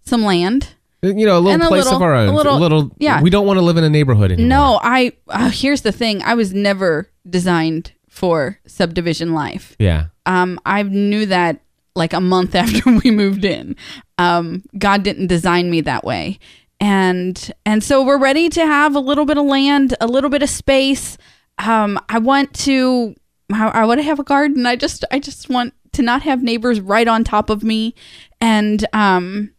some 0.05 0.23
land. 0.23 0.69
You 1.01 1.25
know, 1.25 1.37
a 1.37 1.39
little 1.39 1.51
and 1.51 1.63
a 1.63 1.67
place 1.67 1.85
little- 1.85 1.97
of 1.97 2.01
our 2.01 2.13
own. 2.15 2.29
a 2.29 2.57
little- 2.57 2.91
yeah. 2.97 3.21
We 3.21 3.29
don't 3.29 3.45
want 3.47 3.57
to 3.57 3.61
live 3.63 3.77
in 3.77 3.83
a 3.83 3.89
neighborhood 3.89 4.31
anymore. 4.31 4.49
No, 4.49 4.79
I 4.83 5.13
uh, 5.29 5.49
here's 5.49 5.81
the 5.81 5.91
thing. 5.91 6.21
I 6.23 6.33
was 6.33 6.53
never 6.53 7.09
designed 7.29 7.93
for 8.09 8.59
subdivision 8.67 9.33
life. 9.33 9.75
Yeah. 9.79 10.07
Um, 10.25 10.59
I 10.65 10.83
knew 10.83 11.25
that 11.27 11.61
like 11.95 12.13
a 12.13 12.19
month 12.21 12.53
after 12.63 12.81
we 13.03 13.11
moved 13.11 13.45
in. 13.45 13.75
Um, 14.17 14.63
God 14.77 15.03
didn't 15.03 15.27
design 15.27 15.69
me 15.71 15.81
that 15.81 16.03
way, 16.03 16.39
and 16.81 17.51
and 17.65 17.83
so 17.83 18.03
we're 18.03 18.19
ready 18.19 18.49
to 18.49 18.65
have 18.65 18.95
a 18.95 18.99
little 18.99 19.25
bit 19.25 19.37
of 19.37 19.45
land, 19.45 19.95
a 20.01 20.07
little 20.07 20.29
bit 20.29 20.43
of 20.43 20.49
space. 20.49 21.17
Um, 21.59 21.99
I 22.09 22.19
want 22.19 22.53
to, 22.65 23.15
I, 23.51 23.67
I 23.69 23.85
want 23.85 23.99
to 23.99 24.03
have 24.03 24.19
a 24.19 24.23
garden. 24.23 24.65
I 24.65 24.75
just, 24.77 25.03
I 25.11 25.19
just 25.19 25.49
want 25.49 25.73
to 25.93 26.01
not 26.01 26.21
have 26.23 26.41
neighbors 26.41 26.79
right 26.79 27.07
on 27.07 27.23
top 27.23 27.49
of 27.49 27.63
me, 27.63 27.95
and 28.41 28.85
um. 28.93 29.51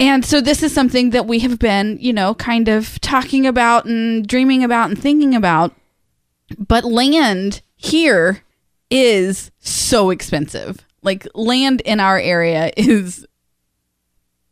And 0.00 0.24
so 0.24 0.40
this 0.40 0.62
is 0.62 0.72
something 0.72 1.10
that 1.10 1.26
we 1.26 1.40
have 1.40 1.58
been, 1.58 1.98
you 2.00 2.12
know, 2.12 2.34
kind 2.34 2.68
of 2.68 2.98
talking 3.02 3.46
about 3.46 3.84
and 3.84 4.26
dreaming 4.26 4.64
about 4.64 4.88
and 4.88 5.00
thinking 5.00 5.34
about. 5.34 5.74
But 6.58 6.84
land 6.84 7.60
here 7.76 8.42
is 8.90 9.50
so 9.58 10.08
expensive. 10.08 10.78
Like 11.02 11.28
land 11.34 11.82
in 11.82 12.00
our 12.00 12.18
area 12.18 12.72
is 12.76 13.26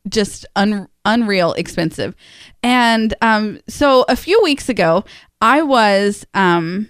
just 0.09 0.45
un- 0.55 0.89
unreal 1.07 1.55
expensive. 1.55 2.15
And 2.63 3.15
um, 3.23 3.61
so 3.69 4.05
a 4.09 4.17
few 4.17 4.41
weeks 4.43 4.69
ago, 4.69 5.05
I 5.41 5.63
was 5.63 6.27
um, 6.35 6.89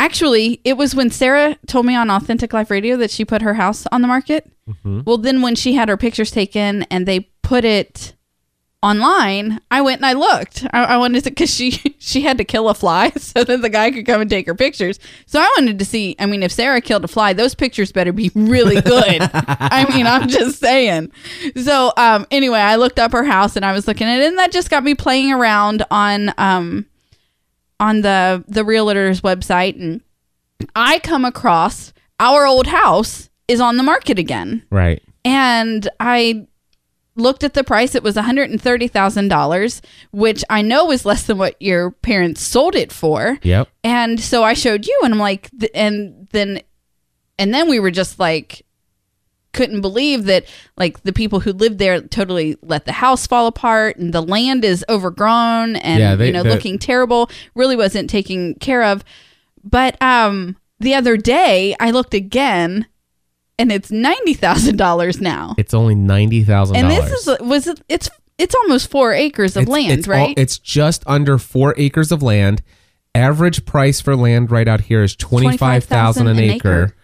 Actually, 0.00 0.62
it 0.64 0.78
was 0.78 0.94
when 0.94 1.10
Sarah 1.10 1.58
told 1.66 1.84
me 1.84 1.94
on 1.94 2.08
Authentic 2.08 2.54
Life 2.54 2.70
Radio 2.70 2.96
that 2.96 3.10
she 3.10 3.22
put 3.22 3.42
her 3.42 3.52
house 3.52 3.86
on 3.92 4.00
the 4.00 4.08
market. 4.08 4.50
Well, 5.04 5.18
then 5.18 5.42
when 5.42 5.54
she 5.54 5.74
had 5.74 5.90
her 5.90 5.98
pictures 5.98 6.30
taken 6.30 6.84
and 6.84 7.04
they 7.06 7.28
put 7.50 7.64
it 7.64 8.14
online, 8.80 9.60
I 9.72 9.80
went 9.82 9.98
and 9.98 10.06
I 10.06 10.12
looked. 10.12 10.64
I, 10.72 10.84
I 10.84 10.96
wanted 10.98 11.24
to 11.24 11.30
because 11.30 11.52
she 11.52 11.70
she 11.98 12.20
had 12.20 12.38
to 12.38 12.44
kill 12.44 12.68
a 12.68 12.74
fly 12.74 13.10
so 13.16 13.42
that 13.42 13.60
the 13.60 13.68
guy 13.68 13.90
could 13.90 14.06
come 14.06 14.20
and 14.20 14.30
take 14.30 14.46
her 14.46 14.54
pictures. 14.54 15.00
So 15.26 15.40
I 15.40 15.52
wanted 15.58 15.78
to 15.80 15.84
see. 15.84 16.14
I 16.20 16.26
mean, 16.26 16.44
if 16.44 16.52
Sarah 16.52 16.80
killed 16.80 17.04
a 17.04 17.08
fly, 17.08 17.32
those 17.32 17.56
pictures 17.56 17.90
better 17.90 18.12
be 18.12 18.30
really 18.36 18.80
good. 18.80 19.18
I 19.34 19.84
mean, 19.92 20.06
I'm 20.06 20.28
just 20.28 20.60
saying. 20.60 21.10
So 21.56 21.92
um, 21.96 22.24
anyway, 22.30 22.60
I 22.60 22.76
looked 22.76 23.00
up 23.00 23.10
her 23.12 23.24
house 23.24 23.56
and 23.56 23.64
I 23.64 23.72
was 23.72 23.88
looking 23.88 24.06
at 24.06 24.20
it, 24.20 24.28
and 24.28 24.38
that 24.38 24.52
just 24.52 24.70
got 24.70 24.84
me 24.84 24.94
playing 24.94 25.32
around 25.32 25.84
on 25.90 26.32
um 26.38 26.86
on 27.80 28.02
the 28.02 28.44
the 28.46 28.64
realtor's 28.64 29.22
website, 29.22 29.74
and 29.74 30.00
I 30.76 31.00
come 31.00 31.24
across 31.24 31.92
our 32.20 32.46
old 32.46 32.68
house 32.68 33.28
is 33.48 33.60
on 33.60 33.76
the 33.76 33.82
market 33.82 34.18
again 34.18 34.62
Right. 34.70 35.02
and 35.24 35.88
I 35.98 36.46
looked 37.16 37.44
at 37.44 37.54
the 37.54 37.64
price. 37.64 37.94
It 37.94 38.02
was 38.02 38.16
one 38.16 38.24
hundred 38.24 38.50
and 38.50 38.60
thirty 38.60 38.88
thousand 38.88 39.28
dollars, 39.28 39.82
which 40.12 40.44
I 40.48 40.62
know 40.62 40.84
was 40.86 41.04
less 41.04 41.24
than 41.24 41.38
what 41.38 41.60
your 41.60 41.90
parents 41.90 42.40
sold 42.40 42.74
it 42.74 42.92
for. 42.92 43.38
Yep. 43.42 43.68
And 43.84 44.20
so 44.20 44.42
I 44.44 44.54
showed 44.54 44.86
you, 44.86 44.98
and 45.04 45.12
I'm 45.14 45.20
like, 45.20 45.50
th- 45.58 45.72
and 45.74 46.28
then, 46.32 46.60
and 47.38 47.52
then 47.52 47.68
we 47.68 47.80
were 47.80 47.90
just 47.90 48.18
like, 48.18 48.64
couldn't 49.52 49.80
believe 49.80 50.26
that 50.26 50.44
like 50.76 51.02
the 51.02 51.12
people 51.12 51.40
who 51.40 51.52
lived 51.52 51.78
there 51.80 52.00
totally 52.00 52.56
let 52.62 52.84
the 52.84 52.92
house 52.92 53.26
fall 53.26 53.46
apart, 53.48 53.96
and 53.96 54.12
the 54.14 54.22
land 54.22 54.64
is 54.64 54.84
overgrown 54.88 55.74
and 55.76 55.98
Yeah, 56.00 56.14
they- 56.14 56.28
you 56.28 56.32
know 56.32 56.44
the- 56.44 56.50
looking 56.50 56.78
terrible. 56.78 57.28
Really 57.54 57.76
wasn't 57.76 58.08
taken 58.08 58.54
care 58.54 58.84
of. 58.84 59.02
But 59.64 60.00
um, 60.00 60.56
the 60.78 60.94
other 60.94 61.16
day 61.16 61.74
I 61.80 61.90
looked 61.90 62.14
again, 62.14 62.86
and 63.60 63.70
it's 63.70 63.90
ninety 63.90 64.34
thousand 64.34 64.76
dollars 64.76 65.20
now. 65.20 65.54
It's 65.58 65.74
only 65.74 65.94
ninety 65.94 66.42
thousand 66.42 66.76
And 66.76 66.90
this 66.90 67.10
is 67.12 67.40
was 67.40 67.66
it, 67.66 67.80
it's 67.88 68.10
it's 68.38 68.54
almost 68.54 68.90
four 68.90 69.12
acres 69.12 69.56
of 69.56 69.68
land, 69.68 69.92
it's 69.92 70.08
all- 70.08 70.14
right? 70.14 70.34
it's 70.38 70.58
just 70.58 71.04
under 71.06 71.38
four 71.38 71.74
acres 71.76 72.10
of 72.10 72.22
land. 72.22 72.62
Average 73.14 73.64
price 73.66 74.00
for 74.00 74.14
land 74.16 74.50
right 74.50 74.68
out 74.68 74.82
here 74.82 75.02
is 75.02 75.14
twenty 75.16 75.56
five 75.56 75.84
thousand 75.84 76.26
an 76.28 76.38
an 76.38 76.44
acre. 76.44 76.84
acre. 76.84 76.94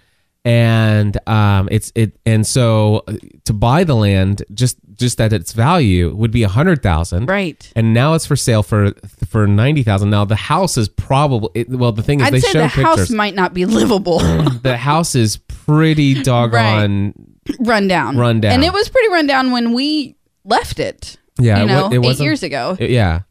And 0.46 1.18
um, 1.28 1.68
it's 1.72 1.90
it, 1.96 2.16
and 2.24 2.46
so 2.46 3.02
uh, 3.08 3.14
to 3.46 3.52
buy 3.52 3.82
the 3.82 3.96
land 3.96 4.44
just 4.54 4.76
just 4.94 5.20
at 5.20 5.32
its 5.32 5.52
value 5.52 6.14
would 6.14 6.30
be 6.30 6.44
a 6.44 6.48
hundred 6.48 6.84
thousand, 6.84 7.26
right. 7.26 7.68
And 7.74 7.92
now 7.92 8.14
it's 8.14 8.26
for 8.26 8.36
sale 8.36 8.62
for 8.62 8.92
for 9.28 9.48
ninety 9.48 9.82
thousand. 9.82 10.10
Now 10.10 10.24
the 10.24 10.36
house 10.36 10.76
is 10.78 10.88
probably 10.88 11.48
it, 11.54 11.68
well. 11.68 11.90
The 11.90 12.04
thing 12.04 12.20
is, 12.20 12.28
I'd 12.28 12.32
they 12.34 12.40
say 12.40 12.52
show 12.52 12.58
the 12.60 12.66
pictures. 12.68 12.84
house 12.84 13.10
might 13.10 13.34
not 13.34 13.54
be 13.54 13.64
livable, 13.66 14.20
the 14.62 14.76
house 14.76 15.16
is 15.16 15.36
pretty 15.36 16.22
doggone. 16.22 17.12
run 17.58 17.88
down, 17.88 18.16
Run 18.16 18.40
down. 18.40 18.52
and 18.52 18.64
it 18.64 18.72
was 18.72 18.88
pretty 18.88 19.08
run 19.08 19.26
down 19.26 19.50
when 19.50 19.72
we 19.72 20.14
left 20.44 20.78
it. 20.78 21.16
Yeah, 21.40 21.58
you 21.58 21.64
it 21.64 21.66
know, 21.66 21.90
it 21.92 22.04
eight 22.08 22.20
years 22.20 22.44
ago. 22.44 22.76
Yeah, 22.78 23.22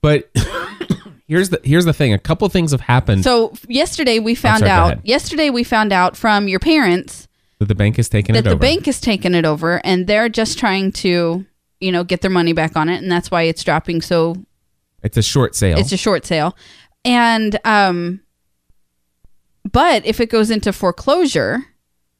but 0.00 0.30
here's 1.26 1.50
the 1.50 1.60
here's 1.64 1.84
the 1.84 1.92
thing. 1.92 2.12
A 2.12 2.18
couple 2.18 2.48
things 2.48 2.72
have 2.72 2.80
happened. 2.80 3.24
So 3.24 3.52
yesterday 3.68 4.18
we 4.18 4.34
found 4.34 4.60
sorry, 4.60 4.70
out. 4.70 5.06
Yesterday 5.06 5.50
we 5.50 5.64
found 5.64 5.92
out 5.92 6.16
from 6.16 6.48
your 6.48 6.60
parents 6.60 7.28
that 7.58 7.66
the 7.66 7.74
bank 7.74 7.96
has 7.96 8.08
taken 8.08 8.34
that 8.34 8.40
it 8.40 8.44
the 8.44 8.50
over. 8.50 8.58
bank 8.60 8.86
has 8.86 9.00
taken 9.00 9.34
it 9.34 9.44
over, 9.44 9.80
and 9.84 10.06
they're 10.06 10.28
just 10.28 10.58
trying 10.58 10.92
to, 10.92 11.44
you 11.80 11.92
know, 11.92 12.04
get 12.04 12.20
their 12.20 12.30
money 12.30 12.52
back 12.52 12.76
on 12.76 12.88
it, 12.88 13.02
and 13.02 13.10
that's 13.10 13.30
why 13.30 13.42
it's 13.42 13.64
dropping 13.64 14.02
so 14.02 14.36
It's 15.02 15.16
a 15.16 15.22
short 15.22 15.54
sale. 15.54 15.78
It's 15.78 15.92
a 15.92 15.96
short 15.96 16.26
sale. 16.26 16.56
And 17.04 17.58
um 17.64 18.20
but 19.70 20.06
if 20.06 20.20
it 20.20 20.30
goes 20.30 20.50
into 20.50 20.72
foreclosure, 20.72 21.64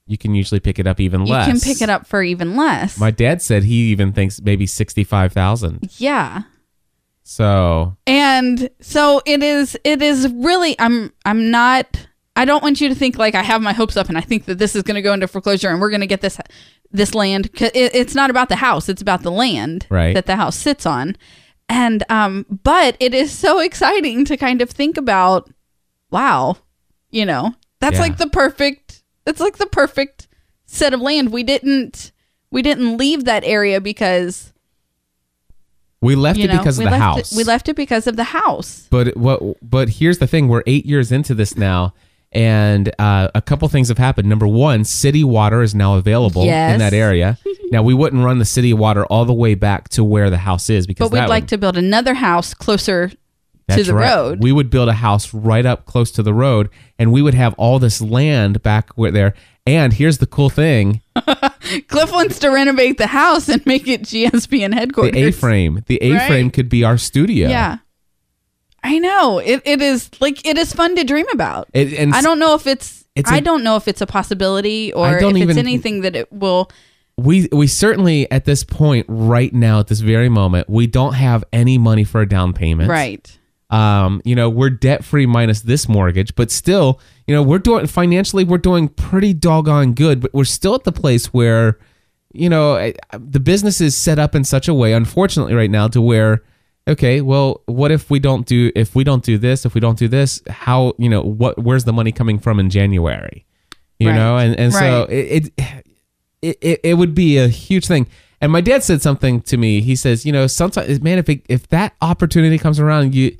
you 0.06 0.18
can 0.18 0.34
usually 0.34 0.60
pick 0.60 0.78
it 0.78 0.86
up 0.86 1.00
even 1.00 1.24
less. 1.24 1.46
you 1.46 1.52
can 1.52 1.60
pick 1.60 1.80
it 1.82 1.90
up 1.90 2.06
for 2.06 2.22
even 2.22 2.56
less. 2.56 2.98
My 2.98 3.10
dad 3.10 3.42
said 3.42 3.64
he 3.64 3.90
even 3.90 4.12
thinks 4.12 4.40
maybe 4.40 4.66
sixty 4.66 5.04
five 5.04 5.32
thousand. 5.32 5.90
yeah. 5.98 6.42
So 7.28 7.96
And 8.06 8.70
so 8.80 9.20
it 9.26 9.42
is 9.42 9.76
it 9.82 10.00
is 10.00 10.28
really 10.32 10.78
I'm 10.78 11.12
I'm 11.24 11.50
not 11.50 12.06
I 12.36 12.44
don't 12.44 12.62
want 12.62 12.80
you 12.80 12.88
to 12.88 12.94
think 12.94 13.18
like 13.18 13.34
I 13.34 13.42
have 13.42 13.60
my 13.60 13.72
hopes 13.72 13.96
up 13.96 14.08
and 14.08 14.16
I 14.16 14.20
think 14.20 14.44
that 14.44 14.58
this 14.58 14.76
is 14.76 14.84
going 14.84 14.94
to 14.94 15.02
go 15.02 15.12
into 15.12 15.26
foreclosure 15.26 15.68
and 15.68 15.80
we're 15.80 15.90
going 15.90 16.02
to 16.02 16.06
get 16.06 16.20
this 16.20 16.38
this 16.92 17.16
land 17.16 17.50
it, 17.60 17.74
it's 17.74 18.14
not 18.14 18.30
about 18.30 18.48
the 18.48 18.54
house, 18.56 18.88
it's 18.88 19.02
about 19.02 19.22
the 19.22 19.32
land 19.32 19.88
Right. 19.90 20.14
that 20.14 20.26
the 20.26 20.36
house 20.36 20.54
sits 20.56 20.86
on. 20.86 21.16
And 21.68 22.04
um 22.08 22.46
but 22.62 22.96
it 23.00 23.12
is 23.12 23.32
so 23.32 23.58
exciting 23.58 24.24
to 24.26 24.36
kind 24.36 24.62
of 24.62 24.70
think 24.70 24.96
about 24.96 25.50
wow, 26.12 26.58
you 27.10 27.26
know, 27.26 27.54
that's 27.80 27.94
Yeah. 27.96 28.02
like 28.02 28.18
the 28.18 28.28
perfect 28.30 29.02
it's 29.26 29.40
like 29.40 29.56
the 29.56 29.66
perfect 29.66 30.28
set 30.66 30.94
of 30.94 31.00
land. 31.00 31.32
We 31.32 31.42
didn't 31.42 32.12
we 32.52 32.62
didn't 32.62 32.96
leave 32.96 33.24
that 33.24 33.42
area 33.42 33.80
because 33.80 34.52
we 36.06 36.14
left 36.14 36.38
you 36.38 36.44
it 36.44 36.48
know 36.52 36.58
because 36.58 36.78
of 36.78 36.84
we 36.84 36.86
the 36.86 36.90
left 36.92 37.02
house. 37.02 37.32
It, 37.32 37.36
we 37.36 37.44
left 37.44 37.68
it 37.68 37.76
because 37.76 38.06
of 38.06 38.16
the 38.16 38.24
house. 38.24 38.86
But 38.90 39.16
what? 39.16 39.42
But 39.62 39.88
here's 39.90 40.18
the 40.18 40.26
thing: 40.26 40.48
we're 40.48 40.62
eight 40.66 40.86
years 40.86 41.12
into 41.12 41.34
this 41.34 41.56
now, 41.56 41.92
and 42.32 42.92
uh, 42.98 43.28
a 43.34 43.42
couple 43.42 43.68
things 43.68 43.88
have 43.88 43.98
happened. 43.98 44.28
Number 44.28 44.46
one, 44.46 44.84
city 44.84 45.24
water 45.24 45.62
is 45.62 45.74
now 45.74 45.96
available 45.96 46.44
Yes. 46.44 46.72
in 46.74 46.78
that 46.80 46.92
area. 46.94 47.38
now 47.70 47.82
we 47.82 47.94
wouldn't 47.94 48.22
run 48.24 48.38
the 48.38 48.44
city 48.44 48.72
water 48.72 49.04
all 49.06 49.24
the 49.24 49.32
way 49.34 49.54
back 49.54 49.88
to 49.90 50.04
where 50.04 50.30
the 50.30 50.38
house 50.38 50.70
is 50.70 50.86
because 50.86 51.10
But 51.10 51.20
we'd 51.20 51.28
like 51.28 51.42
would- 51.44 51.48
to 51.50 51.58
build 51.58 51.76
another 51.76 52.14
house 52.14 52.54
closer 52.54 53.10
to 53.74 53.82
the 53.82 53.94
right. 53.94 54.14
road. 54.14 54.42
We 54.42 54.52
would 54.52 54.70
build 54.70 54.88
a 54.88 54.92
house 54.94 55.34
right 55.34 55.66
up 55.66 55.86
close 55.86 56.10
to 56.12 56.22
the 56.22 56.32
road, 56.34 56.68
and 56.98 57.12
we 57.12 57.22
would 57.22 57.34
have 57.34 57.54
all 57.54 57.78
this 57.78 58.00
land 58.00 58.62
back 58.62 58.90
where 58.94 59.10
there. 59.10 59.34
And 59.66 59.92
here's 59.92 60.18
the 60.18 60.26
cool 60.26 60.48
thing: 60.50 61.02
Cliff 61.88 62.12
wants 62.12 62.38
to 62.40 62.48
renovate 62.50 62.98
the 62.98 63.08
house 63.08 63.48
and 63.48 63.64
make 63.66 63.88
it 63.88 64.02
GSPN 64.02 64.72
headquarters. 64.74 65.12
the 65.14 65.24
A-frame. 65.24 65.82
The 65.86 65.96
A-frame 65.96 66.46
Right. 66.46 66.52
could 66.52 66.68
be 66.68 66.84
our 66.84 66.96
studio. 66.98 67.48
Yeah. 67.48 67.78
I 68.84 69.00
know. 69.00 69.38
It, 69.38 69.62
it 69.64 69.82
is 69.82 70.10
like 70.20 70.46
it 70.46 70.56
is 70.56 70.72
fun 70.72 70.94
to 70.94 71.02
dream 71.02 71.26
about. 71.32 71.68
It- 71.74 71.94
and 71.94 72.14
I 72.14 72.20
don't 72.22 72.38
know 72.38 72.54
if 72.54 72.68
it's, 72.68 73.04
It's 73.16 73.28
I 73.28 73.38
a- 73.38 73.40
don't 73.40 73.64
know 73.64 73.74
if 73.74 73.88
it's 73.88 74.00
a 74.00 74.06
possibility 74.06 74.92
or 74.92 75.14
if 75.14 75.20
don't 75.20 75.34
it's 75.36 75.42
even- 75.42 75.58
anything 75.58 76.02
that 76.02 76.14
it 76.14 76.32
will 76.32 76.70
we 77.18 77.48
we 77.50 77.66
certainly 77.66 78.30
at 78.30 78.44
this 78.44 78.62
point 78.62 79.06
right 79.08 79.52
now 79.52 79.80
at 79.80 79.86
this 79.86 80.00
very 80.00 80.28
moment 80.28 80.68
we 80.68 80.86
don't 80.86 81.14
have 81.14 81.42
any 81.50 81.78
money 81.78 82.04
for 82.04 82.20
a 82.20 82.28
down 82.28 82.52
payment. 82.52 82.88
right. 82.90 83.36
Um, 83.68 84.22
you 84.24 84.36
know, 84.36 84.48
we're 84.48 84.70
debt 84.70 85.04
free 85.04 85.26
minus 85.26 85.62
this 85.62 85.88
mortgage, 85.88 86.34
but 86.36 86.50
still, 86.50 87.00
you 87.26 87.34
know, 87.34 87.42
we're 87.42 87.58
doing 87.58 87.86
financially, 87.88 88.44
we're 88.44 88.58
doing 88.58 88.88
pretty 88.88 89.34
doggone 89.34 89.92
good, 89.94 90.20
but 90.20 90.32
we're 90.32 90.44
still 90.44 90.74
at 90.76 90.84
the 90.84 90.92
place 90.92 91.26
where, 91.34 91.78
you 92.32 92.48
know, 92.48 92.92
the 93.18 93.40
business 93.40 93.80
is 93.80 93.96
set 93.96 94.18
up 94.20 94.34
in 94.36 94.44
such 94.44 94.68
a 94.68 94.74
way, 94.74 94.92
unfortunately, 94.92 95.54
right 95.54 95.70
now, 95.70 95.88
to 95.88 96.00
where, 96.00 96.44
okay, 96.86 97.20
well, 97.20 97.62
what 97.66 97.90
if 97.90 98.08
we 98.08 98.20
don't 98.20 98.46
do, 98.46 98.70
if 98.76 98.94
we 98.94 99.02
don't 99.02 99.24
do 99.24 99.36
this, 99.36 99.66
if 99.66 99.74
we 99.74 99.80
don't 99.80 99.98
do 99.98 100.06
this, 100.06 100.40
how, 100.48 100.92
you 100.98 101.08
know, 101.08 101.22
what, 101.22 101.58
where's 101.58 101.84
the 101.84 101.92
money 101.92 102.12
coming 102.12 102.38
from 102.38 102.60
in 102.60 102.70
January? 102.70 103.44
You 103.98 104.10
Right. 104.10 104.14
know, 104.16 104.36
and 104.36 104.54
and 104.60 104.72
so 104.74 105.02
it, 105.08 105.50
it 105.58 105.84
it 106.60 106.80
it 106.84 106.94
would 106.94 107.14
be 107.14 107.38
a 107.38 107.48
huge 107.48 107.86
thing. 107.86 108.06
And 108.42 108.52
my 108.52 108.60
dad 108.60 108.84
said 108.84 109.00
something 109.00 109.40
to 109.42 109.56
me. 109.56 109.80
He 109.80 109.96
says, 109.96 110.26
you 110.26 110.32
know, 110.32 110.46
sometimes, 110.46 111.00
man, 111.00 111.16
if 111.16 111.30
it, 111.30 111.42
if 111.48 111.66
that 111.68 111.94
opportunity 112.02 112.58
comes 112.58 112.78
around, 112.78 113.14
you 113.14 113.34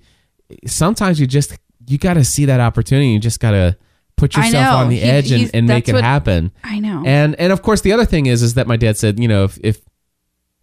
sometimes 0.67 1.21
you 1.21 1.27
just 1.27 1.57
you 1.87 1.99
got 1.99 2.15
to 2.15 2.25
see 2.25 2.45
that 2.47 2.61
opportunity. 2.61 3.09
You 3.09 3.19
just 3.19 3.41
got 3.41 3.53
to 3.53 3.77
put 4.17 4.37
yourself 4.37 4.77
on 4.77 4.89
the 4.89 4.97
He- 4.97 5.03
edge 5.03 5.31
and, 5.31 5.51
and 5.55 5.67
make 5.67 5.89
it 5.89 5.95
what- 5.95 6.05
happen. 6.05 6.51
I 6.65 6.79
know. 6.81 7.03
And 7.07 7.35
and 7.37 7.53
of 7.53 7.63
course, 7.63 7.81
the 7.83 7.93
other 7.93 8.05
thing 8.05 8.27
is 8.27 8.43
is 8.43 8.55
that 8.55 8.67
my 8.67 8.77
dad 8.77 8.97
said, 8.97 9.21
you 9.21 9.29
know, 9.29 9.45
if 9.45 9.59
if 9.63 9.81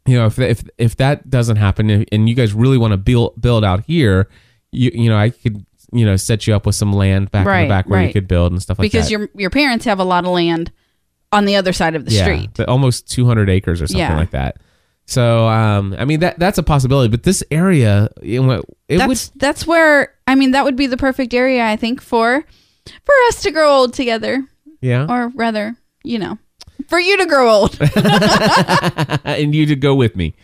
you 0.06 0.18
know 0.18 0.26
if 0.26 0.40
if 0.40 0.64
if 0.78 0.96
that 0.98 1.30
doesn't 1.30 1.58
happen 1.58 1.90
and- 2.12 2.30
you 2.30 2.36
guys 2.36 2.54
really 2.54 2.78
want 2.78 2.92
to 2.92 2.98
build 2.98 3.40
build 3.42 3.64
out 3.64 3.86
here, 3.86 4.28
you 4.72 4.92
you 4.94 5.10
know, 5.10 5.18
I 5.18 5.30
could 5.30 5.66
you 5.92 6.06
know 6.06 6.16
set 6.16 6.48
you 6.48 6.56
up 6.56 6.66
with 6.66 6.76
some 6.76 6.92
land 6.92 7.30
back 7.32 7.42
in 7.46 7.48
Right, 7.48 7.64
the 7.64 7.70
back 7.70 7.88
where 7.88 8.02
you 8.04 8.12
could 8.12 8.28
build 8.28 8.52
and 8.52 8.62
stuff 8.62 8.80
like 8.80 8.86
because 8.92 9.10
that. 9.10 9.18
Because 9.18 9.30
your 9.36 9.42
your 9.42 9.50
parents 9.50 9.86
have 9.86 10.00
a 10.00 10.04
lot 10.04 10.26
of 10.26 10.32
land 10.32 10.72
on 11.32 11.46
the 11.46 11.56
other 11.56 11.74
side 11.74 11.96
of 11.96 12.06
the 12.06 12.12
yeah, 12.12 12.24
street. 12.24 12.50
but 12.56 12.70
almost 12.70 13.10
200 13.12 13.50
acres 13.50 13.82
or 13.82 13.88
something 13.88 14.00
Yeah. 14.00 14.16
like 14.18 14.32
that. 14.32 14.58
So, 15.06 15.48
um, 15.48 15.96
I 15.98 16.06
mean 16.06 16.22
that 16.22 16.40
that's 16.40 16.58
a 16.58 16.64
possibility, 16.64 17.10
but 17.10 17.24
this 17.24 17.44
area, 17.52 18.10
you 18.22 18.42
know, 18.44 18.64
it 18.88 18.98
would 18.98 19.10
that's 19.10 19.30
that's 19.36 19.68
where 19.68 20.14
I 20.28 20.36
mean 20.36 20.52
that 20.52 20.64
would 20.64 20.76
be 20.76 20.88
the 20.88 20.98
perfect 20.98 21.34
area 21.34 21.66
I 21.66 21.76
think 21.76 22.02
for 22.02 22.44
for 22.86 23.14
us 23.28 23.42
to 23.44 23.52
grow 23.52 23.70
old 23.70 23.94
together 23.94 24.46
yeah, 24.82 25.06
or 25.10 25.30
rather, 25.30 25.76
you 26.04 26.20
know, 26.20 26.38
for 26.88 27.00
you 27.00 27.18
to 27.18 27.26
grow 27.26 27.50
old. 27.50 27.78
and 29.26 29.56
you 29.56 29.66
to 29.68 29.76
go 29.76 29.96
with 29.96 30.16
me. 30.16 30.36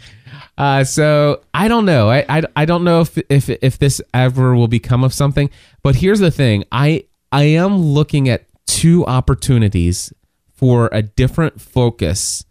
Uh, 0.58 0.84
so 0.84 1.42
I 1.54 1.68
don't 1.68 1.86
know. 1.86 2.10
I, 2.10 2.26
I, 2.28 2.44
I 2.56 2.66
don't 2.66 2.84
know 2.84 3.02
if, 3.02 3.18
if 3.30 3.50
if 3.50 3.80
this 3.80 4.02
ever 4.14 4.56
will 4.56 4.68
become 4.68 5.04
of 5.04 5.14
something. 5.14 5.50
But 5.84 5.96
here's 5.96 6.20
the 6.20 6.32
thing. 6.32 6.64
I 6.72 7.06
I 7.32 7.44
am 7.44 7.78
looking 7.78 8.28
at 8.30 8.46
two 8.66 9.06
opportunities 9.06 10.14
for 10.54 10.90
a 10.92 11.02
different 11.02 11.62
focus 11.62 12.44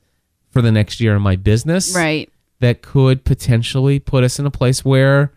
for 0.50 0.62
the 0.62 0.72
next 0.72 1.00
year 1.00 1.14
in 1.16 1.22
my 1.22 1.36
business. 1.36 1.94
right. 1.94 2.30
That 2.60 2.82
could 2.82 3.24
potentially 3.24 4.00
put 4.00 4.24
us 4.24 4.38
in 4.40 4.46
a 4.46 4.50
place 4.50 4.84
where, 4.84 5.32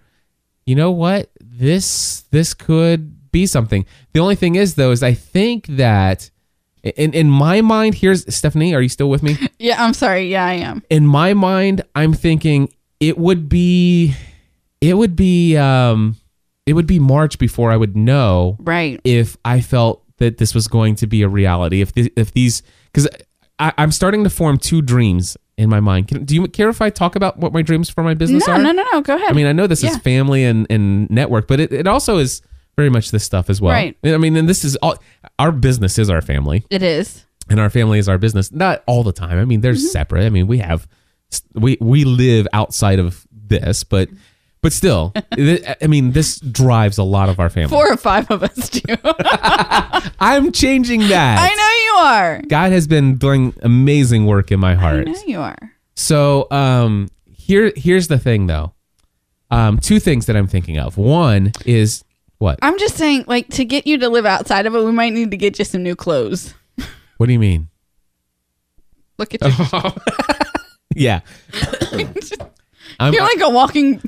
you 0.66 0.74
know 0.76 0.90
what, 0.90 1.30
this 1.40 2.22
this 2.32 2.54
could 2.56 3.32
be 3.32 3.46
something. 3.46 3.86
The 4.14 4.20
only 4.20 4.36
thing 4.36 4.56
is 4.56 4.74
though 4.76 4.90
is 4.92 5.04
I 5.04 5.14
think 5.14 5.68
that 5.68 6.32
in 6.84 7.14
in 7.14 7.30
my 7.30 7.62
mind 7.62 7.94
here's 7.96 8.34
Stephanie, 8.34 8.74
are 8.74 8.82
you 8.82 8.90
still 8.90 9.10
with 9.10 9.22
me? 9.22 9.38
Yeah, 9.60 9.84
I'm 9.84 9.94
sorry. 9.94 10.32
Yeah, 10.32 10.46
I 10.46 10.54
am. 10.54 10.82
in 10.90 11.06
my 11.06 11.36
mind, 11.36 11.84
I'm 11.94 12.14
thinking 12.14 12.74
it 13.00 13.20
would 13.20 13.48
be, 13.48 14.16
it 14.82 14.96
would 14.98 15.16
be, 15.16 15.56
um, 15.58 16.16
it 16.66 16.74
would 16.74 16.88
be 16.88 16.98
March 16.98 17.38
before 17.38 17.72
I 17.72 17.78
would 17.78 17.96
know 17.96 18.58
Right. 18.60 19.00
if 19.04 19.38
I 19.46 19.62
felt 19.62 20.04
that 20.18 20.40
this 20.40 20.56
was 20.56 20.68
going 20.68 20.96
to 20.96 21.06
be 21.08 21.22
a 21.22 21.30
reality. 21.30 21.82
If 21.82 21.94
the, 21.94 22.12
if 22.16 22.32
these, 22.34 22.64
because 22.92 23.08
I'm 23.78 23.92
starting 23.92 24.24
to 24.24 24.30
form 24.30 24.58
two 24.58 24.82
dreams 24.82 25.38
in 25.58 25.70
my 25.70 25.80
mind. 25.80 26.08
Can, 26.08 26.26
do 26.26 26.34
you 26.36 26.48
care 26.48 26.70
if 26.70 26.82
I 26.82 26.90
talk 26.90 27.16
about 27.16 27.38
what 27.38 27.54
my 27.54 27.62
dreams 27.62 27.90
for 27.90 28.04
my 28.04 28.14
business 28.14 28.48
No, 28.48 28.54
are? 28.54 28.60
no, 28.60 28.72
no, 28.72 28.84
no. 28.92 29.02
Go 29.02 29.16
ahead. 29.16 29.30
I 29.30 29.34
mean, 29.34 29.46
I 29.46 29.52
know 29.54 29.68
this 29.68 29.84
Yeah. 29.84 29.92
is 29.92 29.98
family 30.00 30.44
and, 30.44 30.66
and 30.70 31.10
network, 31.10 31.48
but 31.48 31.60
it, 31.60 31.72
it 31.72 31.88
also 31.88 32.18
is 32.18 32.42
very 32.76 32.90
much 32.90 33.12
this 33.12 33.24
stuff 33.24 33.50
as 33.50 33.62
well. 33.62 33.74
Right. 33.74 33.96
I 34.04 34.18
mean, 34.18 34.36
and 34.36 34.48
this 34.50 34.64
is 34.64 34.76
all 34.78 34.96
our 35.38 35.52
business 35.52 36.00
is 36.00 36.10
our 36.10 36.22
family 36.22 36.66
it 36.70 36.82
is. 36.82 37.26
and 37.50 37.60
our 37.60 37.70
family 37.70 38.00
is 38.00 38.08
our 38.10 38.18
business. 38.18 38.52
Not 38.52 38.82
all 38.88 39.04
the 39.04 39.12
time. 39.12 39.38
I 39.38 39.46
mean, 39.46 39.62
they're 39.62 39.74
Mm-hmm. 39.74 39.88
separate. 39.88 40.26
I 40.26 40.30
mean, 40.30 40.48
we 40.48 40.58
have 40.60 40.88
we 41.54 41.78
we 41.80 42.04
live 42.06 42.48
outside 42.54 42.98
of 43.00 43.28
this, 43.32 43.84
but 43.84 44.10
but 44.62 44.74
still, 44.74 45.14
th- 45.36 45.64
I 45.82 45.88
mean, 45.88 46.12
this 46.12 46.40
drives 46.40 46.98
a 46.98 47.04
lot 47.04 47.30
of 47.30 47.40
our 47.40 47.50
family. 47.50 47.70
Four 47.70 47.92
or 47.92 47.98
five 47.98 48.30
of 48.30 48.44
us 48.44 48.70
do. 48.70 48.96
I'm 50.20 50.52
changing 50.52 51.08
that. 51.10 51.40
I 51.40 51.56
know 51.56 51.86
you 51.86 52.06
are. 52.08 52.42
God 52.48 52.72
has 52.72 52.88
been 52.88 53.18
doing 53.18 53.54
amazing 53.64 54.26
work 54.26 54.52
in 54.52 54.60
my 54.60 54.76
heart. 54.76 55.08
I 55.08 55.12
know 55.12 55.22
you 55.26 55.42
are. 55.42 55.58
So, 55.96 56.48
um, 56.52 57.10
here 57.26 57.74
here's 57.76 58.08
the 58.08 58.20
thing, 58.20 58.48
though. 58.48 58.74
Um, 59.50 59.80
two 59.80 60.00
things 60.00 60.28
that 60.28 60.38
I'm 60.38 60.48
thinking 60.48 60.78
of. 60.78 60.98
One 60.98 61.52
is 61.66 62.04
what? 62.38 62.60
I'm 62.62 62.78
just 62.80 62.96
saying, 62.96 63.26
like, 63.28 63.50
to 63.50 63.66
get 63.66 63.86
you 63.86 63.98
to 63.98 64.10
live 64.10 64.26
outside 64.26 64.66
of 64.66 64.76
it, 64.76 64.84
we 64.84 64.92
might 64.92 65.12
need 65.14 65.32
to 65.32 65.38
get 65.38 65.60
you 65.60 65.66
some 65.66 65.84
new 65.84 65.96
clothes. 65.96 66.54
What 67.18 67.28
do 67.28 67.34
you 67.34 67.40
mean? 67.40 67.68
Look 69.20 69.36
at 69.36 69.42
you. 69.44 69.92
Yeah, 70.96 71.22
I'm, 73.00 73.14
You're 73.14 73.22
like 73.22 73.42
a 73.42 73.50
walking 73.52 74.02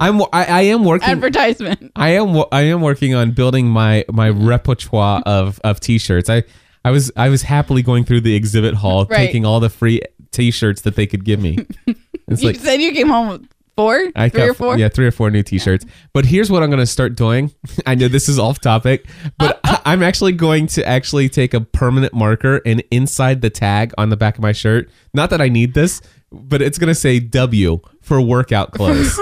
I'm 0.00 0.20
I, 0.22 0.26
I 0.32 0.60
am 0.62 0.84
working. 0.84 1.08
advertisement. 1.08 1.92
I 1.94 2.10
am 2.10 2.42
I 2.52 2.62
am 2.62 2.80
working 2.80 3.14
on 3.14 3.32
building 3.32 3.68
my 3.68 4.04
my 4.10 4.28
repertoire 4.30 5.22
of 5.26 5.60
of 5.64 5.80
t-shirts. 5.80 6.28
I 6.28 6.42
I 6.84 6.90
was 6.90 7.12
I 7.16 7.28
was 7.28 7.42
happily 7.42 7.82
going 7.82 8.04
through 8.04 8.22
the 8.22 8.34
exhibit 8.34 8.74
hall, 8.74 9.06
Right. 9.06 9.18
taking 9.18 9.44
all 9.46 9.60
the 9.60 9.70
free 9.70 10.00
t-shirts 10.32 10.82
that 10.82 10.96
they 10.96 11.06
could 11.06 11.24
give 11.24 11.40
me. 11.40 11.66
It's 12.26 12.40
You 12.42 12.48
like 12.48 12.56
said 12.56 12.80
you 12.80 12.90
came 12.92 13.08
home 13.10 13.28
with 13.28 13.48
four, 13.76 14.10
I 14.16 14.30
three 14.30 14.40
got- 14.40 14.48
or 14.48 14.54
four. 14.54 14.78
Yeah, 14.78 14.88
three 14.88 15.06
or 15.06 15.10
four 15.10 15.30
new 15.30 15.42
t-shirts. 15.42 15.84
But 16.14 16.24
here's 16.24 16.50
what 16.50 16.62
I'm 16.62 16.70
going 16.70 16.80
to 16.80 16.86
start 16.86 17.16
doing. 17.16 17.52
I 17.86 17.94
know 17.94 18.08
this 18.08 18.30
is 18.30 18.38
off 18.38 18.60
topic, 18.60 19.06
but 19.38 19.60
I'm 19.84 20.02
actually 20.02 20.32
going 20.32 20.66
to 20.68 20.88
actually 20.88 21.28
take 21.28 21.52
a 21.52 21.60
permanent 21.60 22.14
marker 22.14 22.62
and 22.64 22.82
inside 22.90 23.42
the 23.42 23.50
tag 23.50 23.92
on 23.98 24.08
the 24.08 24.16
back 24.16 24.36
of 24.36 24.42
my 24.42 24.52
shirt. 24.52 24.90
Not 25.12 25.28
that 25.30 25.42
I 25.42 25.50
need 25.50 25.74
this, 25.74 26.00
but 26.32 26.62
it's 26.62 26.78
going 26.78 26.88
to 26.88 26.94
say 26.94 27.20
W 27.20 27.78
for 28.00 28.20
workout 28.22 28.72
clothes 28.72 29.20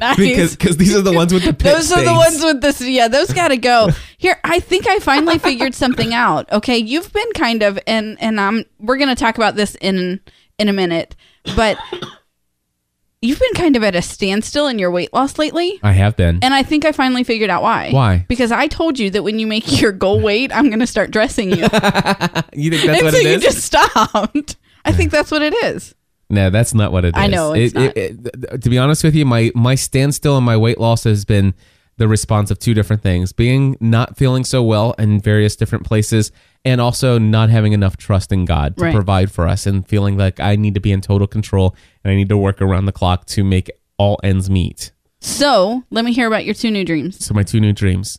Nice. 0.00 0.16
because 0.16 0.56
because 0.56 0.76
these 0.76 0.96
are 0.96 1.02
the 1.02 1.12
ones 1.12 1.32
with 1.32 1.44
the 1.44 1.52
pit 1.54 1.74
those 1.74 1.92
are 1.92 2.02
the 2.02 2.12
ones 2.12 2.42
with 2.42 2.60
this. 2.60 2.80
Yeah, 2.80 3.08
those 3.08 3.32
got 3.32 3.48
to 3.48 3.56
go. 3.56 3.88
Here, 4.18 4.40
I 4.44 4.60
think 4.60 4.86
I 4.88 4.98
finally 4.98 5.38
figured 5.38 5.74
something 5.74 6.14
out. 6.14 6.50
Okay, 6.52 6.78
you've 6.78 7.12
been 7.12 7.32
kind 7.34 7.62
of, 7.62 7.78
and 7.86 8.16
and 8.20 8.40
I'm. 8.40 8.64
We're 8.78 8.96
gonna 8.96 9.14
talk 9.16 9.36
about 9.36 9.56
this 9.56 9.76
in 9.80 10.20
in 10.58 10.68
a 10.68 10.72
minute, 10.72 11.16
but 11.56 11.78
you've 13.22 13.38
been 13.38 13.52
kind 13.54 13.76
of 13.76 13.82
at 13.82 13.94
a 13.94 14.02
standstill 14.02 14.66
in 14.66 14.78
your 14.78 14.90
weight 14.90 15.12
loss 15.12 15.38
lately. 15.38 15.78
I 15.82 15.92
have 15.92 16.16
been. 16.16 16.38
And 16.42 16.54
I 16.54 16.62
think 16.62 16.84
I 16.84 16.92
finally 16.92 17.24
figured 17.24 17.50
out 17.50 17.62
why. 17.62 17.90
Why? 17.90 18.24
Because 18.28 18.52
I 18.52 18.66
told 18.66 18.98
you 18.98 19.10
that 19.10 19.22
when 19.22 19.38
you 19.38 19.46
make 19.46 19.80
your 19.80 19.92
goal 19.92 20.20
weight, 20.20 20.54
I'm 20.54 20.68
going 20.68 20.80
to 20.80 20.86
start 20.86 21.10
dressing 21.10 21.50
you. 21.50 21.56
you 21.56 21.68
think 21.68 21.72
that's 21.72 22.54
and 22.54 23.02
what 23.02 23.12
so 23.12 23.18
it 23.18 23.24
you 23.24 23.36
is? 23.36 23.42
just 23.42 23.58
stopped. 23.58 24.56
I 24.84 24.92
think 24.92 25.10
that's 25.10 25.30
what 25.30 25.42
it 25.42 25.54
is. 25.64 25.94
No, 26.30 26.48
that's 26.50 26.72
not 26.74 26.92
what 26.92 27.04
it 27.04 27.16
is. 27.16 27.22
I 27.22 27.26
know, 27.26 27.52
it's 27.52 27.74
It- 27.74 27.96
it- 27.96 28.20
it- 28.52 28.62
to 28.62 28.70
be 28.70 28.78
honest 28.78 29.02
with 29.04 29.14
you, 29.14 29.26
my 29.26 29.50
my 29.54 29.74
standstill 29.74 30.36
and 30.36 30.46
my 30.46 30.56
weight 30.56 30.78
loss 30.80 31.04
has 31.04 31.24
been 31.24 31.54
the 31.98 32.08
response 32.08 32.50
of 32.50 32.58
two 32.58 32.72
different 32.72 33.02
things: 33.02 33.32
being 33.32 33.76
not 33.80 34.16
feeling 34.16 34.44
so 34.44 34.62
well 34.62 34.94
in 34.98 35.20
various 35.20 35.56
different 35.56 35.84
places, 35.84 36.30
and 36.64 36.80
also 36.80 37.18
not 37.18 37.50
having 37.50 37.72
enough 37.72 37.96
trust 37.96 38.32
in 38.32 38.44
God 38.44 38.76
to 38.78 38.84
Right. 38.84 38.94
provide 38.94 39.30
for 39.30 39.46
us, 39.48 39.66
and 39.66 39.86
feeling 39.86 40.16
like 40.16 40.40
I 40.40 40.56
need 40.56 40.74
to 40.74 40.80
be 40.80 40.92
in 40.92 41.00
total 41.00 41.26
control 41.26 41.74
and 42.04 42.12
I 42.12 42.16
need 42.16 42.28
to 42.30 42.36
work 42.38 42.62
around 42.62 42.86
the 42.86 42.92
clock 42.92 43.26
to 43.26 43.44
make 43.44 43.70
all 43.98 44.18
ends 44.22 44.48
meet. 44.48 44.92
So 45.20 45.82
let 45.90 46.04
me 46.06 46.12
hear 46.14 46.26
about 46.26 46.46
your 46.46 46.54
two 46.54 46.70
new 46.70 46.84
dreams 46.84 47.22
So 47.22 47.34
my 47.34 47.42
two 47.42 47.60
new 47.60 47.72
dreams. 47.74 48.18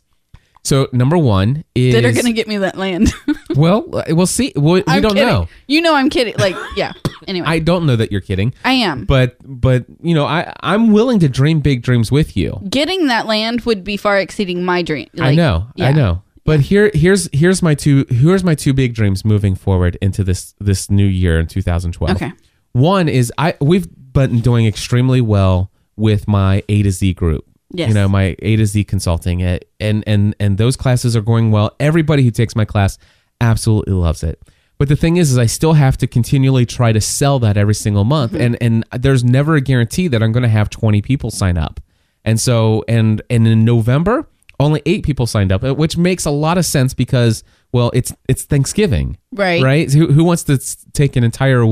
So 0.64 0.88
number 0.92 1.18
one 1.18 1.64
is 1.74 1.94
that 1.94 2.04
are 2.04 2.12
going 2.12 2.26
to 2.26 2.32
get 2.32 2.46
me 2.46 2.58
that 2.58 2.76
land. 2.76 3.12
well, 3.56 3.84
uh, 3.92 4.04
we'll 4.10 4.26
see. 4.26 4.52
We, 4.54 4.62
we 4.62 4.82
don't 4.82 5.02
kidding. 5.14 5.26
know. 5.26 5.48
You 5.66 5.80
know 5.80 5.94
I'm 5.94 6.08
kidding. 6.08 6.34
Like, 6.38 6.56
yeah. 6.76 6.92
Anyway, 7.28 7.46
I 7.46 7.54
I, 7.54 7.58
don't 7.60 7.86
know 7.86 7.94
that 7.94 8.10
you're 8.10 8.20
kidding, 8.20 8.52
I 8.64 8.72
am. 8.72 9.04
but 9.04 9.36
but 9.44 9.84
you 10.02 10.12
know 10.12 10.26
I 10.26 10.52
I'm 10.60 10.90
willing 10.90 11.20
to 11.20 11.28
dream 11.28 11.60
big 11.60 11.82
dreams 11.82 12.10
with 12.10 12.36
you. 12.36 12.60
Getting 12.68 13.06
that 13.06 13.26
land 13.26 13.60
would 13.60 13.84
be 13.84 13.96
far 13.96 14.18
exceeding 14.18 14.64
my 14.64 14.82
dream. 14.82 15.08
I 15.16 15.26
Like, 15.26 15.36
know, 15.36 15.68
I 15.78 15.92
know. 15.92 16.22
But 16.44 16.58
here, 16.58 16.90
here's 16.94 17.28
here's 17.32 17.62
my 17.62 17.76
two 17.76 18.06
here's 18.08 18.42
my 18.42 18.56
two 18.56 18.72
big 18.74 18.94
dreams 18.94 19.24
moving 19.24 19.54
forward 19.54 19.96
into 20.02 20.24
this 20.24 20.56
this 20.58 20.90
new 20.90 21.06
year 21.06 21.38
in 21.38 21.46
2012. 21.46 22.16
Okay. 22.16 22.32
One 22.72 23.08
is 23.08 23.32
I 23.38 23.54
we've 23.60 23.86
been 24.12 24.40
doing 24.40 24.66
extremely 24.66 25.20
well 25.20 25.70
with 25.94 26.26
my 26.26 26.64
A 26.68 26.82
to 26.82 26.90
Z 26.90 27.14
group. 27.14 27.46
Yes. 27.72 27.88
You 27.88 27.94
know 27.94 28.08
my 28.08 28.36
A 28.40 28.56
to 28.56 28.66
Z 28.66 28.84
consulting, 28.84 29.42
eh, 29.42 29.58
and 29.80 30.04
and 30.06 30.34
and 30.38 30.58
those 30.58 30.76
classes 30.76 31.16
are 31.16 31.22
going 31.22 31.50
well. 31.50 31.74
Everybody 31.80 32.22
who 32.22 32.30
takes 32.30 32.54
my 32.54 32.64
class 32.64 32.98
absolutely 33.40 33.94
loves 33.94 34.22
it. 34.22 34.40
But 34.78 34.88
the 34.88 34.96
thing 34.96 35.16
is, 35.16 35.30
is 35.30 35.38
I 35.38 35.46
still 35.46 35.74
have 35.74 35.96
to 35.98 36.06
continually 36.06 36.66
try 36.66 36.92
to 36.92 37.00
sell 37.00 37.38
that 37.40 37.56
every 37.56 37.74
single 37.74 38.04
month, 38.04 38.32
Mm-hmm. 38.32 38.42
and 38.62 38.84
and 38.92 39.02
there's 39.02 39.22
never 39.24 39.54
a 39.56 39.60
guarantee 39.60 40.08
that 40.08 40.22
I'm 40.22 40.32
going 40.32 40.42
to 40.42 40.48
have 40.48 40.70
20 40.70 41.02
people 41.02 41.30
sign 41.30 41.56
up. 41.56 41.80
And 42.24 42.40
so, 42.40 42.84
and 42.88 43.22
and 43.30 43.46
in 43.46 43.64
November, 43.64 44.26
only 44.60 44.82
eight 44.86 45.04
people 45.04 45.26
signed 45.26 45.52
up, 45.52 45.62
uh, 45.64 45.74
which 45.74 45.96
makes 45.96 46.24
a 46.24 46.30
lot 46.30 46.58
of 46.58 46.64
sense 46.64 46.94
because, 46.94 47.42
well, 47.72 47.90
it's 47.94 48.12
it's 48.28 48.44
Thanksgiving, 48.44 49.18
Right. 49.32 49.62
Right? 49.62 49.92
Who, 49.92 50.12
who 50.12 50.24
wants 50.24 50.42
to 50.44 50.58
take 50.92 51.16
an 51.16 51.24
entire 51.24 51.64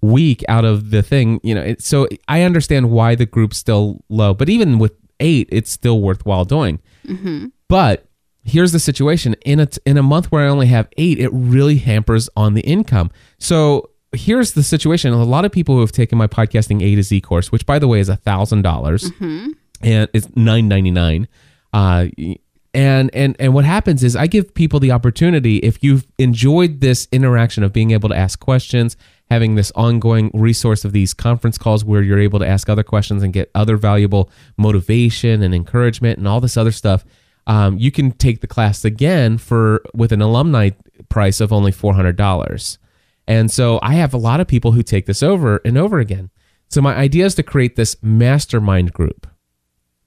week 0.00 0.44
out 0.48 0.64
of 0.64 0.90
the 0.90 1.02
thing? 1.02 1.40
You 1.42 1.54
know, 1.54 1.62
it, 1.62 1.82
so 1.82 2.06
I 2.26 2.42
understand 2.42 2.90
why 2.90 3.14
the 3.14 3.26
group's 3.26 3.58
still 3.58 4.02
low, 4.08 4.34
but 4.34 4.48
even 4.48 4.78
with 4.78 4.92
eight, 5.20 5.48
it's 5.50 5.70
still 5.70 6.00
worthwhile 6.00 6.44
doing. 6.44 6.80
But 7.68 8.06
here's 8.44 8.72
the 8.72 8.78
situation: 8.80 9.34
in 9.44 9.60
a 9.60 9.68
in 9.84 9.96
a 9.96 10.02
month 10.02 10.30
where 10.32 10.44
I 10.44 10.48
only 10.48 10.66
have 10.68 10.88
eight, 10.96 11.18
it 11.18 11.30
really 11.32 11.78
hampers 11.78 12.28
on 12.36 12.54
the 12.54 12.62
income. 12.62 13.10
So 13.38 13.90
here's 14.12 14.52
the 14.52 14.62
situation: 14.62 15.12
a 15.12 15.24
lot 15.24 15.44
of 15.44 15.52
people 15.52 15.74
who 15.74 15.80
have 15.82 15.92
taken 15.92 16.18
my 16.18 16.26
podcasting 16.26 16.82
A 16.82 16.94
to 16.94 17.02
Z 17.02 17.20
course, 17.20 17.52
which 17.52 17.66
by 17.66 17.78
the 17.78 17.88
way 17.88 18.00
is 18.00 18.08
a 18.08 18.16
thousand 18.16 18.62
dollars, 18.62 19.10
and 19.82 20.08
it's 20.12 20.28
nine 20.36 20.68
ninety 20.68 20.90
nine. 20.90 21.28
Uh, 21.72 22.06
and 22.74 23.10
and 23.14 23.36
and 23.38 23.54
what 23.54 23.64
happens 23.64 24.04
is 24.04 24.14
I 24.14 24.26
give 24.26 24.54
people 24.54 24.78
the 24.80 24.92
opportunity 24.92 25.56
if 25.58 25.82
you've 25.82 26.06
enjoyed 26.18 26.80
this 26.80 27.08
interaction 27.10 27.64
of 27.64 27.72
being 27.72 27.92
able 27.92 28.08
to 28.10 28.16
ask 28.16 28.38
questions, 28.38 28.96
having 29.30 29.54
this 29.54 29.72
ongoing 29.74 30.30
resource 30.34 30.84
of 30.84 30.92
these 30.92 31.14
conference 31.14 31.58
calls 31.58 31.84
where 31.84 32.02
you're 32.02 32.18
able 32.18 32.38
to 32.38 32.46
ask 32.46 32.68
other 32.68 32.82
questions 32.82 33.22
and 33.22 33.32
get 33.32 33.50
other 33.54 33.76
valuable 33.76 34.30
motivation 34.56 35.42
and 35.42 35.54
encouragement 35.54 36.18
and 36.18 36.28
all 36.28 36.40
this 36.40 36.56
other 36.56 36.72
stuff. 36.72 37.04
Um, 37.46 37.78
you 37.78 37.90
can 37.90 38.12
take 38.12 38.42
the 38.42 38.46
class 38.46 38.84
again 38.84 39.38
for 39.38 39.82
with 39.94 40.12
an 40.12 40.20
alumni 40.20 40.70
price 41.08 41.40
of 41.40 41.52
only 41.52 41.72
four 41.72 41.94
hundred 41.94 42.16
dollars. 42.16 42.78
And 43.26 43.50
so 43.50 43.78
I 43.82 43.94
have 43.94 44.14
a 44.14 44.18
lot 44.18 44.40
of 44.40 44.46
people 44.46 44.72
who 44.72 44.82
take 44.82 45.06
this 45.06 45.22
over 45.22 45.60
and 45.64 45.76
over 45.76 45.98
again. 45.98 46.30
So 46.70 46.82
my 46.82 46.94
idea 46.94 47.26
is 47.26 47.34
to 47.36 47.42
create 47.42 47.76
this 47.76 47.96
mastermind 48.02 48.92
group. 48.92 49.26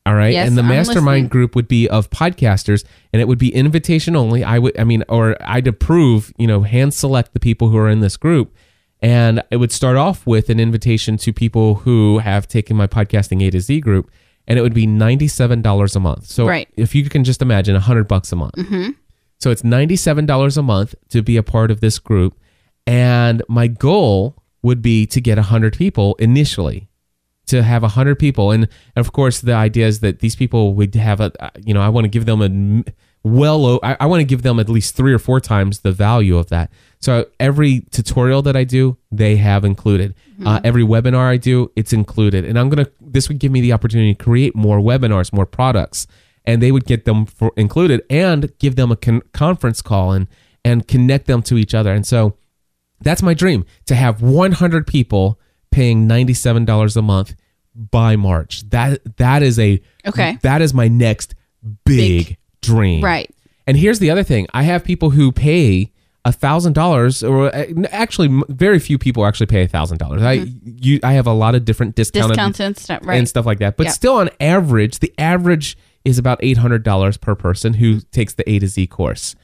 All 0.05 0.15
right. 0.15 0.33
Yes, 0.33 0.47
and 0.47 0.57
the 0.57 0.63
I'm 0.63 0.67
mastermind 0.69 1.05
listening. 1.05 1.27
group 1.27 1.55
would 1.55 1.67
be 1.67 1.87
of 1.87 2.09
podcasters 2.09 2.83
and 3.13 3.21
it 3.21 3.27
would 3.27 3.37
be 3.37 3.53
invitation 3.53 4.15
only. 4.15 4.43
I 4.43 4.57
would, 4.57 4.77
I 4.79 4.83
mean, 4.83 5.03
or 5.07 5.37
I'd 5.41 5.67
approve, 5.67 6.33
you 6.37 6.47
know, 6.47 6.63
hand 6.63 6.93
select 6.93 7.33
the 7.33 7.39
people 7.39 7.69
who 7.69 7.77
are 7.77 7.89
in 7.89 7.99
this 7.99 8.17
group. 8.17 8.55
And 8.99 9.43
it 9.51 9.57
would 9.57 9.71
start 9.71 9.97
off 9.97 10.25
with 10.25 10.49
an 10.49 10.59
invitation 10.59 11.17
to 11.17 11.31
people 11.33 11.75
who 11.75 12.19
have 12.19 12.47
taken 12.47 12.75
my 12.77 12.87
podcasting 12.87 13.45
A 13.45 13.51
to 13.51 13.59
Z 13.59 13.79
group. 13.81 14.09
And 14.47 14.57
it 14.57 14.63
would 14.63 14.73
be 14.73 14.87
$97 14.87 15.95
a 15.95 15.99
month. 15.99 16.25
So 16.25 16.47
Right. 16.47 16.67
if 16.75 16.95
you 16.95 17.07
can 17.09 17.23
just 17.23 17.41
imagine, 17.41 17.73
100 17.75 18.07
bucks 18.07 18.31
a 18.31 18.35
month. 18.35 18.55
Mm-hmm. 18.55 18.91
So 19.39 19.49
it's 19.51 19.61
$97 19.61 20.57
a 20.57 20.61
month 20.63 20.95
to 21.09 21.21
be 21.21 21.37
a 21.37 21.43
part 21.43 21.69
of 21.71 21.79
this 21.79 21.99
group. 21.99 22.39
And 22.87 23.43
my 23.47 23.67
goal 23.67 24.35
would 24.63 24.81
be 24.81 25.05
to 25.07 25.21
get 25.21 25.37
100 25.37 25.77
people 25.77 26.15
initially, 26.19 26.87
to 27.47 27.63
have 27.63 27.81
100 27.81 28.17
people. 28.17 28.51
And 28.51 28.67
of 28.95 29.13
course, 29.13 29.41
the 29.41 29.53
idea 29.53 29.87
is 29.87 29.99
that 29.99 30.19
these 30.19 30.35
people 30.35 30.73
would 30.75 30.95
have 30.95 31.19
a, 31.19 31.31
you 31.63 31.73
know, 31.73 31.81
I 31.81 31.89
want 31.89 32.05
to 32.05 32.09
give 32.09 32.25
them 32.25 32.41
a 32.41 32.91
well, 33.23 33.79
I 33.83 34.07
want 34.07 34.21
to 34.21 34.25
give 34.25 34.41
them 34.41 34.59
at 34.59 34.67
least 34.67 34.95
three 34.95 35.13
or 35.13 35.19
four 35.19 35.39
times 35.39 35.81
the 35.81 35.91
value 35.91 36.37
of 36.37 36.49
that. 36.49 36.71
So 36.99 37.27
every 37.39 37.81
tutorial 37.91 38.41
that 38.41 38.55
I 38.55 38.63
do, 38.63 38.97
they 39.11 39.35
have 39.35 39.63
included. 39.63 40.15
Uh, 40.43 40.59
every 40.63 40.81
webinar 40.81 41.29
I 41.29 41.37
do, 41.37 41.71
it's 41.75 41.93
included. 41.93 42.45
And 42.45 42.57
I'm 42.57 42.71
to, 42.71 42.91
this 42.99 43.29
would 43.29 43.37
give 43.37 43.51
me 43.51 43.61
the 43.61 43.73
opportunity 43.73 44.15
to 44.15 44.23
create 44.23 44.55
more 44.55 44.79
webinars, 44.79 45.31
more 45.31 45.45
products 45.45 46.07
and 46.45 46.61
they 46.61 46.71
would 46.71 46.85
get 46.85 47.05
them 47.05 47.25
for 47.25 47.51
included 47.55 48.01
and 48.09 48.57
give 48.59 48.75
them 48.75 48.91
a 48.91 48.95
con- 48.95 49.21
conference 49.33 49.81
call 49.81 50.11
and 50.11 50.27
and 50.63 50.87
connect 50.87 51.25
them 51.25 51.41
to 51.41 51.57
each 51.57 51.73
other. 51.73 51.91
And 51.91 52.05
so 52.05 52.37
that's 52.99 53.23
my 53.23 53.33
dream 53.33 53.65
to 53.87 53.95
have 53.95 54.21
100 54.21 54.85
people 54.85 55.39
paying 55.71 56.07
$97 56.07 56.97
a 56.97 57.01
month 57.01 57.35
by 57.75 58.15
March. 58.15 58.67
That 58.69 59.17
that 59.17 59.41
is 59.43 59.57
a 59.57 59.81
Okay. 60.05 60.37
That 60.41 60.61
is 60.61 60.73
my 60.73 60.87
next 60.87 61.35
big, 61.85 62.27
Big. 62.27 62.37
dream. 62.61 63.03
Right. 63.03 63.29
And 63.67 63.77
here's 63.77 63.99
the 63.99 64.09
other 64.09 64.23
thing: 64.23 64.47
I 64.53 64.63
have 64.63 64.83
people 64.83 65.11
who 65.11 65.31
pay 65.31 65.91
a 66.25 66.31
thousand 66.31 66.73
dollars, 66.73 67.23
or 67.23 67.47
uh, 67.55 67.65
actually, 67.91 68.41
very 68.49 68.77
few 68.79 68.97
people 68.97 69.25
actually 69.25 69.45
pay 69.47 69.63
a 69.63 69.67
thousand 69.67 69.97
dollars. 69.99 70.21
I 70.21 70.45
you 70.65 70.99
I 71.03 71.13
have 71.13 71.27
a 71.27 71.33
lot 71.33 71.55
of 71.55 71.63
different 71.63 71.95
discounted 71.95 72.31
Mm-hmm. 72.37 72.47
Discounts 72.51 72.59
and 72.59 72.77
stuff. 72.77 73.01
Right. 73.05 73.17
and 73.17 73.29
stuff 73.29 73.45
like 73.45 73.59
that. 73.59 73.77
But 73.77 73.85
Yeah. 73.87 73.91
still, 73.93 74.13
on 74.15 74.29
average, 74.41 74.99
the 74.99 75.13
average 75.17 75.77
is 76.03 76.17
about 76.17 76.39
eight 76.41 76.57
hundred 76.57 76.83
dollars 76.83 77.15
per 77.17 77.35
person 77.35 77.75
who 77.75 78.01
takes 78.11 78.33
the 78.33 78.47
A 78.49 78.59
to 78.59 78.67
Z 78.67 78.87
course. 78.87 79.35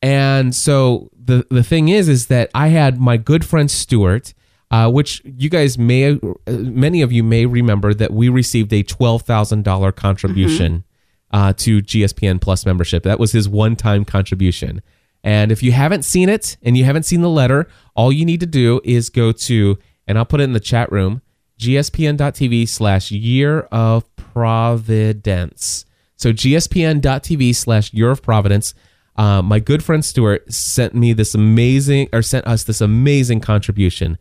And 0.00 0.54
so 0.54 1.10
the 1.22 1.46
the 1.50 1.62
thing 1.64 1.88
is, 1.88 2.08
is 2.08 2.26
that 2.28 2.50
I 2.54 2.68
had 2.68 3.00
my 3.00 3.16
good 3.16 3.44
friend 3.44 3.70
Stuart, 3.70 4.32
uh, 4.70 4.90
which 4.90 5.22
you 5.24 5.48
guys 5.48 5.78
may, 5.78 6.12
uh, 6.12 6.18
many 6.46 7.02
of 7.02 7.12
you 7.12 7.22
may 7.22 7.46
remember 7.46 7.94
that 7.94 8.12
we 8.12 8.28
received 8.28 8.72
a 8.72 8.82
twelve 8.82 9.22
thousand 9.22 9.64
dollar 9.64 9.92
contribution 9.92 10.84
uh, 11.30 11.52
to 11.54 11.82
GSPN 11.82 12.40
Plus 12.40 12.64
membership. 12.64 13.02
That 13.02 13.18
was 13.18 13.32
his 13.32 13.48
one 13.48 13.76
time 13.76 14.04
contribution. 14.04 14.82
And 15.22 15.50
if 15.50 15.62
you 15.62 15.72
haven't 15.72 16.04
seen 16.04 16.28
it 16.28 16.56
and 16.62 16.76
you 16.76 16.84
haven't 16.84 17.04
seen 17.04 17.22
the 17.22 17.30
letter, 17.30 17.66
all 17.96 18.12
you 18.12 18.24
need 18.24 18.40
to 18.40 18.46
do 18.46 18.80
is 18.84 19.08
go 19.08 19.32
to, 19.32 19.78
and 20.06 20.18
I'll 20.18 20.26
put 20.26 20.40
it 20.40 20.44
in 20.44 20.52
the 20.52 20.60
chat 20.60 20.92
room, 20.92 21.22
gspn.tv 21.58 22.68
slash 22.68 23.10
year 23.10 23.60
of 23.72 24.04
providence. 24.16 25.86
So 26.16 26.32
gspn.tv 26.32 27.54
slash 27.56 27.92
year 27.92 28.10
of 28.10 28.22
providence. 28.22 28.74
Uh, 29.16 29.40
my 29.42 29.60
good 29.60 29.82
friend 29.82 30.04
Stuart 30.04 30.52
sent 30.52 30.94
me 30.94 31.12
this 31.12 31.34
amazing, 31.34 32.08
or 32.12 32.22
sent 32.22 32.46
us 32.46 32.64
this 32.64 32.80
amazing 32.80 33.40
contribution. 33.40 34.18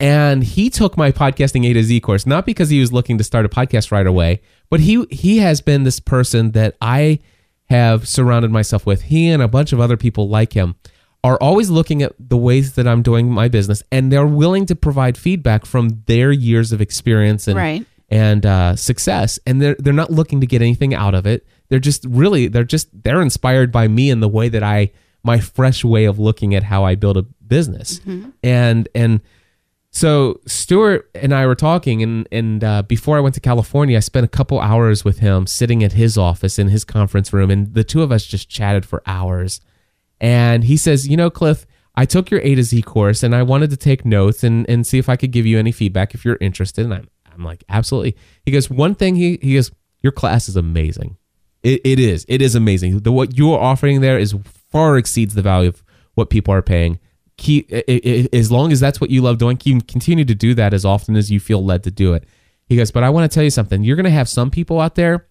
And 0.00 0.44
he 0.44 0.70
took 0.70 0.96
my 0.96 1.10
podcasting 1.10 1.68
A 1.68 1.72
to 1.72 1.82
Z 1.82 2.00
course, 2.00 2.24
not 2.26 2.46
because 2.46 2.70
he 2.70 2.80
was 2.80 2.92
looking 2.92 3.18
to 3.18 3.24
start 3.24 3.44
a 3.44 3.48
podcast 3.48 3.90
right 3.90 4.06
away, 4.06 4.40
but 4.70 4.80
he 4.80 5.04
he 5.10 5.38
has 5.38 5.60
been 5.60 5.82
this 5.84 5.98
person 5.98 6.52
that 6.52 6.76
I 6.80 7.18
have 7.68 8.06
surrounded 8.08 8.50
myself 8.50 8.86
with. 8.86 9.02
He 9.02 9.28
and 9.28 9.42
a 9.42 9.48
bunch 9.48 9.72
of 9.72 9.80
other 9.80 9.96
people 9.96 10.28
like 10.28 10.52
him 10.52 10.76
are 11.24 11.36
always 11.40 11.68
looking 11.68 12.00
at 12.02 12.12
the 12.20 12.36
ways 12.36 12.74
that 12.74 12.86
I'm 12.86 13.02
doing 13.02 13.28
my 13.30 13.48
business, 13.48 13.82
and 13.90 14.12
they're 14.12 14.26
willing 14.26 14.66
to 14.66 14.76
provide 14.76 15.18
feedback 15.18 15.66
from 15.66 16.02
their 16.06 16.30
years 16.30 16.70
of 16.70 16.80
experience 16.80 17.48
and 17.48 17.56
Right. 17.56 17.84
and 18.08 18.46
uh, 18.46 18.76
success, 18.76 19.40
and 19.46 19.60
they're 19.60 19.76
they're 19.80 19.92
not 19.92 20.12
looking 20.12 20.40
to 20.42 20.46
get 20.46 20.62
anything 20.62 20.94
out 20.94 21.14
of 21.16 21.26
it. 21.26 21.44
They're 21.70 21.80
just 21.80 22.04
really 22.08 22.46
they're 22.46 22.62
just 22.62 22.88
they're 23.02 23.20
inspired 23.20 23.72
by 23.72 23.88
me 23.88 24.10
and 24.10 24.22
the 24.22 24.28
way 24.28 24.48
that 24.48 24.62
I 24.62 24.92
my 25.24 25.40
fresh 25.40 25.84
way 25.84 26.04
of 26.04 26.20
looking 26.20 26.54
at 26.54 26.62
how 26.62 26.84
I 26.84 26.94
build 26.94 27.16
a 27.16 27.22
business, 27.22 28.00
and 28.44 28.88
and 28.94 29.20
so 29.98 30.40
Stuart 30.46 31.10
and 31.16 31.34
I 31.34 31.44
were 31.44 31.56
talking, 31.56 32.04
and 32.04 32.28
and 32.30 32.62
uh, 32.62 32.82
before 32.82 33.16
I 33.16 33.20
went 33.20 33.34
to 33.34 33.40
California, 33.40 33.96
I 33.96 34.00
spent 34.00 34.24
a 34.24 34.28
couple 34.28 34.60
hours 34.60 35.04
with 35.04 35.18
him, 35.18 35.48
sitting 35.48 35.82
at 35.82 35.94
his 35.94 36.16
office 36.16 36.56
in 36.56 36.68
his 36.68 36.84
conference 36.84 37.32
room, 37.32 37.50
and 37.50 37.74
the 37.74 37.82
two 37.82 38.02
of 38.02 38.12
us 38.12 38.24
just 38.24 38.48
chatted 38.48 38.86
for 38.86 39.02
hours. 39.06 39.60
And 40.20 40.62
he 40.62 40.76
says, 40.76 41.08
"You 41.08 41.16
know, 41.16 41.30
Cliff, 41.30 41.66
I 41.96 42.04
took 42.04 42.30
your 42.30 42.40
A 42.44 42.54
to 42.54 42.62
Z 42.62 42.82
course, 42.82 43.24
and 43.24 43.34
I 43.34 43.42
wanted 43.42 43.70
to 43.70 43.76
take 43.76 44.04
notes 44.04 44.44
and 44.44 44.68
and 44.70 44.86
see 44.86 44.98
if 44.98 45.08
I 45.08 45.16
could 45.16 45.32
give 45.32 45.46
you 45.46 45.58
any 45.58 45.72
feedback 45.72 46.14
if 46.14 46.24
you're 46.24 46.38
interested." 46.40 46.84
And 46.84 46.94
I'm 46.94 47.08
I'm 47.34 47.44
like, 47.44 47.64
"Absolutely." 47.68 48.16
He 48.46 48.52
goes, 48.52 48.70
"One 48.70 48.94
thing," 48.94 49.16
he 49.16 49.40
he 49.42 49.54
goes, 49.54 49.72
"Your 50.00 50.12
class 50.12 50.48
is 50.48 50.54
amazing. 50.54 51.16
It, 51.64 51.80
it 51.84 51.98
is. 51.98 52.24
It 52.28 52.40
is 52.40 52.54
amazing. 52.54 53.00
The 53.00 53.10
what 53.10 53.36
you're 53.36 53.58
offering 53.58 54.00
there 54.00 54.18
is 54.18 54.36
far 54.70 54.96
exceeds 54.96 55.34
the 55.34 55.42
value 55.42 55.70
of 55.70 55.82
what 56.14 56.30
people 56.30 56.54
are 56.54 56.62
paying. 56.62 57.00
Keep 57.38 57.72
as 57.72 58.52
long 58.52 58.72
as 58.72 58.80
that's 58.80 59.00
what 59.00 59.10
you 59.10 59.22
love 59.22 59.38
doing, 59.38 59.56
keep 59.56 59.86
continue 59.86 60.24
to 60.24 60.34
do 60.34 60.54
that 60.54 60.74
as 60.74 60.84
often 60.84 61.16
as 61.16 61.30
you 61.30 61.40
feel 61.40 61.64
led 61.64 61.84
to 61.84 61.90
do 61.90 62.12
it. 62.12 62.24
He 62.66 62.76
goes, 62.76 62.90
but 62.90 63.04
I 63.04 63.10
want 63.10 63.30
to 63.30 63.34
tell 63.34 63.44
you 63.44 63.50
something. 63.50 63.82
You're 63.82 63.96
going 63.96 64.04
to 64.04 64.10
have 64.10 64.28
some 64.28 64.50
people 64.50 64.80
out 64.80 64.96
there. 64.96 65.26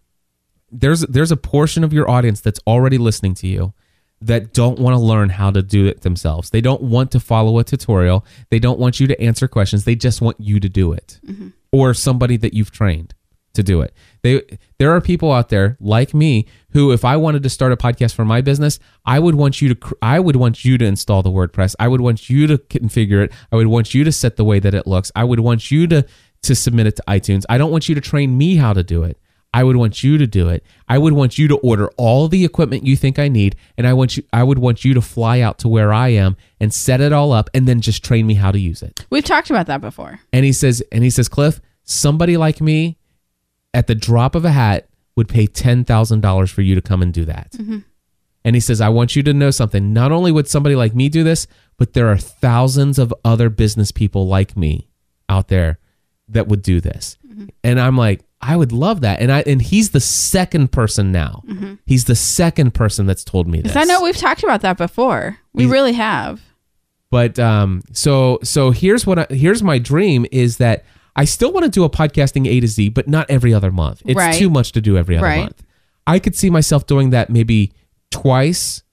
There's 0.71 1.01
there's 1.01 1.31
a 1.31 1.37
portion 1.37 1.83
of 1.83 1.93
your 1.93 2.09
audience 2.09 2.41
that's 2.41 2.59
already 2.65 2.97
listening 2.97 3.35
to 3.35 3.47
you 3.47 3.73
that 4.21 4.53
don't 4.53 4.79
want 4.79 4.95
to 4.95 4.99
learn 4.99 5.29
how 5.29 5.51
to 5.51 5.61
do 5.61 5.85
it 5.85 6.01
themselves. 6.01 6.49
They 6.49 6.61
don't 6.61 6.81
want 6.81 7.11
to 7.11 7.19
follow 7.19 7.59
a 7.59 7.63
tutorial. 7.63 8.25
They 8.49 8.59
don't 8.59 8.79
want 8.79 8.99
you 8.99 9.07
to 9.07 9.21
answer 9.21 9.47
questions. 9.47 9.83
They 9.83 9.95
just 9.95 10.21
want 10.21 10.39
you 10.39 10.59
to 10.59 10.69
do 10.69 10.93
it, 10.93 11.19
mm-hmm. 11.25 11.49
or 11.71 11.93
somebody 11.93 12.37
that 12.37 12.53
you've 12.53 12.71
trained 12.71 13.13
to 13.57 13.63
do 13.63 13.81
it. 13.81 13.93
They 14.23 14.41
there 14.79 14.91
are 14.95 15.01
people 15.01 15.31
out 15.31 15.49
there 15.49 15.77
like 15.79 16.13
me 16.13 16.47
who 16.71 16.91
if 16.91 17.03
I 17.03 17.17
wanted 17.17 17.43
to 17.43 17.49
start 17.49 17.71
a 17.73 17.77
podcast 17.77 18.15
for 18.15 18.23
my 18.23 18.41
business, 18.41 18.79
I 19.05 19.19
would 19.19 19.35
want 19.35 19.61
you 19.61 19.73
to 19.73 19.97
I 20.01 20.19
would 20.19 20.37
want 20.37 20.63
you 20.63 20.77
to 20.77 20.85
install 20.85 21.21
the 21.21 21.31
WordPress. 21.31 21.75
I 21.79 21.87
would 21.87 22.01
want 22.01 22.29
you 22.29 22.47
to 22.47 22.57
configure 22.57 23.23
it. 23.23 23.33
I 23.51 23.57
would 23.57 23.67
want 23.67 23.93
you 23.93 24.03
to 24.03 24.11
set 24.11 24.37
the 24.37 24.45
way 24.45 24.59
that 24.59 24.73
it 24.73 24.87
looks. 24.87 25.11
I 25.15 25.23
would 25.25 25.41
want 25.41 25.69
you 25.69 25.85
to 25.87 26.05
to 26.43 26.55
submit 26.55 26.87
it 26.87 26.95
to 26.95 27.03
iTunes. 27.07 27.43
I 27.49 27.57
don't 27.57 27.71
want 27.71 27.89
you 27.89 27.95
to 27.95 28.01
train 28.01 28.37
me 28.37 28.55
how 28.55 28.73
to 28.73 28.83
do 28.83 29.03
it. 29.03 29.19
I 29.53 29.63
would 29.63 29.75
want 29.75 30.03
you 30.03 30.17
to 30.17 30.27
do 30.27 30.49
it. 30.49 30.63
I 30.87 30.97
would 30.97 31.13
want 31.13 31.37
you 31.37 31.47
to 31.47 31.57
order 31.57 31.89
all 31.97 32.27
the 32.27 32.45
equipment 32.45 32.85
you 32.85 32.95
think 32.95 33.17
I 33.17 33.27
need 33.27 33.55
and 33.77 33.87
I 33.87 33.93
want 33.93 34.15
you 34.15 34.23
I 34.31 34.43
would 34.43 34.59
want 34.59 34.85
you 34.85 34.93
to 34.93 35.01
fly 35.01 35.41
out 35.41 35.57
to 35.59 35.67
where 35.67 35.91
I 35.91 36.09
am 36.09 36.37
and 36.59 36.73
set 36.73 37.01
it 37.01 37.11
all 37.11 37.31
up 37.31 37.49
and 37.53 37.67
then 37.67 37.81
just 37.81 38.03
train 38.05 38.27
me 38.27 38.35
how 38.35 38.51
to 38.51 38.59
use 38.59 38.83
it. 38.83 39.05
We've 39.09 39.23
talked 39.23 39.49
about 39.49 39.67
that 39.67 39.81
before. 39.81 40.19
And 40.31 40.45
he 40.45 40.53
says, 40.53 40.83
and 40.91 41.03
he 41.03 41.09
says, 41.09 41.27
Cliff, 41.27 41.59
somebody 41.83 42.37
like 42.37 42.61
me 42.61 42.97
at 43.73 43.87
the 43.87 43.95
drop 43.95 44.35
of 44.35 44.45
a 44.45 44.51
hat 44.51 44.87
would 45.15 45.27
pay 45.27 45.47
$10,000 45.47 46.49
for 46.49 46.61
you 46.61 46.75
to 46.75 46.81
come 46.81 47.01
and 47.01 47.13
do 47.13 47.25
that. 47.25 47.51
Mm-hmm. 47.51 47.79
And 48.43 48.55
he 48.55 48.59
says, 48.59 48.79
I 48.79 48.89
want 48.89 49.15
you 49.15 49.23
to 49.23 49.33
know 49.33 49.51
something. 49.51 49.91
Not 49.91 50.11
only 50.11 50.31
would 50.31 50.47
somebody 50.47 50.75
like 50.75 50.95
me 50.95 51.09
do 51.09 51.23
this, 51.23 51.47
but 51.77 51.93
there 51.93 52.07
are 52.07 52.17
thousands 52.17 52.97
of 52.97 53.13
other 53.25 53.49
business 53.49 53.91
people 53.91 54.27
like 54.27 54.55
me 54.55 54.87
out 55.27 55.49
there 55.49 55.79
that 56.29 56.47
would 56.47 56.61
do 56.61 56.79
this. 56.79 57.17
Mm-hmm. 57.27 57.47
And 57.63 57.79
I'm 57.79 57.97
like, 57.97 58.21
I 58.39 58.55
would 58.55 58.71
love 58.71 59.01
that. 59.01 59.19
And 59.19 59.31
I 59.31 59.41
and 59.41 59.61
he's 59.61 59.89
the 59.89 59.99
second 59.99 60.71
person 60.71 61.11
now. 61.11 61.43
Mm-hmm. 61.47 61.75
He's 61.85 62.05
the 62.05 62.15
second 62.15 62.73
person 62.73 63.05
that's 63.05 63.23
told 63.23 63.47
me 63.47 63.61
this. 63.61 63.75
I 63.75 63.83
know 63.83 64.01
we've 64.01 64.15
talked 64.15 64.43
about 64.43 64.61
that 64.61 64.77
before. 64.77 65.37
We 65.53 65.63
He's- 65.63 65.71
really 65.73 65.93
have. 65.93 66.41
But 67.09 67.39
um, 67.39 67.83
so 67.93 68.39
so 68.43 68.71
here's 68.71 69.07
what 69.07 69.19
I, 69.19 69.27
here's 69.29 69.63
my 69.63 69.79
dream 69.79 70.25
is 70.31 70.57
that 70.57 70.83
I 71.17 71.25
still 71.25 71.51
want 71.51 71.65
to 71.65 71.69
do 71.71 71.83
a 71.83 71.89
podcasting 71.89 72.47
A 72.47 72.59
to 72.59 72.67
Z, 72.67 72.89
but 72.89 73.07
not 73.07 73.29
every 73.29 73.53
other 73.53 73.71
month. 73.71 74.01
It's 74.05 74.15
Right. 74.17 74.35
too 74.35 74.49
much 74.49 74.71
to 74.73 74.81
do 74.81 74.97
every 74.97 75.17
other 75.17 75.25
Right. 75.25 75.41
month. 75.43 75.63
I 76.05 76.19
could 76.19 76.35
see 76.35 76.49
myself 76.49 76.85
doing 76.87 77.09
that 77.09 77.29
maybe 77.29 77.71
twice 78.11 78.83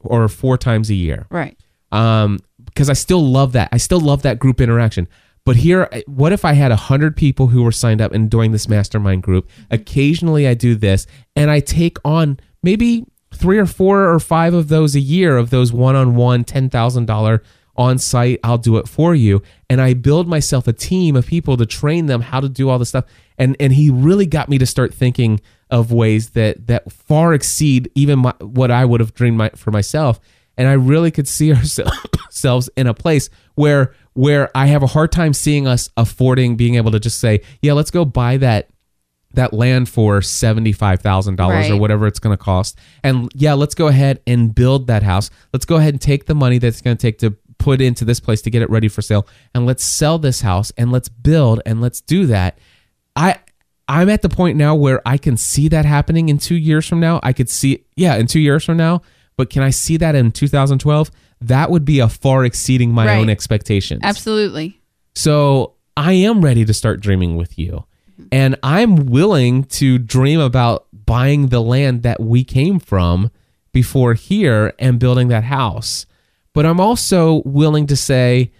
or 0.00 0.28
four 0.28 0.58
times 0.58 0.90
a 0.90 0.94
year. 0.94 1.26
Right. 1.30 1.56
Um, 1.92 2.40
because 2.66 2.90
I 2.90 2.92
still 2.92 3.24
love 3.24 3.52
that. 3.52 3.68
I 3.72 3.78
still 3.78 4.00
love 4.00 4.22
that 4.22 4.38
group 4.38 4.60
interaction. 4.60 5.08
But 5.44 5.56
here, 5.56 5.88
what 6.06 6.32
if 6.32 6.44
I 6.44 6.52
had 6.52 6.70
a 6.72 6.76
hundred 6.76 7.16
people 7.16 7.46
who 7.48 7.62
were 7.62 7.72
signed 7.72 8.02
up 8.02 8.12
and 8.12 8.28
doing 8.28 8.52
this 8.52 8.68
mastermind 8.68 9.22
group? 9.22 9.48
Occasionally, 9.70 10.46
I 10.46 10.52
do 10.54 10.74
this, 10.74 11.06
and 11.34 11.50
I 11.50 11.60
take 11.60 11.96
on 12.04 12.38
maybe 12.62 13.04
three 13.32 13.56
or 13.58 13.64
four 13.66 14.12
or 14.12 14.20
five 14.20 14.52
of 14.52 14.68
those 14.68 14.94
a 14.94 15.00
year 15.00 15.36
of 15.38 15.48
those 15.50 15.72
one-on-one 15.72 16.44
ten 16.44 16.68
thousand 16.68 17.06
dollar 17.06 17.42
on 17.78 17.98
site. 17.98 18.40
I'll 18.44 18.58
do 18.58 18.76
it 18.76 18.88
for 18.88 19.14
you, 19.14 19.42
and 19.70 19.80
I 19.80 19.94
build 19.94 20.28
myself 20.28 20.68
a 20.68 20.72
team 20.74 21.16
of 21.16 21.26
people 21.26 21.56
to 21.56 21.64
train 21.64 22.06
them 22.06 22.20
how 22.20 22.40
to 22.40 22.48
do 22.48 22.68
all 22.68 22.78
this 22.78 22.90
stuff. 22.90 23.06
And 23.38 23.56
and 23.58 23.72
he 23.72 23.88
really 23.90 24.26
got 24.26 24.50
me 24.50 24.58
to 24.58 24.66
start 24.66 24.92
thinking 24.92 25.40
of 25.70 25.92
ways 25.92 26.30
that 26.30 26.66
that 26.66 26.92
far 26.92 27.32
exceed 27.32 27.90
even 27.94 28.18
my, 28.18 28.34
what 28.40 28.70
I 28.70 28.84
would 28.84 29.00
have 29.00 29.14
dreamed 29.14 29.38
my, 29.38 29.50
for 29.50 29.70
myself 29.70 30.20
and 30.58 30.66
I 30.68 30.72
really 30.72 31.10
could 31.10 31.28
see 31.28 31.54
ourselves 31.54 32.68
in 32.76 32.86
a 32.86 32.92
place 32.92 33.30
where 33.54 33.94
where 34.12 34.50
I 34.54 34.66
have 34.66 34.82
a 34.82 34.88
hard 34.88 35.12
time 35.12 35.32
seeing 35.32 35.66
us 35.66 35.88
affording 35.96 36.56
being 36.56 36.74
able 36.74 36.90
to 36.90 37.00
just 37.00 37.20
say, 37.20 37.40
yeah, 37.62 37.72
let's 37.72 37.92
go 37.92 38.04
buy 38.04 38.36
that 38.38 38.68
that 39.34 39.52
land 39.52 39.88
for 39.88 40.20
seventy 40.20 40.72
five 40.72 41.00
thousand 41.00 41.36
dollars 41.36 41.70
or 41.70 41.76
whatever 41.76 42.06
it's 42.06 42.18
going 42.18 42.36
to 42.36 42.42
cost, 42.42 42.78
and 43.02 43.30
yeah, 43.34 43.54
let's 43.54 43.74
go 43.74 43.86
ahead 43.86 44.20
and 44.26 44.54
build 44.54 44.88
that 44.88 45.02
house. 45.02 45.30
Let's 45.52 45.64
go 45.64 45.76
ahead 45.76 45.94
and 45.94 46.00
take 46.00 46.26
the 46.26 46.34
money 46.34 46.58
that's 46.58 46.80
going 46.82 46.96
to 46.96 47.00
take 47.00 47.18
to 47.20 47.36
put 47.58 47.80
into 47.80 48.04
this 48.04 48.20
place 48.20 48.40
to 48.42 48.50
get 48.50 48.62
it 48.62 48.70
ready 48.70 48.88
for 48.88 49.02
sale, 49.02 49.26
and 49.54 49.66
let's 49.66 49.84
sell 49.84 50.18
this 50.18 50.40
house 50.42 50.72
and 50.76 50.90
let's 50.92 51.08
build 51.08 51.60
and 51.66 51.80
let's 51.80 52.00
do 52.00 52.26
that. 52.26 52.58
I 53.16 53.36
I'm 53.90 54.10
at 54.10 54.20
the 54.22 54.28
point 54.28 54.58
now 54.58 54.74
where 54.74 55.00
I 55.06 55.16
can 55.16 55.36
see 55.38 55.68
that 55.68 55.84
happening 55.86 56.28
in 56.28 56.36
two 56.38 56.56
years 56.56 56.86
from 56.86 57.00
now. 57.00 57.20
I 57.22 57.32
could 57.32 57.48
see, 57.48 57.84
yeah, 57.96 58.16
in 58.16 58.26
two 58.26 58.40
years 58.40 58.62
from 58.64 58.76
now. 58.76 59.00
But 59.38 59.48
can 59.48 59.62
I 59.62 59.70
see 59.70 59.96
that 59.96 60.14
in 60.14 60.30
2012? 60.30 61.10
That 61.40 61.70
would 61.70 61.84
be 61.86 62.00
a 62.00 62.08
far 62.08 62.44
exceeding 62.44 62.92
my 62.92 63.06
Right. 63.06 63.18
own 63.18 63.30
expectations. 63.30 64.00
Absolutely. 64.04 64.78
So 65.14 65.74
I 65.96 66.12
am 66.12 66.42
ready 66.44 66.64
to 66.66 66.74
start 66.74 67.00
dreaming 67.00 67.36
with 67.36 67.58
you. 67.58 67.84
And 68.30 68.56
I'm 68.62 69.06
willing 69.06 69.64
to 69.64 69.96
dream 69.98 70.40
about 70.40 70.86
buying 71.06 71.46
the 71.48 71.60
land 71.62 72.02
that 72.02 72.20
we 72.20 72.44
came 72.44 72.78
from 72.80 73.30
before 73.72 74.14
here 74.14 74.74
and 74.78 74.98
building 74.98 75.28
that 75.28 75.44
house. 75.44 76.04
But 76.58 76.66
I'm 76.66 76.80
also 76.80 77.40
willing 77.44 77.86
to 77.86 77.94
say 77.94 78.50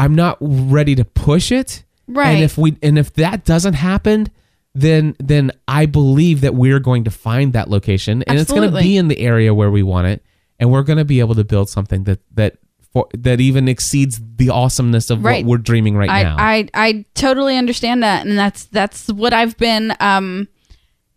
I'm 0.00 0.16
not 0.16 0.36
ready 0.40 0.96
to 0.96 1.04
push 1.04 1.52
it. 1.52 1.84
Right. 2.08 2.30
And 2.30 2.42
if 2.42 2.58
we 2.58 2.76
and 2.82 2.98
if 2.98 3.12
that 3.12 3.44
doesn't 3.44 3.74
happen, 3.74 4.30
then 4.74 5.14
then 5.20 5.52
I 5.68 5.86
believe 5.86 6.40
that 6.40 6.56
we're 6.56 6.80
going 6.80 7.04
to 7.04 7.12
find 7.12 7.52
that 7.52 7.70
location 7.70 8.24
and 8.24 8.36
it's 8.36 8.50
going 8.50 8.68
to 8.68 8.76
be 8.76 8.96
in 8.96 9.06
the 9.06 9.20
area 9.20 9.54
where 9.54 9.70
we 9.70 9.84
want 9.84 10.08
it 10.08 10.24
and 10.58 10.72
we're 10.72 10.82
going 10.82 10.98
to 10.98 11.04
be 11.04 11.20
able 11.20 11.36
to 11.36 11.44
build 11.44 11.68
something 11.68 12.02
that 12.02 12.18
that 12.34 12.58
for, 12.92 13.06
that 13.16 13.40
even 13.40 13.68
exceeds 13.68 14.20
the 14.38 14.50
awesomeness 14.50 15.08
of 15.08 15.22
Right. 15.22 15.44
what 15.44 15.48
we're 15.48 15.58
dreaming 15.62 15.96
right 15.96 16.10
I, 16.10 16.22
now. 16.24 16.36
I 16.40 16.68
I 16.74 17.04
totally 17.14 17.56
understand 17.56 18.02
that, 18.02 18.26
and 18.26 18.36
that's 18.36 18.64
that's 18.64 19.06
what 19.06 19.32
I've 19.32 19.56
been. 19.56 19.94
Um, 20.00 20.48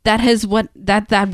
that 0.03 0.19
has 0.19 0.45
what 0.45 0.69
that 0.75 1.09
that 1.09 1.29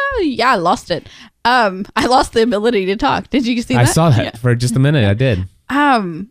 yeah, 0.20 0.52
I 0.52 0.54
lost 0.54 0.92
it. 0.92 1.08
Um, 1.48 1.86
I 1.96 2.06
lost 2.06 2.34
the 2.34 2.42
ability 2.42 2.86
to 2.86 2.96
talk. 2.96 3.30
Did 3.30 3.46
you 3.46 3.60
see 3.62 3.74
that? 3.74 3.80
I 3.80 3.84
saw 3.84 4.10
that 4.10 4.24
Yeah. 4.24 4.30
for 4.38 4.54
just 4.54 4.76
a 4.76 4.78
minute. 4.78 5.08
I 5.08 5.14
did. 5.14 5.48
Um, 5.70 6.30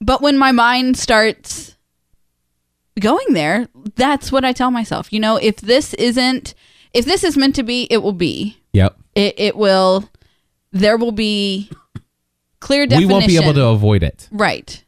but 0.00 0.22
when 0.22 0.38
my 0.38 0.52
mind 0.52 0.96
starts 0.96 1.76
going 2.98 3.32
there, 3.34 3.68
that's 3.96 4.32
what 4.32 4.44
I 4.44 4.52
tell 4.52 4.70
myself. 4.70 5.12
You 5.12 5.20
know, 5.20 5.36
if 5.36 5.56
this 5.56 5.92
isn't, 5.94 6.54
if 6.94 7.04
this 7.04 7.24
is 7.24 7.36
meant 7.36 7.56
to 7.56 7.62
be, 7.62 7.86
it 7.90 7.98
will 7.98 8.12
be. 8.12 8.56
Yep. 8.72 8.96
It 9.14 9.34
it 9.38 9.56
will. 9.56 10.08
There 10.72 10.96
will 10.96 11.12
be 11.12 11.70
clear 12.60 12.86
definition. 12.86 13.08
We 13.08 13.12
won't 13.12 13.26
be 13.26 13.36
able 13.36 13.54
to 13.54 13.66
avoid 13.66 14.02
it. 14.02 14.28
Right. 14.30 14.84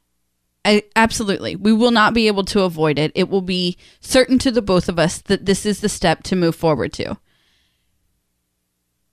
I, 0.64 0.82
absolutely. 0.94 1.56
We 1.56 1.72
will 1.72 1.90
not 1.90 2.12
be 2.12 2.26
able 2.26 2.44
to 2.44 2.62
avoid 2.62 2.98
it. 2.98 3.12
It 3.14 3.30
will 3.30 3.40
be 3.42 3.78
certain 4.00 4.38
to 4.40 4.50
the 4.50 4.60
both 4.60 4.88
of 4.88 4.98
us 4.98 5.18
that 5.22 5.46
this 5.46 5.64
is 5.64 5.80
the 5.80 5.88
step 5.88 6.22
to 6.24 6.36
move 6.36 6.54
forward 6.54 6.92
to. 6.94 7.16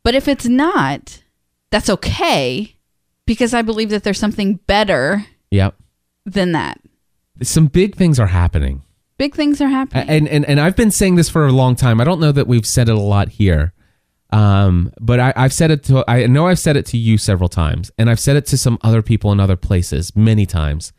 But 0.07 0.15
if 0.15 0.29
it's 0.29 0.45
not, 0.45 1.21
that's 1.69 1.89
okay 1.89 2.77
because 3.25 3.53
I 3.53 3.61
believe 3.61 3.89
that 3.89 4.05
there's 4.05 4.17
something 4.17 4.55
better 4.65 5.25
Yep. 5.51 5.75
than 6.25 6.53
that. 6.53 6.79
Some 7.43 7.67
big 7.67 7.93
things 7.97 8.17
are 8.17 8.27
happening. 8.27 8.83
Big 9.17 9.35
things 9.35 9.59
are 9.59 9.67
happening. 9.67 10.07
and 10.07 10.29
and 10.29 10.45
and 10.45 10.61
I've 10.61 10.77
been 10.77 10.91
saying 10.91 11.15
this 11.15 11.29
for 11.29 11.45
a 11.45 11.51
long 11.51 11.75
time. 11.75 11.99
I 11.99 12.05
don't 12.05 12.21
know 12.21 12.31
that 12.31 12.47
we've 12.47 12.65
said 12.65 12.87
it 12.87 12.95
a 12.95 13.01
lot 13.01 13.27
here, 13.27 13.73
um, 14.29 14.93
but 15.01 15.19
I, 15.19 15.33
I've 15.35 15.51
said 15.51 15.71
it 15.71 15.83
to. 15.83 16.05
I 16.07 16.25
know 16.27 16.47
I've 16.47 16.57
said 16.59 16.77
it 16.77 16.85
to 16.85 16.97
you 16.97 17.17
several 17.17 17.49
times, 17.49 17.91
and 17.97 18.09
I've 18.09 18.21
said 18.21 18.37
it 18.37 18.45
to 18.45 18.57
some 18.57 18.77
other 18.83 19.01
people 19.01 19.33
in 19.33 19.41
other 19.41 19.57
places 19.57 20.15
many 20.15 20.45
times. 20.45 20.93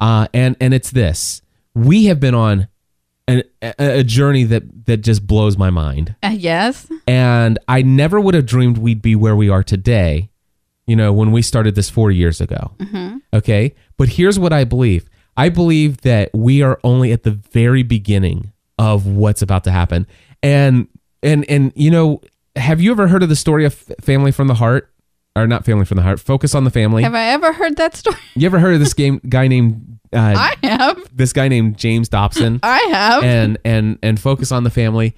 Uh, 0.00 0.26
and 0.34 0.56
and 0.60 0.74
it's 0.74 0.90
this: 0.90 1.42
we 1.76 2.06
have 2.06 2.18
been 2.18 2.34
on 2.34 2.66
an, 3.28 3.42
a, 3.62 3.74
a 4.00 4.02
journey 4.04 4.42
that 4.44 4.86
that 4.86 4.98
just 4.98 5.26
blows 5.26 5.56
my 5.56 5.70
mind, 5.70 6.14
Uh, 6.22 6.34
yes. 6.36 6.90
and 7.06 7.58
I 7.68 7.82
never 7.82 8.18
would 8.20 8.34
have 8.34 8.46
dreamed 8.46 8.78
we'd 8.78 9.02
be 9.02 9.14
where 9.14 9.36
we 9.36 9.48
are 9.48 9.62
today. 9.62 10.30
You 10.86 10.96
know, 10.96 11.12
when 11.12 11.30
we 11.32 11.42
started 11.42 11.74
this 11.74 11.90
four 11.90 12.10
years 12.10 12.40
ago. 12.40 12.72
Okay, 13.34 13.74
but 13.98 14.08
here's 14.08 14.38
what 14.38 14.52
I 14.54 14.64
believe. 14.64 15.08
I 15.36 15.50
believe 15.50 15.98
that 16.00 16.30
we 16.34 16.62
are 16.62 16.80
only 16.82 17.12
at 17.12 17.22
the 17.24 17.30
very 17.32 17.82
beginning 17.82 18.52
of 18.78 19.06
what's 19.06 19.42
about 19.42 19.64
to 19.64 19.70
happen. 19.70 20.06
And 20.42 20.88
and 21.22 21.44
and 21.48 21.72
you 21.76 21.90
know, 21.90 22.22
have 22.56 22.80
you 22.80 22.90
ever 22.90 23.06
heard 23.08 23.22
of 23.22 23.28
the 23.28 23.36
story 23.36 23.64
of 23.66 23.74
Family 24.00 24.32
from 24.32 24.48
the 24.48 24.54
Heart? 24.54 24.90
Or 25.36 25.46
not 25.46 25.64
Family 25.64 25.84
from 25.84 25.96
the 25.96 26.02
Heart. 26.02 26.18
Focus 26.20 26.54
on 26.54 26.64
the 26.64 26.70
Family. 26.70 27.02
Have 27.04 27.14
I 27.14 27.26
ever 27.26 27.52
heard 27.52 27.76
that 27.76 27.94
story? 27.94 28.16
you 28.34 28.46
ever 28.46 28.58
heard 28.58 28.74
of 28.74 28.80
this 28.80 28.94
game 28.94 29.20
guy 29.28 29.46
named 29.46 29.97
uh, 30.12 30.34
I 30.36 30.54
have. 30.62 31.16
this 31.16 31.32
guy 31.32 31.48
named 31.48 31.76
James 31.78 32.08
Dobson? 32.08 32.60
I 32.62 32.78
have. 32.90 33.22
and 33.24 33.58
and 33.64 33.98
and 34.02 34.20
focus 34.20 34.52
on 34.52 34.64
the 34.64 34.70
family. 34.70 35.14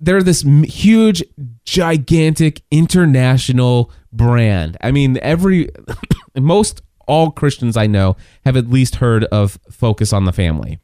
They're 0.00 0.22
this 0.22 0.44
m- 0.44 0.62
huge, 0.64 1.22
gigantic 1.64 2.62
international 2.70 3.90
brand. 4.12 4.76
I 4.82 4.90
mean, 4.92 5.18
every 5.22 5.68
most 6.36 6.82
all 7.06 7.30
Christians 7.30 7.76
I 7.76 7.86
know 7.86 8.16
have 8.44 8.56
at 8.56 8.68
least 8.68 8.96
heard 8.96 9.24
of 9.24 9.58
Focus 9.70 10.12
on 10.12 10.24
the 10.24 10.32
Family. 10.32 10.80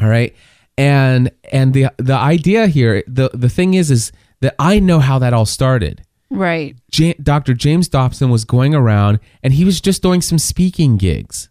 All 0.00 0.08
right, 0.08 0.34
and 0.76 1.30
and 1.52 1.72
the 1.74 1.86
the 1.98 2.14
idea 2.16 2.66
here, 2.66 3.02
the 3.06 3.30
the 3.32 3.48
thing 3.48 3.74
is, 3.74 3.90
is 3.90 4.12
that 4.40 4.54
I 4.58 4.78
know 4.80 4.98
how 4.98 5.18
that 5.20 5.32
all 5.32 5.46
started. 5.46 6.02
right. 6.30 6.76
Ja- 6.92 7.14
Dr. 7.22 7.54
James 7.54 7.88
Dobson 7.88 8.28
was 8.30 8.44
going 8.44 8.74
around 8.74 9.20
and 9.42 9.52
he 9.54 9.64
was 9.64 9.80
just 9.80 10.02
doing 10.02 10.20
some 10.20 10.38
speaking 10.38 10.96
gigs. 10.96 11.48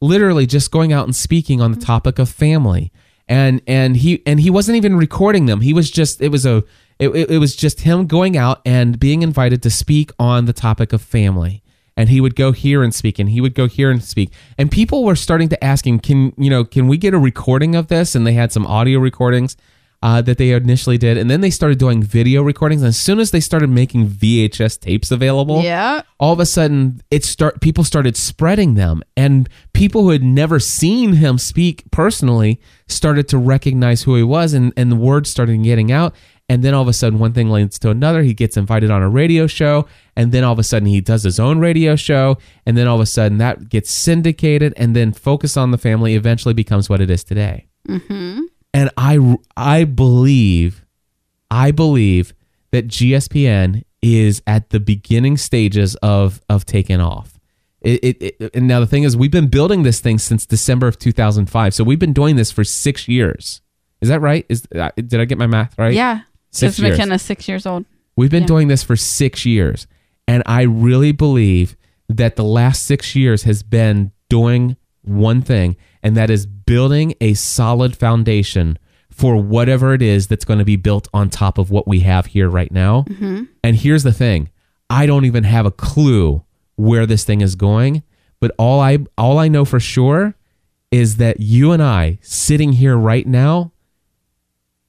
Literally 0.00 0.46
just 0.46 0.70
going 0.70 0.92
out 0.92 1.04
and 1.04 1.14
speaking 1.14 1.60
on 1.60 1.72
the 1.72 1.76
mm-hmm. 1.76 1.86
topic 1.86 2.18
of 2.18 2.28
family. 2.28 2.92
And 3.28 3.60
and 3.66 3.96
he 3.96 4.22
and 4.26 4.40
he 4.40 4.48
wasn't 4.48 4.76
even 4.76 4.96
recording 4.96 5.46
them. 5.46 5.60
He 5.60 5.74
was 5.74 5.90
just 5.90 6.20
it 6.22 6.30
was 6.30 6.46
a 6.46 6.64
it, 6.98 7.08
it, 7.08 7.30
it 7.32 7.38
was 7.38 7.54
just 7.54 7.82
him 7.82 8.06
going 8.06 8.36
out 8.36 8.60
and 8.64 8.98
being 8.98 9.22
invited 9.22 9.62
to 9.62 9.70
speak 9.70 10.12
on 10.18 10.46
the 10.46 10.52
topic 10.52 10.92
of 10.92 11.02
family. 11.02 11.62
And 11.96 12.08
he 12.08 12.20
would 12.20 12.36
go 12.36 12.52
here 12.52 12.82
and 12.82 12.94
speak 12.94 13.18
and 13.18 13.28
he 13.28 13.40
would 13.40 13.54
go 13.54 13.66
here 13.66 13.90
and 13.90 14.02
speak. 14.02 14.30
And 14.56 14.70
people 14.70 15.04
were 15.04 15.16
starting 15.16 15.48
to 15.48 15.62
ask 15.62 15.86
him, 15.86 15.98
"Can, 15.98 16.32
you 16.38 16.48
know, 16.48 16.64
can 16.64 16.88
we 16.88 16.96
get 16.96 17.12
a 17.12 17.18
recording 17.18 17.74
of 17.74 17.88
this?" 17.88 18.14
And 18.14 18.26
they 18.26 18.34
had 18.34 18.52
some 18.52 18.66
audio 18.66 18.98
recordings 18.98 19.56
uh, 20.02 20.22
that 20.22 20.38
they 20.38 20.52
initially 20.52 20.96
did, 20.96 21.16
and 21.18 21.28
then 21.28 21.40
they 21.40 21.50
started 21.50 21.78
doing 21.78 22.02
video 22.02 22.42
recordings. 22.42 22.82
And 22.82 22.88
as 22.90 22.96
soon 22.96 23.18
as 23.18 23.32
they 23.32 23.40
started 23.40 23.68
making 23.68 24.06
VHS 24.08 24.78
tapes 24.78 25.10
available, 25.10 25.62
Yeah. 25.62 26.02
all 26.20 26.32
of 26.32 26.38
a 26.40 26.46
sudden 26.46 27.00
it 27.10 27.24
start 27.24 27.60
people 27.60 27.82
started 27.84 28.16
spreading 28.16 28.74
them, 28.74 29.02
and 29.16 29.48
people 29.72 30.02
who 30.02 30.10
had 30.10 30.22
never 30.22 30.60
seen 30.60 31.14
him 31.14 31.36
speak 31.38 31.82
personally 31.90 32.60
started 32.86 33.28
to 33.28 33.38
recognize 33.38 34.02
who 34.02 34.14
he 34.14 34.22
was, 34.22 34.52
and 34.54 34.72
and 34.76 34.92
the 34.92 34.96
word 34.96 35.26
started 35.26 35.62
getting 35.64 35.90
out. 35.90 36.14
And 36.50 36.62
then 36.64 36.72
all 36.72 36.80
of 36.80 36.88
a 36.88 36.94
sudden, 36.94 37.18
one 37.18 37.34
thing 37.34 37.50
leads 37.50 37.78
to 37.80 37.90
another. 37.90 38.22
He 38.22 38.32
gets 38.32 38.56
invited 38.56 38.90
on 38.90 39.02
a 39.02 39.08
radio 39.10 39.46
show, 39.46 39.86
and 40.16 40.32
then 40.32 40.44
all 40.44 40.52
of 40.54 40.58
a 40.58 40.62
sudden, 40.62 40.88
he 40.88 41.02
does 41.02 41.22
his 41.22 41.38
own 41.38 41.58
radio 41.58 41.94
show, 41.94 42.38
and 42.64 42.74
then 42.74 42.86
all 42.88 42.94
of 42.94 43.02
a 43.02 43.06
sudden, 43.06 43.36
that 43.38 43.68
gets 43.68 43.90
syndicated, 43.90 44.72
and 44.78 44.96
then 44.96 45.12
Focus 45.12 45.58
on 45.58 45.72
the 45.72 45.76
Family 45.78 46.14
eventually 46.14 46.54
becomes 46.54 46.88
what 46.88 47.02
it 47.02 47.10
is 47.10 47.22
today 47.22 47.66
and 48.78 48.90
I 48.96 49.36
I 49.56 49.84
believe 49.84 50.84
I 51.50 51.70
believe 51.72 52.32
that 52.70 52.86
GSPN 52.86 53.82
is 54.02 54.40
at 54.46 54.70
the 54.70 54.78
beginning 54.78 55.36
stages 55.36 55.96
of 55.96 56.40
of 56.48 56.64
taking 56.64 57.00
off. 57.00 57.40
It, 57.80 58.04
it, 58.04 58.22
it 58.40 58.50
and 58.54 58.68
now 58.68 58.80
the 58.80 58.86
thing 58.86 59.02
is 59.02 59.16
we've 59.16 59.30
been 59.32 59.48
building 59.48 59.82
this 59.82 60.00
thing 60.00 60.18
since 60.18 60.46
December 60.46 60.86
of 60.86 60.98
2005. 60.98 61.74
So 61.74 61.82
we've 61.84 61.98
been 61.98 62.12
doing 62.12 62.36
this 62.36 62.50
for 62.52 62.64
6 62.64 63.08
years. 63.08 63.60
Is 64.00 64.08
that 64.08 64.20
right? 64.20 64.46
Is 64.48 64.66
uh, 64.74 64.90
did 64.96 65.20
I 65.20 65.24
get 65.24 65.38
my 65.38 65.46
math 65.46 65.76
right? 65.78 65.94
Yeah. 65.94 66.20
Six 66.50 66.78
years. 66.78 66.96
McKenna's 66.96 67.22
six 67.22 67.48
years 67.48 67.66
old. 67.66 67.84
We've 68.16 68.30
been 68.30 68.44
Yeah. 68.44 68.46
doing 68.54 68.68
this 68.68 68.82
for 68.84 68.94
6 68.96 69.44
years 69.44 69.88
and 70.28 70.42
I 70.46 70.62
really 70.62 71.10
believe 71.12 71.76
that 72.08 72.36
the 72.36 72.44
last 72.44 72.84
6 72.84 73.16
years 73.16 73.42
has 73.42 73.62
been 73.64 74.12
doing 74.30 74.76
one 75.02 75.42
thing 75.42 75.76
and 76.02 76.16
that 76.16 76.30
is 76.30 76.46
building 76.68 77.14
a 77.20 77.34
solid 77.34 77.96
foundation 77.96 78.78
for 79.10 79.36
whatever 79.36 79.94
it 79.94 80.02
is 80.02 80.28
that's 80.28 80.44
going 80.44 80.58
to 80.60 80.64
be 80.64 80.76
built 80.76 81.08
on 81.12 81.28
top 81.28 81.58
of 81.58 81.70
what 81.70 81.88
we 81.88 82.00
have 82.00 82.26
here 82.26 82.48
right 82.48 82.70
now. 82.70 83.02
Mm-hmm. 83.08 83.44
And 83.64 83.76
here's 83.76 84.04
the 84.04 84.12
thing. 84.12 84.50
I 84.88 85.06
don't 85.06 85.24
even 85.24 85.44
have 85.44 85.66
a 85.66 85.70
clue 85.70 86.44
where 86.76 87.04
this 87.04 87.24
thing 87.24 87.40
is 87.40 87.56
going, 87.56 88.02
but 88.40 88.52
all 88.58 88.80
I 88.80 88.98
all 89.16 89.38
I 89.38 89.48
know 89.48 89.64
for 89.64 89.80
sure 89.80 90.34
is 90.90 91.16
that 91.16 91.40
you 91.40 91.72
and 91.72 91.82
I 91.82 92.18
sitting 92.22 92.72
here 92.74 92.96
right 92.96 93.26
now 93.26 93.72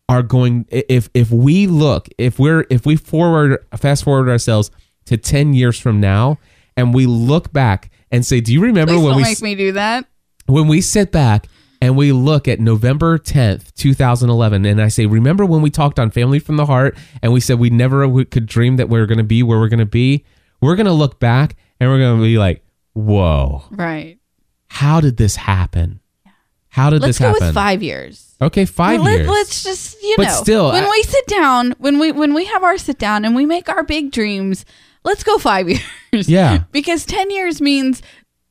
are 0.08 0.24
going 0.24 0.66
if 0.70 1.10
if 1.14 1.32
we 1.32 1.68
look 1.68 2.08
if 2.18 2.40
we're 2.40 2.66
if 2.70 2.86
we 2.86 2.96
forward 2.96 3.66
fast 3.76 4.04
forward 4.04 4.30
ourselves 4.30 4.72
to 5.06 5.18
10 5.18 5.54
years 5.54 5.80
from 5.80 6.00
now 6.00 6.38
and 6.78 6.94
we 6.94 7.06
look 7.06 7.52
back 7.52 7.92
and 8.12 8.26
say 8.26 8.40
do 8.40 8.54
you 8.54 8.62
remember 8.62 8.94
Please 8.94 9.04
when 9.04 9.12
don't 9.14 9.18
we 9.18 9.24
make 9.24 9.42
me 9.42 9.56
do 9.56 9.72
that. 9.74 10.06
when 10.48 10.68
we 10.68 10.82
sit 10.82 11.12
back 11.12 11.48
and 11.82 11.96
we 11.96 12.12
look 12.12 12.48
at 12.48 12.60
November 12.60 13.18
10th, 13.18 13.74
2011, 13.76 14.66
and 14.66 14.82
I 14.82 14.88
say, 14.90 15.06
remember 15.06 15.46
when 15.46 15.62
we 15.62 15.70
talked 15.70 16.00
on 16.00 16.12
Family 16.12 16.40
from 16.40 16.58
the 16.58 16.66
Heart 16.66 16.98
and 17.22 17.32
we 17.32 17.40
said 17.40 17.60
we 17.60 17.70
never 17.70 18.26
could 18.26 18.46
dream 18.46 18.76
that 18.78 18.90
we 18.90 19.00
are 19.00 19.06
going 19.06 19.18
to 19.20 19.24
be 19.24 19.44
where 19.44 19.60
we're 19.60 19.70
going 19.70 19.80
to 19.80 19.86
be? 19.86 20.26
We're 20.62 20.76
going 20.76 20.88
to 20.88 20.92
look 20.94 21.20
back 21.20 21.56
and 21.80 21.90
we're 21.90 22.00
going 22.00 22.18
to 22.18 22.24
be 22.24 22.38
like, 22.38 22.64
whoa, 22.94 23.64
Right. 23.72 24.18
how 24.68 25.00
did 25.02 25.18
this 25.18 25.36
happen? 25.38 26.02
How 26.72 26.90
did 26.90 27.02
Let's 27.02 27.18
this 27.18 27.20
go 27.20 27.30
happen? 27.34 27.48
with 27.48 27.54
five 27.56 27.82
years. 27.82 28.36
Okay, 28.42 28.66
five 28.66 29.02
Let- 29.02 29.18
years. 29.20 29.28
Let's 29.28 29.64
just 29.64 30.02
you 30.04 30.14
But 30.18 30.24
know. 30.28 30.34
still, 30.44 30.72
when 30.72 30.84
I- 30.84 30.90
we 30.90 31.04
sit 31.04 31.26
down, 31.28 31.72
when 31.80 31.98
we 31.98 32.12
when 32.12 32.34
we 32.34 32.46
have 32.46 32.64
our 32.64 32.78
sit 32.78 33.00
down 33.00 33.26
and 33.26 33.36
we 33.36 33.46
make 33.46 33.68
our 33.70 33.84
big 33.84 34.12
dreams, 34.12 34.66
let's 35.04 35.24
go 35.24 35.38
five 35.40 35.68
years. 36.14 36.30
Yeah. 36.30 36.60
because 36.72 37.06
ten 37.06 37.32
years 37.32 37.60
means 37.60 38.02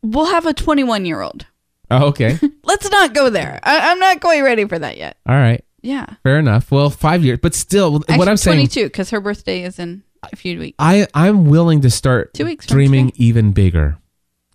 we'll 0.02 0.26
have 0.26 0.46
a 0.46 0.52
twenty-one 0.52 1.04
year 1.06 1.20
old. 1.22 1.46
Oh, 1.90 2.06
okay. 2.08 2.38
Let's 2.64 2.90
not 2.90 3.14
go 3.14 3.30
there. 3.30 3.60
I, 3.62 3.90
I'm 3.90 3.98
not 3.98 4.20
quite 4.20 4.40
ready 4.40 4.64
for 4.66 4.78
that 4.78 4.96
yet. 4.96 5.16
All 5.26 5.36
right. 5.36 5.64
Yeah. 5.82 6.06
Fair 6.22 6.38
enough. 6.38 6.70
Well, 6.70 6.90
five 6.90 7.24
years, 7.24 7.38
but 7.40 7.54
still, 7.54 7.96
Actually, 7.96 8.18
what 8.18 8.28
I'm 8.28 8.36
saying, 8.36 8.56
twenty-two 8.56 8.84
because 8.84 9.10
her 9.10 9.20
birthday 9.20 9.62
is 9.62 9.78
in 9.78 10.02
a 10.22 10.36
few 10.36 10.58
weeks. 10.58 10.76
I 10.78 11.06
I'm 11.14 11.46
willing 11.46 11.80
to 11.82 11.90
start 11.90 12.34
Two 12.34 12.44
weeks 12.44 12.66
dreaming 12.66 13.12
even 13.16 13.52
bigger. 13.52 13.98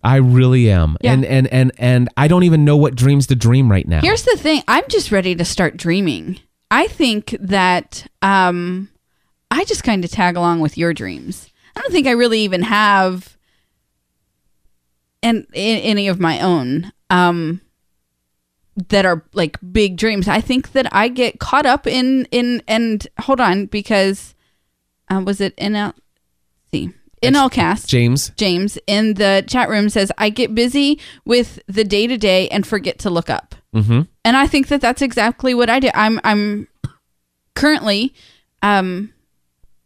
I 0.04 0.18
really 0.18 0.70
am. 0.70 0.98
Yeah. 1.02 1.14
And 1.14 1.26
and 1.26 1.48
and 1.48 1.72
and 1.78 2.10
I 2.18 2.28
don't 2.28 2.44
even 2.44 2.66
know 2.66 2.76
what 2.76 2.96
dreams 2.96 3.28
to 3.28 3.36
dream 3.36 3.72
right 3.72 3.88
now. 3.88 4.02
Here's 4.02 4.24
the 4.24 4.36
thing. 4.38 4.62
I'm 4.68 4.84
just 4.90 5.12
ready 5.12 5.34
to 5.36 5.46
start 5.46 5.78
dreaming. 5.78 6.40
I 6.70 6.88
think 6.88 7.36
that 7.40 8.06
um, 8.22 8.90
I 9.50 9.64
just 9.64 9.84
kind 9.84 10.04
of 10.04 10.12
tag 10.12 10.36
along 10.36 10.60
with 10.60 10.78
your 10.78 10.94
dreams. 10.94 11.50
I 11.76 11.82
don't 11.82 11.92
think 11.92 12.08
I 12.08 12.12
really 12.12 12.40
even 12.42 12.64
have 12.64 13.38
and 15.24 15.48
any 15.56 16.08
of 16.08 16.20
my 16.20 16.40
own. 16.40 16.92
Um, 17.10 17.62
that 18.90 19.06
are 19.06 19.24
like 19.34 19.58
big 19.72 19.98
dreams. 19.98 20.28
I 20.28 20.42
think 20.42 20.72
that 20.72 20.88
I 20.92 21.08
get 21.08 21.40
caught 21.40 21.66
up 21.66 21.86
in 21.86 22.26
in 22.32 22.62
and 22.68 23.06
hold 23.22 23.40
on 23.40 23.68
because 23.68 24.34
uh, 25.10 25.22
was 25.24 25.40
it 25.40 25.56
NL 25.58 25.94
see 26.72 26.92
in 27.22 27.36
all 27.36 27.50
cast 27.50 27.88
James. 27.88 28.32
James 28.36 28.78
in 28.88 29.14
the 29.14 29.44
chat 29.48 29.70
room 29.70 29.90
says 29.90 30.12
I 30.18 30.30
get 30.30 30.56
busy 30.56 31.00
with 31.26 31.60
the 31.68 31.84
day 31.84 32.08
to 32.08 32.18
day 32.18 32.50
and 32.50 32.66
forget 32.66 33.00
to 33.00 33.10
look 33.10 33.30
up. 33.30 33.56
Mm-hmm. 33.76 34.02
And 34.26 34.38
I 34.38 34.48
think 34.48 34.68
that 34.68 34.82
that's 34.82 35.02
exactly 35.02 35.54
what 35.54 35.70
I 35.70 35.80
do. 35.80 35.90
I'm 35.94 36.20
I'm 36.24 36.68
currently 37.56 38.14
um 38.62 39.14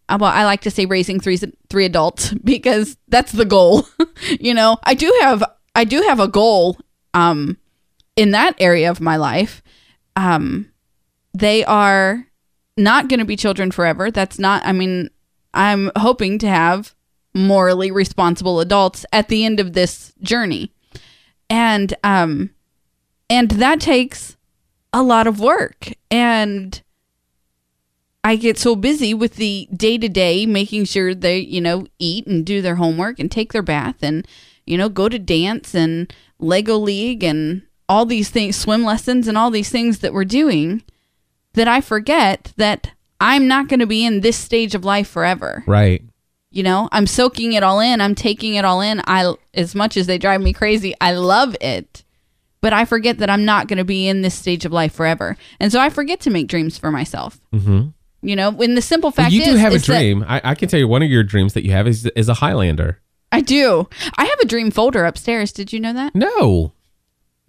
well 0.10 0.32
I 0.32 0.45
like 0.45 0.62
to 0.62 0.72
say 0.72 0.86
raising 0.86 1.20
three 1.20 1.38
three 1.70 1.86
adults 1.86 2.34
because 2.43 2.97
that's 3.08 3.32
the 3.32 3.45
goal. 3.45 3.88
you 4.39 4.53
know, 4.53 4.78
I 4.84 4.93
do 4.93 5.16
have 5.22 5.43
I 5.76 5.84
do 5.84 6.01
have 6.03 6.20
a 6.20 6.28
goal 6.28 6.78
um 7.14 7.58
in 8.16 8.32
that 8.32 8.55
area 8.60 8.89
of 8.89 9.01
my 9.01 9.18
life. 9.18 9.62
Um 10.16 10.72
they 11.34 11.64
are 11.66 12.26
not 12.78 13.08
going 13.10 13.20
to 13.20 13.26
be 13.26 13.36
children 13.36 13.72
forever. 13.72 14.12
That's 14.12 14.39
not 14.39 14.66
I 14.66 14.72
mean 14.72 15.10
I'm 15.53 15.91
hoping 15.97 16.39
to 16.39 16.47
have 16.47 16.93
morally 17.34 17.91
responsible 17.91 18.60
adults 18.60 19.05
at 19.12 19.28
the 19.28 19.45
end 19.45 19.60
of 19.60 19.74
this 19.74 20.14
journey. 20.22 20.72
And 21.49 21.93
um 22.03 22.51
and 23.30 23.51
that 23.51 23.82
takes 23.82 24.38
a 24.93 25.03
lot 25.03 25.28
of 25.28 25.39
work 25.39 25.89
and 26.10 26.82
I 28.28 28.36
get 28.36 28.57
so 28.57 28.75
busy 28.75 29.13
with 29.13 29.36
the 29.38 29.69
day 29.73 29.97
to 29.97 30.09
day 30.09 30.45
making 30.45 30.84
sure 30.84 31.15
they, 31.15 31.38
you 31.38 31.61
know, 31.61 31.88
eat 31.97 32.28
and 32.28 32.45
do 32.45 32.61
their 32.61 32.75
homework 32.75 33.19
and 33.19 33.32
take 33.32 33.53
their 33.53 33.61
bath 33.61 34.03
and, 34.03 34.28
you 34.65 34.78
know, 34.78 34.89
go 34.89 35.07
to 35.07 35.17
dance 35.17 35.73
and 35.73 36.13
Lego 36.38 36.75
League 36.75 37.23
and 37.23 37.61
all 37.88 38.05
these 38.05 38.30
things, 38.30 38.57
swim 38.57 38.84
lessons 38.84 39.30
and 39.30 39.38
all 39.38 39.49
these 39.49 39.69
things 39.69 39.99
that 39.99 40.11
we're 40.11 40.25
doing 40.25 40.84
that 41.53 41.69
I 41.69 41.80
forget 41.80 42.51
that 42.57 42.91
I'm 43.21 43.47
not 43.47 43.69
going 43.69 43.80
to 43.80 43.88
be 43.88 44.03
in 44.03 44.19
this 44.19 44.36
stage 44.36 44.75
of 44.75 44.84
life 44.84 45.07
forever. 45.07 45.63
Right. 45.65 46.03
You 46.51 46.63
know, 46.63 46.89
I'm 46.91 47.07
soaking 47.07 47.53
it 47.53 47.63
all 47.63 47.80
in. 47.80 48.01
I'm 48.01 48.13
taking 48.13 48.55
it 48.55 48.65
all 48.65 48.82
in. 48.82 49.01
I 49.07 49.36
as 49.53 49.73
much 49.73 49.95
as 49.95 50.05
they 50.05 50.17
drive 50.17 50.41
me 50.41 50.51
crazy, 50.51 50.93
I 50.99 51.13
love 51.13 51.55
it. 51.61 52.03
But 52.59 52.73
I 52.73 52.84
forget 52.84 53.19
that 53.19 53.30
I'm 53.30 53.45
not 53.45 53.69
going 53.69 53.78
to 53.78 53.86
be 53.86 54.05
in 54.05 54.21
this 54.21 54.36
stage 54.36 54.65
of 54.65 54.73
life 54.73 54.91
forever. 54.91 55.38
And 55.61 55.71
so 55.71 55.80
I 55.80 55.89
forget 55.89 56.19
to 56.21 56.30
make 56.30 56.47
dreams 56.47 56.78
for 56.78 56.91
myself. 56.91 57.39
Mm-hmm. 57.53 57.91
You 58.22 58.36
know, 58.36 58.49
when 58.49 58.76
the 58.76 58.82
simple 58.82 59.11
fact 59.11 59.32
you 59.32 59.43
do 59.45 59.51
is, 59.51 59.59
have 59.59 59.74
a 59.74 59.80
dream. 59.80 60.26
I, 60.28 60.41
I 60.43 60.55
can 60.55 60.70
tell 60.70 60.80
you 60.80 60.88
one 60.88 61.03
of 61.03 61.09
your 61.09 61.24
dreams 61.24 61.53
that 61.53 61.63
you 61.65 61.72
have 61.72 61.88
is 61.88 62.05
is 62.15 62.30
a 62.30 62.34
Highlander. 62.36 62.99
I 63.32 63.41
do. 63.41 63.88
I 64.18 64.26
have 64.26 64.39
a 64.39 64.45
dream 64.45 64.72
folder 64.72 65.05
upstairs. 65.05 65.51
Did 65.51 65.72
you 65.74 65.80
know 65.80 65.93
that? 65.93 66.15
No. 66.15 66.74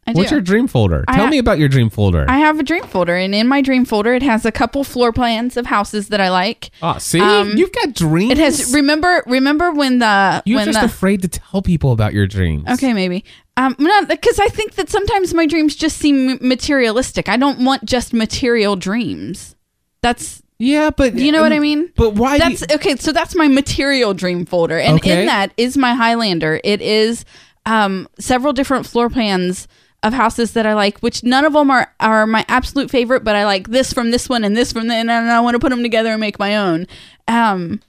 I 0.06 0.12
do. 0.12 0.18
What's 0.20 0.30
your 0.30 0.40
dream 0.40 0.66
folder? 0.68 1.04
I 1.06 1.16
Tell 1.16 1.26
ha- 1.26 1.30
me 1.30 1.36
about 1.38 1.58
your 1.58 1.68
dream 1.68 1.90
folder. 1.90 2.24
I 2.28 2.38
have 2.38 2.58
a 2.58 2.62
dream 2.62 2.82
folder, 2.84 3.14
and 3.14 3.34
in 3.34 3.46
my 3.46 3.60
dream 3.60 3.84
folder, 3.84 4.14
it 4.14 4.22
has 4.22 4.46
a 4.46 4.52
couple 4.52 4.82
floor 4.82 5.12
plans 5.12 5.58
of 5.58 5.66
houses 5.66 6.08
that 6.08 6.20
I 6.20 6.30
like. 6.30 6.70
oh, 6.82 6.96
see, 6.96 7.20
Um, 7.20 7.56
you've 7.56 7.72
got 7.72 7.92
dreams. 7.94 8.32
It 8.32 8.38
has. 8.38 8.72
Remember, 8.72 9.22
remember 9.26 9.70
when 9.70 9.98
the 9.98 10.42
You're 10.46 10.56
when 10.56 10.66
just 10.66 10.80
the, 10.80 10.86
afraid 10.86 11.20
to 11.22 11.28
tell 11.28 11.60
people 11.60 11.92
about 11.92 12.14
your 12.14 12.26
dreams. 12.26 12.64
Okay, 12.70 12.94
maybe. 12.94 13.22
Um, 13.58 13.74
because 14.08 14.38
I 14.38 14.48
think 14.48 14.76
that 14.76 14.88
sometimes 14.88 15.34
my 15.34 15.44
dreams 15.44 15.76
just 15.76 15.98
seem 15.98 16.38
materialistic. 16.40 17.28
I 17.28 17.36
don't 17.36 17.64
want 17.64 17.84
just 17.84 18.14
material 18.14 18.76
dreams. 18.76 19.56
That's 20.00 20.42
Yeah, 20.58 20.90
but 20.90 21.14
you 21.14 21.30
know 21.30 21.40
what 21.42 21.52
I 21.52 21.60
mean. 21.60 21.92
But 21.96 22.14
why? 22.14 22.38
That's 22.38 22.62
you- 22.62 22.74
okay. 22.74 22.96
So 22.96 23.12
that's 23.12 23.34
my 23.36 23.46
material 23.48 24.12
dream 24.14 24.44
folder, 24.44 24.78
and 24.78 24.96
Okay. 24.96 25.20
in 25.20 25.26
that 25.26 25.52
is 25.56 25.76
my 25.76 25.94
Highlander. 25.94 26.60
It 26.64 26.80
is 26.82 27.24
um, 27.66 28.08
several 28.18 28.52
different 28.52 28.86
floor 28.86 29.08
plans 29.08 29.68
of 30.02 30.12
houses 30.12 30.52
that 30.52 30.66
I 30.66 30.74
like, 30.74 30.98
which 30.98 31.22
none 31.22 31.44
of 31.44 31.52
them 31.52 31.70
are 31.70 31.92
are 32.00 32.26
my 32.26 32.44
absolute 32.48 32.90
favorite, 32.90 33.22
but 33.24 33.36
I 33.36 33.44
like 33.44 33.68
this 33.68 33.92
from 33.92 34.10
this 34.10 34.28
one 34.28 34.42
and 34.42 34.56
this 34.56 34.72
from 34.72 34.88
the, 34.88 34.94
and 34.94 35.10
I 35.10 35.40
want 35.40 35.54
to 35.54 35.58
put 35.60 35.70
them 35.70 35.82
together 35.82 36.10
and 36.10 36.20
make 36.20 36.38
my 36.40 36.56
own. 36.56 36.86
Um, 37.28 37.80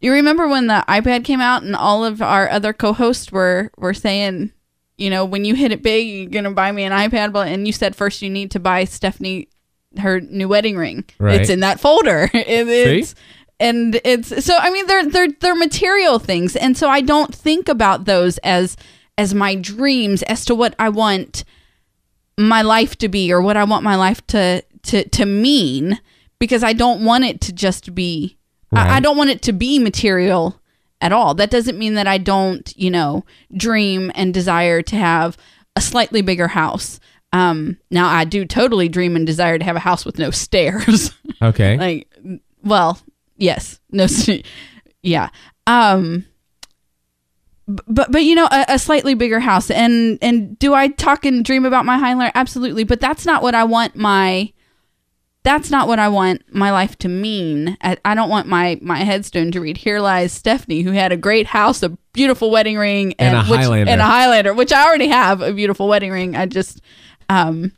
you 0.00 0.12
remember 0.12 0.46
when 0.46 0.66
the 0.68 0.84
iPad 0.86 1.24
came 1.24 1.40
out 1.40 1.62
and 1.62 1.74
all 1.74 2.04
of 2.04 2.20
our 2.22 2.48
other 2.48 2.72
co-hosts 2.72 3.32
were 3.32 3.70
were 3.76 3.94
saying, 3.94 4.52
you 4.98 5.10
know, 5.10 5.24
when 5.24 5.44
you 5.44 5.54
hit 5.56 5.72
it 5.72 5.82
big, 5.82 6.06
you're 6.06 6.30
gonna 6.30 6.54
buy 6.54 6.70
me 6.70 6.84
an 6.84 6.92
iPad, 6.92 7.32
but 7.32 7.48
and 7.48 7.66
you 7.66 7.72
said 7.72 7.96
first 7.96 8.22
you 8.22 8.30
need 8.30 8.50
to 8.52 8.60
buy 8.60 8.84
Stephanie 8.84 9.48
her 9.98 10.20
new 10.20 10.48
wedding 10.48 10.76
ring. 10.76 11.04
Right. 11.18 11.40
It's 11.40 11.50
in 11.50 11.60
that 11.60 11.80
folder. 11.80 12.30
It- 12.34 12.68
it's 12.68 13.14
and 13.60 14.00
it's 14.04 14.44
so 14.44 14.56
I 14.58 14.70
mean 14.70 14.86
they're 14.86 15.06
they're 15.06 15.28
they're 15.40 15.54
material 15.54 16.18
things, 16.18 16.56
and 16.56 16.76
so 16.76 16.88
I 16.88 17.00
don't 17.00 17.34
think 17.34 17.68
about 17.68 18.04
those 18.04 18.38
as 18.38 18.76
as 19.16 19.32
my 19.34 19.54
dreams 19.54 20.22
as 20.24 20.44
to 20.46 20.54
what 20.54 20.74
I 20.78 20.88
want 20.88 21.44
my 22.36 22.62
life 22.62 22.96
to 22.98 23.08
be 23.08 23.32
or 23.32 23.40
what 23.40 23.56
I 23.56 23.64
want 23.64 23.84
my 23.84 23.94
life 23.96 24.26
to 24.28 24.62
to 24.84 25.08
to 25.08 25.24
mean 25.24 26.00
because 26.40 26.64
I 26.64 26.72
don't 26.72 27.04
want 27.04 27.24
it 27.24 27.40
to 27.42 27.52
just 27.52 27.94
be 27.94 28.36
I, 28.72 28.96
I 28.96 29.00
don't 29.00 29.16
want 29.16 29.30
it 29.30 29.40
to 29.42 29.52
be 29.52 29.78
material 29.78 30.60
at 31.00 31.12
all. 31.12 31.34
That 31.34 31.50
doesn't 31.50 31.78
mean 31.78 31.94
that 31.94 32.08
I 32.08 32.18
don't, 32.18 32.76
you 32.76 32.90
know, 32.90 33.24
dream 33.56 34.10
and 34.16 34.34
desire 34.34 34.82
to 34.82 34.96
have 34.96 35.36
a 35.76 35.80
slightly 35.80 36.22
bigger 36.22 36.48
house. 36.48 36.98
Um, 37.34 37.76
now 37.90 38.08
I 38.08 38.24
do 38.24 38.44
totally 38.44 38.88
dream 38.88 39.16
and 39.16 39.26
desire 39.26 39.58
to 39.58 39.64
have 39.64 39.74
a 39.76 39.80
house 39.80 40.04
with 40.06 40.18
no 40.18 40.30
stairs. 40.30 41.12
okay. 41.42 41.76
like, 41.76 42.08
well, 42.62 42.98
yes, 43.36 43.80
no, 43.90 44.06
st- 44.08 44.46
yeah. 45.02 45.28
Um, 45.66 46.24
but 47.66 48.12
but 48.12 48.22
you 48.24 48.34
know, 48.34 48.46
a, 48.50 48.64
a 48.68 48.78
slightly 48.78 49.14
bigger 49.14 49.40
house, 49.40 49.70
and 49.70 50.18
and 50.20 50.58
do 50.58 50.74
I 50.74 50.88
talk 50.88 51.24
and 51.24 51.44
dream 51.44 51.64
about 51.64 51.86
my 51.86 51.98
Highlander? 51.98 52.30
Absolutely, 52.34 52.84
but 52.84 53.00
that's 53.00 53.24
not 53.24 53.42
what 53.42 53.54
I 53.54 53.64
want 53.64 53.96
my. 53.96 54.52
That's 55.44 55.70
not 55.70 55.88
what 55.88 55.98
I 55.98 56.08
want 56.08 56.42
my 56.54 56.70
life 56.70 56.96
to 56.98 57.08
mean. 57.08 57.76
I, 57.82 57.96
I 58.04 58.14
don't 58.14 58.28
want 58.30 58.48
my 58.48 58.78
my 58.82 58.98
headstone 58.98 59.50
to 59.52 59.60
read 59.60 59.78
"Here 59.78 59.98
lies 60.00 60.32
Stephanie, 60.32 60.82
who 60.82 60.92
had 60.92 61.10
a 61.10 61.16
great 61.16 61.46
house, 61.46 61.82
a 61.82 61.90
beautiful 62.12 62.50
wedding 62.50 62.76
ring, 62.78 63.14
And 63.18 63.36
a 63.36 63.42
which- 63.50 63.60
Highlander. 63.60 63.90
and 63.92 64.00
a 64.00 64.04
Highlander, 64.04 64.52
which 64.54 64.72
I 64.72 64.84
already 64.86 65.08
have 65.08 65.40
a 65.40 65.52
beautiful 65.52 65.88
wedding 65.88 66.12
ring. 66.12 66.36
I 66.36 66.46
just, 66.46 66.80
um, 67.28 67.72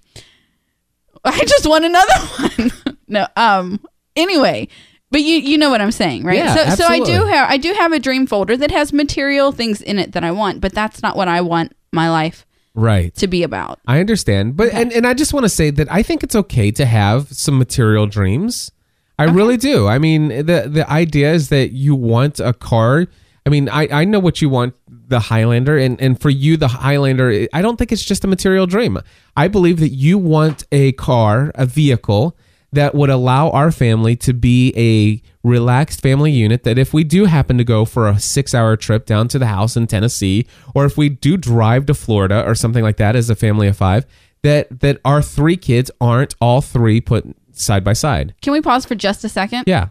I 1.24 1.44
just 1.44 1.66
want 1.66 1.84
another 1.84 2.14
one. 2.40 2.72
no, 3.08 3.26
um. 3.36 3.80
Anyway, 4.14 4.68
but 5.10 5.20
you 5.22 5.38
you 5.38 5.58
know 5.58 5.70
what 5.70 5.80
I'm 5.80 5.92
saying, 5.92 6.24
right? 6.24 6.38
Yeah, 6.38 6.74
so 6.74 6.84
so 6.84 6.86
I 6.86 7.00
do 7.00 7.24
have 7.26 7.50
I 7.50 7.56
do 7.56 7.72
have 7.74 7.92
a 7.92 7.98
dream 7.98 8.26
folder 8.26 8.56
that 8.56 8.70
has 8.70 8.92
material 8.92 9.52
things 9.52 9.80
in 9.80 9.98
it 9.98 10.12
that 10.12 10.24
I 10.24 10.30
want, 10.30 10.60
but 10.60 10.72
that's 10.72 11.02
not 11.02 11.16
what 11.16 11.28
I 11.28 11.40
want 11.40 11.74
my 11.92 12.10
life 12.10 12.46
right. 12.74 13.14
to 13.16 13.26
be 13.26 13.42
about. 13.42 13.80
I 13.86 14.00
understand, 14.00 14.56
but 14.56 14.72
and, 14.72 14.92
and 14.92 15.06
I 15.06 15.14
just 15.14 15.32
want 15.32 15.44
to 15.44 15.48
say 15.48 15.70
that 15.70 15.90
I 15.90 16.02
think 16.02 16.22
it's 16.22 16.36
okay 16.36 16.70
to 16.72 16.86
have 16.86 17.32
some 17.32 17.58
material 17.58 18.06
dreams. 18.06 18.70
I 19.18 19.24
really 19.24 19.56
do. 19.56 19.86
I 19.86 19.98
mean, 19.98 20.28
the 20.28 20.68
the 20.68 20.84
idea 20.90 21.32
is 21.32 21.48
that 21.48 21.72
you 21.72 21.94
want 21.94 22.38
a 22.38 22.52
car. 22.52 23.06
I 23.46 23.48
mean, 23.48 23.68
I, 23.68 23.88
I 23.90 24.04
know 24.04 24.18
what 24.18 24.42
you 24.42 24.48
want 24.48 24.74
the 24.88 25.20
Highlander, 25.20 25.78
and 25.78 26.00
and 26.00 26.20
for 26.20 26.30
you 26.30 26.56
the 26.56 26.68
Highlander, 26.68 27.46
I 27.52 27.62
don't 27.62 27.76
think 27.76 27.92
it's 27.92 28.04
just 28.04 28.24
a 28.24 28.26
material 28.26 28.66
dream. 28.66 28.98
I 29.36 29.46
believe 29.46 29.78
that 29.80 29.90
you 29.90 30.18
want 30.18 30.64
a 30.72 30.92
car, 30.92 31.52
a 31.54 31.64
vehicle 31.64 32.36
that 32.72 32.94
would 32.94 33.08
allow 33.08 33.50
our 33.50 33.70
family 33.70 34.16
to 34.16 34.34
be 34.34 34.72
a 34.76 35.22
relaxed 35.46 36.02
family 36.02 36.32
unit 36.32 36.64
that 36.64 36.76
if 36.76 36.92
we 36.92 37.04
do 37.04 37.26
happen 37.26 37.56
to 37.56 37.64
go 37.64 37.84
for 37.84 38.08
a 38.08 38.18
six 38.18 38.52
hour 38.52 38.76
trip 38.76 39.06
down 39.06 39.28
to 39.28 39.38
the 39.38 39.46
house 39.46 39.76
in 39.76 39.86
Tennessee, 39.86 40.46
or 40.74 40.84
if 40.84 40.96
we 40.96 41.08
do 41.08 41.36
drive 41.36 41.86
to 41.86 41.94
Florida 41.94 42.44
or 42.44 42.56
something 42.56 42.82
like 42.82 42.96
that 42.96 43.14
as 43.14 43.30
a 43.30 43.36
family 43.36 43.68
of 43.68 43.76
five, 43.76 44.04
that 44.42 44.80
that 44.80 45.00
our 45.04 45.22
three 45.22 45.56
kids 45.56 45.90
aren't 46.00 46.34
all 46.40 46.60
three 46.60 47.00
put 47.00 47.24
side 47.52 47.84
by 47.84 47.92
side. 47.92 48.34
Can 48.42 48.52
we 48.52 48.60
pause 48.60 48.84
for 48.84 48.96
just 48.96 49.22
a 49.22 49.28
second? 49.28 49.64
Yeah. 49.68 49.90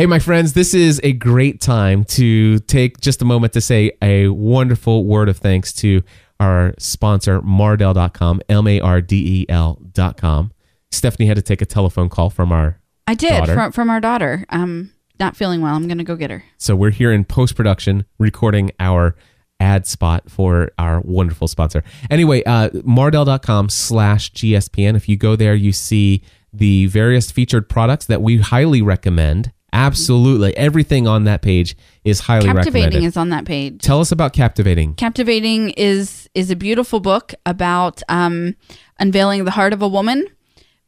Hey, 0.00 0.06
my 0.06 0.18
friends, 0.18 0.54
this 0.54 0.72
is 0.72 0.98
a 1.04 1.12
great 1.12 1.60
time 1.60 2.04
to 2.04 2.58
take 2.60 3.02
just 3.02 3.20
a 3.20 3.26
moment 3.26 3.52
to 3.52 3.60
say 3.60 3.92
a 4.00 4.28
wonderful 4.28 5.04
word 5.04 5.28
of 5.28 5.36
thanks 5.36 5.74
to 5.74 6.02
our 6.40 6.72
sponsor, 6.78 7.42
Mardel.com, 7.42 8.40
M 8.48 8.66
A 8.66 8.80
R 8.80 9.02
D 9.02 9.42
E 9.42 9.46
L.com. 9.50 10.52
Stephanie 10.90 11.26
had 11.26 11.36
to 11.36 11.42
take 11.42 11.60
a 11.60 11.66
telephone 11.66 12.08
call 12.08 12.30
from 12.30 12.50
our, 12.50 12.80
I 13.06 13.14
did 13.14 13.28
Daughter. 13.28 13.52
from 13.52 13.72
from 13.72 13.90
our 13.90 14.00
daughter. 14.00 14.46
Um, 14.48 14.90
not 15.18 15.36
feeling 15.36 15.60
well. 15.60 15.74
I'm 15.74 15.86
gonna 15.86 16.02
go 16.02 16.16
get 16.16 16.30
her. 16.30 16.44
so 16.56 16.74
we're 16.74 16.92
here 16.92 17.12
in 17.12 17.26
post 17.26 17.54
production 17.54 18.06
recording 18.18 18.70
our 18.80 19.14
ad 19.60 19.86
spot 19.86 20.30
for 20.30 20.70
our 20.78 21.02
wonderful 21.02 21.46
sponsor. 21.46 21.84
Anyway, 22.10 22.42
uh, 22.44 22.70
Mardel.com 22.70 23.68
slash 23.68 24.32
GSPN. 24.32 24.96
If 24.96 25.10
you 25.10 25.18
go 25.18 25.36
there, 25.36 25.54
you 25.54 25.72
see 25.72 26.22
the 26.54 26.86
various 26.86 27.30
featured 27.30 27.68
products 27.68 28.06
that 28.06 28.22
we 28.22 28.38
highly 28.38 28.80
recommend. 28.80 29.52
Absolutely. 29.72 30.56
Everything 30.56 31.06
on 31.06 31.24
that 31.24 31.42
page 31.42 31.76
is 32.04 32.20
highly 32.20 32.46
Captivating 32.46 32.84
recommended. 32.84 33.06
is 33.06 33.16
on 33.16 33.28
that 33.30 33.44
page. 33.44 33.80
Tell 33.80 34.00
us 34.00 34.12
about 34.12 34.32
Captivating. 34.32 34.94
Captivating 34.94 35.70
is 35.70 36.28
is 36.34 36.50
a 36.50 36.56
beautiful 36.56 37.00
book 37.00 37.34
about 37.46 38.02
um, 38.08 38.56
unveiling 38.98 39.44
the 39.44 39.50
heart 39.52 39.72
of 39.72 39.82
a 39.82 39.88
woman. 39.88 40.26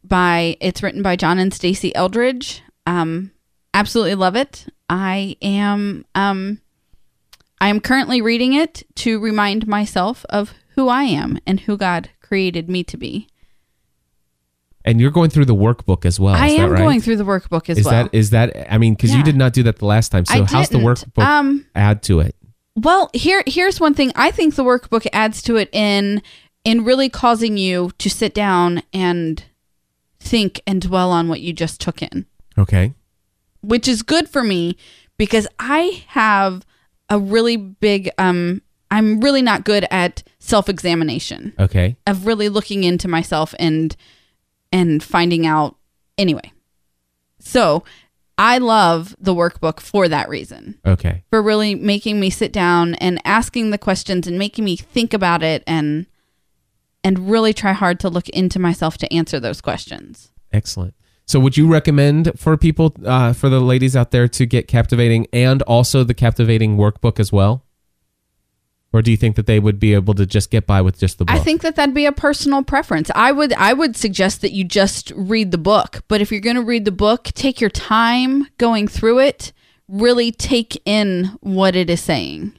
By 0.04 0.56
it's 0.60 0.82
written 0.82 1.02
by 1.02 1.16
John 1.16 1.38
and 1.38 1.52
Stasi 1.52 1.92
Eldredge. 1.94 2.60
Um, 2.86 3.30
absolutely 3.72 4.16
love 4.16 4.36
it. 4.36 4.66
I 4.88 5.36
am 5.40 6.04
um, 6.14 6.60
I 7.60 7.68
am 7.68 7.80
currently 7.80 8.20
reading 8.20 8.54
it 8.54 8.82
to 8.96 9.20
remind 9.20 9.68
myself 9.68 10.26
of 10.28 10.52
who 10.74 10.88
I 10.88 11.04
am 11.04 11.38
and 11.46 11.60
who 11.60 11.76
God 11.76 12.10
created 12.20 12.68
me 12.68 12.82
to 12.84 12.96
be. 12.96 13.28
And 14.84 15.00
you're 15.00 15.10
going 15.12 15.30
through 15.30 15.44
the 15.44 15.54
workbook 15.54 16.04
as 16.04 16.18
well. 16.18 16.34
I 16.34 16.48
is 16.48 16.56
that 16.56 16.62
am 16.62 16.72
right? 16.72 16.78
going 16.78 17.00
through 17.00 17.16
the 17.16 17.24
workbook 17.24 17.68
as 17.70 17.76
well. 17.76 17.78
Is 17.78 17.84
well. 17.86 18.04
that 18.04 18.14
is 18.14 18.30
that? 18.30 18.72
I 18.72 18.78
mean, 18.78 18.94
because 18.94 19.14
you 19.14 19.22
did 19.22 19.36
not 19.36 19.52
do 19.52 19.62
that 19.64 19.78
the 19.78 19.86
last 19.86 20.10
time. 20.10 20.24
So 20.26 20.34
I 20.34 20.44
how's 20.44 20.68
the 20.68 20.78
didn't. 20.78 20.88
workbook 21.14 21.24
Um, 21.24 21.66
add 21.74 22.02
to 22.04 22.20
it? 22.20 22.34
Well, 22.74 23.10
here 23.14 23.42
here's 23.46 23.78
one 23.80 23.94
thing. 23.94 24.12
I 24.16 24.30
think 24.30 24.54
the 24.54 24.64
workbook 24.64 25.06
adds 25.12 25.42
to 25.42 25.56
it 25.56 25.68
in 25.72 26.22
in 26.64 26.84
really 26.84 27.08
causing 27.08 27.56
you 27.56 27.90
to 27.98 28.08
sit 28.10 28.34
down 28.34 28.82
and 28.92 29.44
think 30.20 30.60
and 30.66 30.80
dwell 30.80 31.10
on 31.10 31.28
what 31.28 31.40
you 31.40 31.52
just 31.52 31.80
took 31.80 32.00
in, 32.02 32.26
Okay. 32.56 32.94
which 33.60 33.86
is 33.88 34.02
good 34.02 34.28
for 34.28 34.42
me 34.44 34.76
because 35.18 35.46
I 35.58 36.04
have 36.08 36.64
a 37.08 37.18
really 37.18 37.56
big 37.56 38.10
um 38.18 38.62
I'm 38.90 39.20
really 39.20 39.42
not 39.42 39.64
good 39.64 39.86
at 39.90 40.22
self-examination 40.38 41.54
Okay. 41.58 41.96
of 42.06 42.26
really 42.26 42.48
looking 42.48 42.84
into 42.84 43.08
myself 43.08 43.54
and 43.58 43.94
and 44.72 45.02
finding 45.02 45.46
out 45.46 45.76
anyway. 46.18 46.52
So, 47.38 47.84
I 48.38 48.58
love 48.58 49.14
the 49.20 49.34
workbook 49.34 49.78
for 49.80 50.08
that 50.08 50.28
reason 50.28 50.78
Okay. 50.86 51.22
for 51.30 51.42
really 51.42 51.74
making 51.74 52.18
me 52.18 52.30
sit 52.30 52.50
down 52.52 52.94
and 52.94 53.20
asking 53.26 53.70
the 53.70 53.78
questions 53.78 54.26
and 54.26 54.38
making 54.38 54.64
me 54.64 54.76
think 54.76 55.12
about 55.12 55.42
it 55.42 55.62
and 55.66 56.06
and 57.04 57.28
really 57.30 57.52
try 57.52 57.72
hard 57.72 57.98
to 58.00 58.08
look 58.08 58.28
into 58.30 58.58
myself 58.58 58.96
to 58.98 59.12
answer 59.12 59.38
those 59.40 59.60
questions. 59.60 60.30
Excellent. 60.52 60.94
So, 61.26 61.40
would 61.40 61.56
you 61.56 61.66
recommend 61.66 62.32
for 62.36 62.56
people, 62.56 62.94
uh, 63.04 63.32
for 63.32 63.48
the 63.48 63.60
ladies 63.60 63.96
out 63.96 64.10
there, 64.12 64.28
to 64.28 64.46
get 64.46 64.66
captivating 64.68 65.26
and 65.32 65.62
also 65.62 66.04
the 66.04 66.14
captivating 66.14 66.76
workbook 66.76 67.18
as 67.20 67.32
well? 67.32 67.64
Or 68.92 69.00
do 69.00 69.10
you 69.10 69.16
think 69.16 69.36
that 69.36 69.46
they 69.46 69.58
would 69.58 69.80
be 69.80 69.94
able 69.94 70.12
to 70.14 70.26
just 70.26 70.50
get 70.50 70.66
by 70.66 70.82
with 70.82 70.98
just 70.98 71.18
the 71.18 71.24
book? 71.24 71.34
I 71.34 71.38
think 71.38 71.62
that 71.62 71.76
that'd 71.76 71.94
be 71.94 72.04
a 72.04 72.12
personal 72.12 72.62
preference. 72.62 73.10
I 73.14 73.32
would 73.32 73.52
I 73.54 73.72
would 73.72 73.96
suggest 73.96 74.42
that 74.42 74.52
you 74.52 74.64
just 74.64 75.12
read 75.16 75.50
the 75.50 75.58
book, 75.58 76.02
but 76.08 76.20
if 76.20 76.30
you're 76.30 76.40
going 76.42 76.56
to 76.56 76.62
read 76.62 76.84
the 76.84 76.92
book, 76.92 77.24
take 77.34 77.60
your 77.60 77.70
time 77.70 78.46
going 78.58 78.86
through 78.88 79.20
it, 79.20 79.52
really 79.88 80.30
take 80.30 80.80
in 80.84 81.36
what 81.40 81.74
it 81.74 81.88
is 81.88 82.00
saying. 82.02 82.58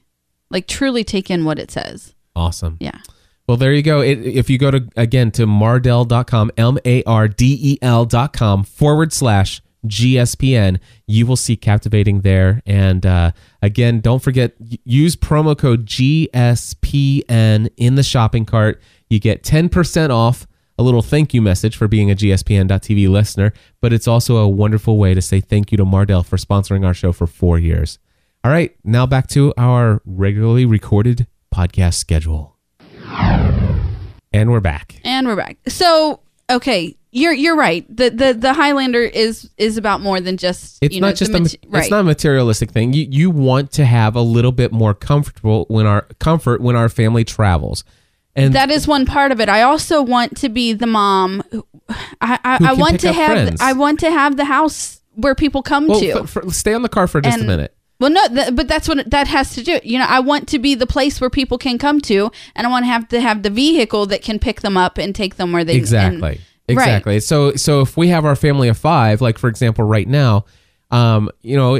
Like 0.50 0.68
truly 0.68 1.04
take 1.04 1.30
in 1.30 1.46
what 1.46 1.60
it 1.60 1.72
says. 1.72 2.14
awesome. 2.36 2.78
Yeah. 2.80 3.00
Well, 3.48 3.58
there 3.58 3.74
you 3.74 3.84
go. 3.84 4.00
It, 4.00 4.20
if 4.20 4.50
you 4.50 4.58
go 4.58 4.72
to, 4.72 4.88
again, 4.96 5.30
to 5.32 5.46
mardel.com, 5.46 6.52
M 6.56 6.78
A 6.86 7.04
R 7.04 7.28
D 7.28 7.60
E 7.62 7.78
L.com 7.82 8.64
forward 8.64 9.12
slash 9.12 9.62
GSPN, 9.86 10.80
you 11.08 11.26
will 11.26 11.36
see 11.36 11.56
Captivating 11.56 12.22
there. 12.22 12.62
And 12.66 13.06
uh, 13.06 13.32
again, 13.62 14.00
don't 14.00 14.22
forget, 14.22 14.54
use 14.84 15.16
promo 15.16 15.58
code 15.58 15.86
GSPN 15.86 17.70
in 17.78 17.96
the 17.96 18.04
shopping 18.04 18.46
cart. 18.46 18.82
You 19.10 19.20
get 19.20 19.44
10% 19.44 20.10
off, 20.10 20.48
a 20.78 20.84
little 20.84 21.02
thank 21.02 21.34
you 21.34 21.42
message 21.42 21.78
for 21.78 21.88
being 21.88 22.10
a 22.10 22.16
GSPN.TV 22.16 23.08
listener, 23.10 23.54
but 23.80 23.94
it's 23.94 24.08
also 24.08 24.38
a 24.38 24.48
wonderful 24.48 24.98
way 24.98 25.14
to 25.14 25.22
say 25.22 25.40
thank 25.40 25.72
you 25.72 25.78
to 25.78 25.86
Mardel 25.86 26.26
for 26.26 26.38
sponsoring 26.38 26.86
our 26.86 26.94
show 26.94 27.12
for 27.12 27.28
four 27.28 27.60
years. 27.60 28.00
All 28.44 28.52
right, 28.52 28.76
now 28.84 29.06
back 29.06 29.28
to 29.28 29.54
our 29.58 30.02
regularly 30.06 30.66
recorded 30.66 31.28
podcast 31.54 31.94
schedule. 31.94 32.58
And 34.34 34.52
we're 34.52 34.60
back. 34.60 35.00
And 35.06 35.28
we're 35.28 35.36
back. 35.36 35.58
So, 35.68 36.22
okay, 36.50 36.96
you're 37.12 37.34
you're 37.34 37.56
right. 37.56 37.86
The 37.96 38.10
the 38.10 38.34
the 38.34 38.54
Highlander 38.54 39.02
is 39.02 39.50
is 39.58 39.78
about 39.78 40.02
more 40.02 40.20
than 40.20 40.38
just 40.38 40.80
It's 40.82 40.96
you 40.96 41.02
know, 41.02 41.08
not 41.08 41.16
just 41.16 41.32
a 41.32 41.40
mate- 41.40 41.58
right. 41.68 41.82
it's 41.84 41.92
not 41.92 42.02
a 42.02 42.04
materialistic 42.04 42.72
thing. 42.72 42.94
You 42.94 43.08
you 43.10 43.30
want 43.30 43.72
to 43.74 43.86
have 43.86 44.16
a 44.16 44.22
little 44.22 44.52
bit 44.52 44.72
more 44.72 44.94
comfortable 44.94 45.66
when 45.70 45.86
our 45.86 46.02
comfort 46.20 46.62
when 46.62 46.76
our 46.76 46.90
family 46.90 47.24
travels. 47.24 47.84
And 48.36 48.56
that 48.56 48.72
is 48.72 48.88
one 48.88 49.06
part 49.06 49.32
of 49.32 49.40
it. 49.40 49.48
I 49.48 49.62
also 49.62 50.02
want 50.02 50.38
to 50.38 50.50
be 50.50 50.74
the 50.74 50.88
mom. 50.88 51.44
who- 51.52 51.68
I 52.20 52.40
I, 52.44 52.58
I 52.70 52.74
want 52.74 53.00
to 53.02 53.14
have 53.14 53.32
friends. 53.32 53.62
I 53.62 53.74
want 53.74 54.00
to 54.00 54.10
have 54.10 54.38
the 54.38 54.46
house 54.46 55.02
where 55.14 55.36
people 55.36 55.62
come 55.62 55.86
well, 55.88 56.00
to. 56.00 56.26
for- 56.26 56.50
stay 56.50 56.74
on 56.74 56.82
the 56.82 56.90
car 56.90 57.08
for 57.08 57.22
just 57.22 57.40
a 57.40 57.44
minute. 57.44 57.76
Well, 58.00 58.10
no, 58.12 58.28
th- 58.28 58.56
but 58.56 58.68
that's 58.68 58.88
what 58.88 58.98
it- 59.00 59.12
that 59.12 59.28
has 59.28 59.54
to 59.56 59.64
do. 59.64 59.80
You 59.84 60.00
know, 60.00 60.06
I 60.08 60.20
want 60.20 60.48
to 60.50 60.60
be 60.60 60.76
the 60.76 60.88
place 60.88 61.22
where 61.22 61.30
people 61.30 61.58
can 61.58 61.78
come 61.78 62.02
to, 62.02 62.32
and 62.56 62.68
I 62.68 62.70
want 62.70 62.84
to 62.84 62.88
have 62.88 63.08
to 63.10 63.22
have 63.22 63.44
the 63.44 63.50
vehicle 63.50 64.06
that 64.08 64.22
can 64.22 64.40
pick 64.40 64.62
them 64.62 64.76
up 64.78 64.98
and 64.98 65.16
take 65.16 65.36
them 65.38 65.52
where 65.52 65.64
they 65.64 65.76
Exactly. 65.76 66.30
and- 66.32 66.40
Exactly. 66.70 67.20
So 67.20 67.56
so 67.56 67.82
if 67.82 67.96
we 67.98 68.08
have 68.10 68.24
our 68.26 68.36
family 68.36 68.68
of 68.70 68.78
5, 68.78 69.20
like 69.22 69.38
for 69.38 69.48
example 69.50 69.84
right 69.86 70.08
now, 70.08 70.46
um 70.92 71.30
you 71.42 71.56
know, 71.58 71.76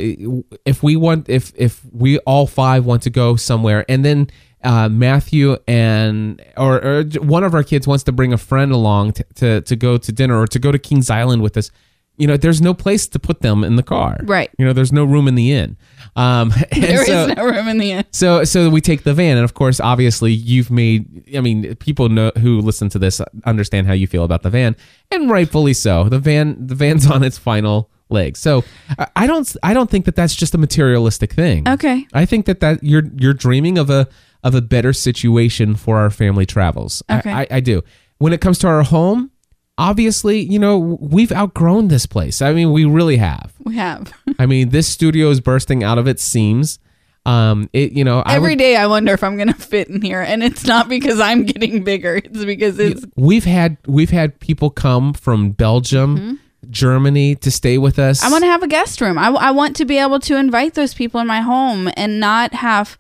if 0.66 0.84
we 0.84 0.96
want 0.96 1.30
if 1.30 1.52
if 1.56 1.82
we 1.92 2.20
all 2.20 2.48
five 2.48 2.84
want 2.86 3.02
to 3.04 3.10
go 3.10 3.36
somewhere 3.36 3.86
and 3.88 4.04
then 4.04 4.30
uh, 4.64 4.88
Matthew 4.90 5.58
and 5.68 6.42
or, 6.58 6.82
or 6.84 7.04
one 7.20 7.44
of 7.44 7.54
our 7.54 7.64
kids 7.64 7.86
wants 7.86 8.04
to 8.06 8.12
bring 8.14 8.32
a 8.34 8.38
friend 8.38 8.72
along 8.72 9.12
to, 9.14 9.24
to 9.36 9.62
to 9.62 9.76
go 9.76 9.98
to 9.98 10.12
dinner 10.12 10.40
or 10.40 10.48
to 10.48 10.60
go 10.60 10.72
to 10.72 10.80
Kings 10.80 11.10
Island 11.10 11.42
with 11.42 11.58
us. 11.58 11.70
You 12.18 12.28
know, 12.28 12.38
there's 12.38 12.62
no 12.62 12.74
place 12.76 13.08
to 13.08 13.18
put 13.20 13.42
them 13.42 13.64
in 13.64 13.76
the 13.76 13.82
car. 13.84 14.18
Right. 14.24 14.52
You 14.60 14.66
know, 14.66 14.74
there's 14.74 14.92
no 14.94 15.04
room 15.04 15.28
in 15.28 15.34
the 15.34 15.52
inn. 15.52 15.78
Um, 16.16 16.54
There 16.72 17.02
is 17.02 17.08
so- 17.08 17.28
no 17.34 17.44
room 17.46 17.68
in 17.68 17.80
the 17.80 17.92
end. 17.92 18.06
so 18.12 18.44
so 18.44 18.70
we 18.70 18.82
take 18.82 19.04
the 19.04 19.14
van, 19.16 19.38
and 19.38 19.44
of 19.44 19.54
course, 19.56 19.80
obviously, 19.80 20.32
you've 20.32 20.70
made. 20.70 21.24
I 21.36 21.42
mean, 21.42 21.76
people 21.78 22.10
know 22.10 22.32
who 22.40 22.62
listen 22.62 22.90
to 22.90 23.00
this 23.00 23.20
understand 23.46 23.88
how 23.88 23.94
you 23.94 24.06
feel 24.08 24.24
about 24.24 24.44
the 24.44 24.50
van, 24.52 24.76
and 25.12 25.30
rightfully 25.30 25.74
so. 25.74 26.04
The 26.10 26.20
van 26.20 26.56
the 26.68 26.76
van's 26.76 27.10
on 27.16 27.24
its 27.24 27.38
final 27.40 27.90
legs. 28.10 28.40
So 28.40 28.64
I- 29.00 29.08
I 29.16 29.28
don't 29.28 29.56
I 29.64 29.74
don't 29.74 29.90
think 29.90 30.06
that 30.06 30.16
that's 30.16 30.36
just 30.36 30.54
a 30.54 30.60
materialistic 30.60 31.34
thing. 31.34 31.68
Okay. 31.68 32.06
I 32.14 32.26
think 32.26 32.46
that 32.46 32.60
that 32.60 32.84
you're 32.84 33.04
you're 33.18 33.34
dreaming 33.34 33.80
of 33.80 33.90
a 33.90 34.08
of 34.44 34.54
a 34.54 34.62
better 34.62 34.94
situation 34.94 35.74
for 35.76 35.98
our 35.98 36.12
family 36.12 36.46
travels. 36.46 37.02
I- 37.10 37.18
Okay. 37.20 37.32
I, 37.32 37.48
I 37.50 37.60
do. 37.60 37.82
When 38.20 38.34
it 38.34 38.40
comes 38.42 38.60
to 38.60 38.68
our 38.68 38.84
home, 38.84 39.32
obviously, 39.78 40.40
you 40.42 40.60
know, 40.60 40.78
we've 40.78 41.32
outgrown 41.32 41.88
this 41.88 42.06
place. 42.06 42.42
I 42.42 42.54
mean, 42.54 42.72
we 42.72 42.86
really 42.86 43.18
have. 43.18 43.54
We 43.60 43.76
have 43.76 44.12
I 44.40 44.46
mean, 44.46 44.70
this 44.70 44.88
studio 44.88 45.30
is 45.30 45.42
bursting 45.42 45.84
out 45.84 45.98
of 45.98 46.08
its 46.08 46.24
seams. 46.24 46.80
Um, 47.26 47.70
it 47.72 47.94
you 47.94 48.04
know 48.04 48.22
I 48.26 48.38
would- 48.38 48.58
day. 48.58 48.76
I 48.76 48.88
wonder 48.88 49.14
if 49.14 49.24
I'm 49.24 49.38
going 49.38 49.48
to 49.48 49.54
fit 49.54 49.88
in 49.88 50.02
here, 50.02 50.22
and 50.22 50.44
it's 50.44 50.66
not 50.66 50.90
because 50.90 51.22
I'm 51.22 51.44
getting 51.46 51.84
bigger. 51.84 52.18
It's 52.18 52.44
because 52.44 52.78
it's 52.80 53.06
we've 53.16 53.46
had 53.46 53.78
we've 53.88 54.10
had 54.10 54.38
people 54.42 54.70
come 54.70 55.14
from 55.14 55.52
Belgium, 55.52 56.40
Germany 56.70 57.36
to 57.36 57.50
stay 57.50 57.78
with 57.78 57.98
us. 57.98 58.20
Mm-hmm. 58.20 58.28
I 58.28 58.32
want 58.32 58.44
to 58.44 58.48
have 58.50 58.64
a 58.64 58.68
guest 58.68 59.00
room. 59.00 59.18
I, 59.18 59.28
I 59.30 59.52
want 59.52 59.78
to 59.78 59.86
be 59.86 60.00
able 60.00 60.20
to 60.20 60.36
invite 60.36 60.74
those 60.74 60.94
people 60.94 61.22
in 61.22 61.28
my 61.28 61.40
home 61.40 61.90
and 61.96 62.20
not 62.20 62.54
have 62.56 62.98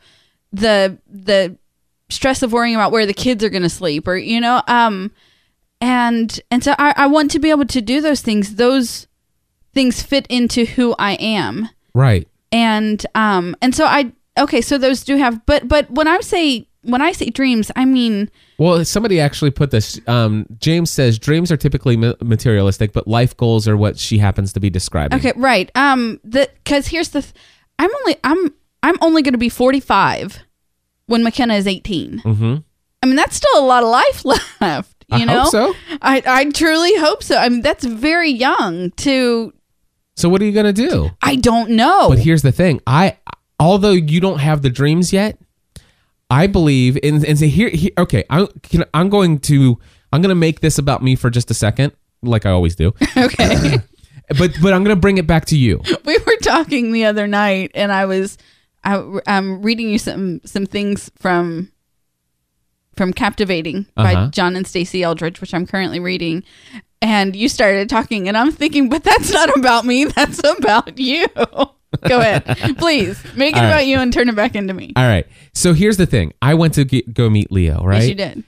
the 0.53 0.97
the 1.09 1.57
stress 2.09 2.43
of 2.43 2.53
worrying 2.53 2.75
about 2.75 2.93
where 2.93 3.05
the 3.05 3.13
kids 3.13 3.43
are 3.43 3.49
going 3.49 3.63
to 3.63 3.69
sleep 3.69 4.07
or 4.07 4.15
you 4.15 4.39
know 4.39 4.61
um 4.67 5.11
and 5.83 6.39
and 6.49 6.63
so 6.63 6.73
I, 6.79 6.93
I 6.95 7.07
want 7.07 7.29
to 7.31 7.39
be 7.39 7.49
able 7.51 7.65
to 7.65 7.81
do 7.81 7.99
those 8.01 8.21
things 8.21 8.55
those 8.55 9.05
things 9.73 10.01
fit 10.01 10.25
into 10.27 10.65
who 10.65 10.95
i 10.97 11.13
am 11.15 11.67
right. 11.93 12.27
and 12.51 13.05
um 13.15 13.55
and 13.61 13.75
so 13.75 13.85
i 13.85 14.11
okay 14.39 14.61
so 14.61 14.77
those 14.77 15.03
do 15.03 15.17
have 15.17 15.45
but 15.45 15.67
but 15.67 15.91
when 15.91 16.07
i 16.07 16.19
say 16.21 16.67
when 16.83 17.01
i 17.01 17.11
say 17.11 17.29
dreams 17.29 17.69
i 17.75 17.83
mean 17.85 18.29
Well, 18.57 18.85
somebody 18.85 19.19
actually 19.19 19.51
put 19.51 19.71
this. 19.71 19.99
Um, 20.07 20.45
James 20.59 20.89
says 20.89 21.17
dreams 21.19 21.51
are 21.51 21.57
typically 21.57 21.97
ma- 21.97 22.13
materialistic, 22.21 22.93
but 22.93 23.07
life 23.07 23.35
goals 23.35 23.67
are 23.67 23.75
what 23.75 23.97
she 23.97 24.19
happens 24.19 24.53
to 24.53 24.59
be 24.59 24.69
describing. 24.69 25.17
okay 25.19 25.33
right 25.35 25.69
um 25.75 26.19
the 26.23 26.49
because 26.63 26.87
here's 26.87 27.09
the 27.09 27.21
th- 27.21 27.33
i'm 27.79 27.89
only 28.01 28.15
i'm 28.23 28.53
i'm 28.83 28.95
only 29.01 29.21
going 29.21 29.33
to 29.33 29.37
be 29.39 29.49
45 29.49 30.39
when 31.07 31.23
mckenna 31.23 31.55
is 31.55 31.67
18 31.67 32.21
Mm-hmm. 32.23 32.55
i 33.01 33.05
mean 33.05 33.15
that's 33.15 33.35
still 33.35 33.59
a 33.59 33.65
lot 33.65 33.83
of 33.83 33.89
life 33.89 34.23
left 34.61 34.92
you 35.09 35.17
I 35.17 35.25
know 35.25 35.41
hope 35.41 35.51
so. 35.51 35.73
i 36.01 36.21
i 36.25 36.45
truly 36.51 36.95
hope 36.97 37.23
so 37.23 37.37
i 37.37 37.49
mean 37.49 37.61
that's 37.61 37.85
very 37.85 38.29
young 38.31 38.91
to 39.05 39.53
So 40.15 40.29
what 40.29 40.41
are 40.41 40.45
you 40.45 40.51
gonna 40.51 40.73
do? 40.73 41.09
i 41.21 41.35
don't 41.35 41.69
know 41.71 42.09
But 42.09 42.19
here's 42.19 42.41
the 42.41 42.51
thing. 42.51 42.81
I 42.87 43.17
although 43.59 43.91
you 43.91 44.19
don't 44.19 44.39
have 44.39 44.61
the 44.61 44.69
dreams 44.69 45.11
yet, 45.13 45.37
I 46.29 46.47
believe 46.47 46.97
in 47.03 47.25
and 47.25 47.37
say 47.37 47.47
here, 47.47 47.69
here 47.69 47.91
okay, 47.97 48.23
I'm 48.29 48.47
can, 48.63 48.83
I'm 48.93 49.09
going 49.09 49.39
to 49.49 49.79
I'm 50.11 50.21
going 50.21 50.29
to 50.29 50.35
make 50.47 50.59
this 50.61 50.77
about 50.77 51.01
me 51.01 51.15
for 51.15 51.29
just 51.29 51.49
a 51.51 51.53
second, 51.55 51.93
like 52.21 52.45
I 52.45 52.51
always 52.51 52.75
do. 52.75 52.93
okay 53.17 53.77
but 54.39 54.51
but 54.61 54.73
I'm 54.73 54.83
going 54.83 54.95
to 54.95 55.01
bring 55.01 55.17
it 55.17 55.27
back 55.27 55.45
to 55.45 55.57
you. 55.57 55.81
we 56.05 56.17
were 56.25 56.37
talking 56.41 56.91
the 56.91 57.05
other 57.05 57.27
night 57.27 57.71
and 57.75 57.91
i 57.91 58.05
was 58.05 58.37
I, 58.83 59.01
i'm 59.27 59.61
reading 59.61 59.89
you 59.89 59.97
some 59.97 60.41
some 60.45 60.65
things 60.65 61.09
from 61.17 61.71
from 62.95 63.13
captivating 63.13 63.85
by 63.95 64.13
Uh-huh. 64.13 64.29
john 64.29 64.55
and 64.55 64.65
Stasi 64.65 65.01
Eldredge 65.01 65.41
which 65.41 65.53
i'm 65.53 65.65
currently 65.67 65.99
reading 65.99 66.43
and 67.01 67.35
you 67.35 67.49
started 67.49 67.89
talking 67.89 68.27
and 68.27 68.37
i'm 68.37 68.51
thinking 68.51 68.89
but 68.89 69.03
that's 69.03 69.31
not 69.31 69.55
about 69.57 69.85
me 69.85 70.05
that's 70.05 70.39
about 70.57 70.97
you 70.97 71.25
go 72.07 72.19
ahead 72.19 72.43
please 72.77 73.21
make 73.35 73.55
it 73.55 73.57
All 73.57 73.63
right. 73.63 73.69
about 73.69 73.85
you 73.87 73.97
and 73.99 74.11
turn 74.13 74.29
it 74.29 74.35
back 74.35 74.55
into 74.55 74.73
me 74.73 74.93
All 74.95 75.03
right. 75.07 75.27
So 75.53 75.73
here's 75.73 75.97
the 75.97 76.07
thing. 76.07 76.33
I 76.41 76.55
went 76.55 76.73
to 76.73 76.83
get, 76.85 77.13
go 77.13 77.29
meet 77.29 77.51
Leo, 77.51 77.83
right? 77.85 77.99
yes 78.01 78.09
you 78.09 78.15
did 78.15 78.43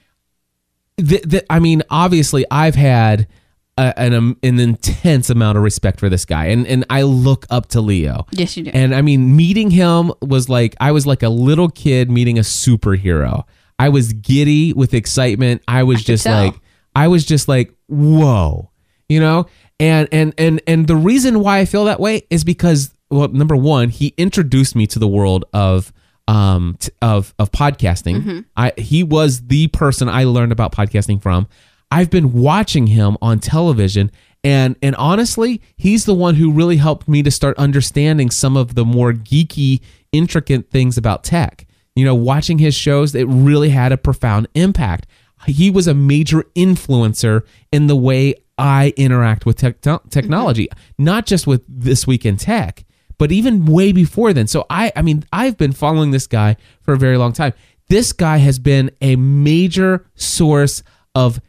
the, 0.98 1.20
the, 1.26 1.52
I 1.52 1.58
mean, 1.60 1.82
obviously, 1.90 2.44
I've 2.50 2.74
had 2.74 3.28
a, 3.76 3.92
an 3.98 4.14
um, 4.14 4.36
an 4.42 4.58
intense 4.58 5.28
amount 5.28 5.58
of 5.58 5.62
respect 5.62 6.00
for 6.00 6.08
this 6.08 6.24
guy, 6.24 6.46
and 6.46 6.66
and 6.66 6.86
I 6.88 7.02
look 7.02 7.44
up 7.50 7.66
to 7.68 7.82
Leo. 7.82 8.24
yes 8.32 8.56
you 8.56 8.64
did 8.64 8.74
And 8.74 8.94
I 8.94 9.02
mean, 9.02 9.36
meeting 9.36 9.70
him 9.70 10.10
was 10.22 10.48
like 10.48 10.74
I 10.80 10.92
was 10.92 11.06
like 11.06 11.22
a 11.22 11.28
little 11.28 11.68
kid 11.68 12.10
meeting 12.10 12.38
a 12.38 12.42
superhero. 12.42 13.44
I 13.78 13.88
was 13.88 14.12
giddy 14.12 14.72
with 14.72 14.94
excitement. 14.94 15.62
I 15.68 15.82
was 15.82 15.98
could 15.98 16.06
just 16.06 16.26
like 16.26 16.54
I 16.94 17.08
was 17.08 17.24
just 17.24 17.48
like, 17.48 17.72
whoa, 17.88 18.70
you 19.08 19.20
know? 19.20 19.46
And 19.78 20.08
and 20.12 20.34
and 20.38 20.62
and 20.66 20.86
the 20.86 20.96
reason 20.96 21.40
why 21.40 21.58
I 21.58 21.64
feel 21.64 21.84
that 21.84 22.00
way 22.00 22.22
is 22.30 22.44
because 22.44 22.94
well, 23.10 23.28
number 23.28 23.56
one, 23.56 23.90
he 23.90 24.14
introduced 24.16 24.74
me 24.74 24.86
to 24.88 24.98
the 24.98 25.08
world 25.08 25.44
of 25.52 25.92
um 26.28 26.76
t- 26.80 26.90
of 27.02 27.34
of 27.38 27.52
podcasting. 27.52 28.16
Mm-hmm. 28.16 28.40
I 28.56 28.72
he 28.78 29.04
was 29.04 29.46
the 29.46 29.68
person 29.68 30.08
I 30.08 30.24
learned 30.24 30.52
about 30.52 30.72
podcasting 30.72 31.20
from. 31.22 31.46
I've 31.90 32.10
been 32.10 32.32
watching 32.32 32.88
him 32.88 33.16
on 33.22 33.38
television 33.38 34.10
and 34.46 34.76
and 34.80 34.94
honestly, 34.94 35.60
he's 35.76 36.04
the 36.04 36.14
one 36.14 36.36
who 36.36 36.52
really 36.52 36.76
helped 36.76 37.08
me 37.08 37.20
to 37.24 37.32
start 37.32 37.58
understanding 37.58 38.30
some 38.30 38.56
of 38.56 38.76
the 38.76 38.84
more 38.84 39.12
geeky, 39.12 39.80
intricate 40.12 40.70
things 40.70 40.96
about 40.96 41.24
tech. 41.24 41.65
You 41.96 42.04
know, 42.04 42.14
watching 42.14 42.58
his 42.58 42.74
shows, 42.74 43.14
it 43.14 43.24
really 43.24 43.70
had 43.70 43.90
a 43.90 43.96
profound 43.96 44.48
impact. 44.54 45.06
He 45.46 45.70
was 45.70 45.86
a 45.86 45.94
major 45.94 46.44
influencer 46.54 47.42
in 47.72 47.88
the 47.88 47.96
way 47.96 48.34
I 48.58 48.92
interact 48.96 49.46
with 49.46 49.56
tech 49.56 49.80
mm-hmm. 49.80 50.08
technology, 50.08 50.68
not 50.98 51.26
just 51.26 51.46
with 51.46 51.62
this 51.68 52.06
week 52.06 52.24
in 52.24 52.36
tech, 52.36 52.84
but 53.18 53.32
even 53.32 53.64
way 53.66 53.92
before 53.92 54.32
then. 54.32 54.46
So 54.46 54.66
I, 54.70 54.92
I 54.94 55.02
mean, 55.02 55.24
I've 55.32 55.56
been 55.56 55.72
following 55.72 56.10
this 56.10 56.26
guy 56.26 56.56
for 56.82 56.94
a 56.94 56.98
very 56.98 57.16
long 57.16 57.32
time. 57.32 57.52
This 57.88 58.12
guy 58.12 58.38
has 58.38 58.58
been 58.58 58.90
a 59.00 59.16
major 59.16 60.06
source 60.14 60.82
of 61.14 61.40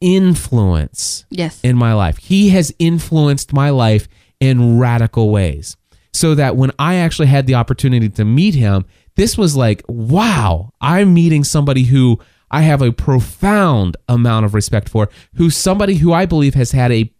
influence 0.00 1.24
Yes. 1.30 1.60
in 1.62 1.76
my 1.76 1.92
life. 1.92 2.18
He 2.18 2.50
has 2.50 2.72
influenced 2.78 3.52
my 3.52 3.70
life 3.70 4.08
in 4.40 4.78
radical 4.78 5.30
ways. 5.30 5.76
So 6.12 6.34
that 6.34 6.56
when 6.56 6.72
I 6.78 6.96
actually 6.96 7.28
had 7.28 7.46
the 7.46 7.54
opportunity 7.54 8.08
to 8.08 8.24
meet 8.24 8.54
him, 8.54 8.86
this 9.18 9.36
was 9.36 9.56
like, 9.56 9.82
wow, 9.88 10.72
I'm 10.80 11.12
meeting 11.12 11.42
somebody 11.42 11.82
who 11.82 12.20
I 12.52 12.62
have 12.62 12.80
a 12.80 12.92
profound 12.92 13.96
amount 14.08 14.46
of 14.46 14.54
respect 14.54 14.88
for, 14.88 15.10
who's 15.34 15.56
somebody 15.56 15.96
who 15.96 16.12
I 16.12 16.24
believe 16.24 16.54
has 16.54 16.70
had 16.70 16.92
a 16.92 17.12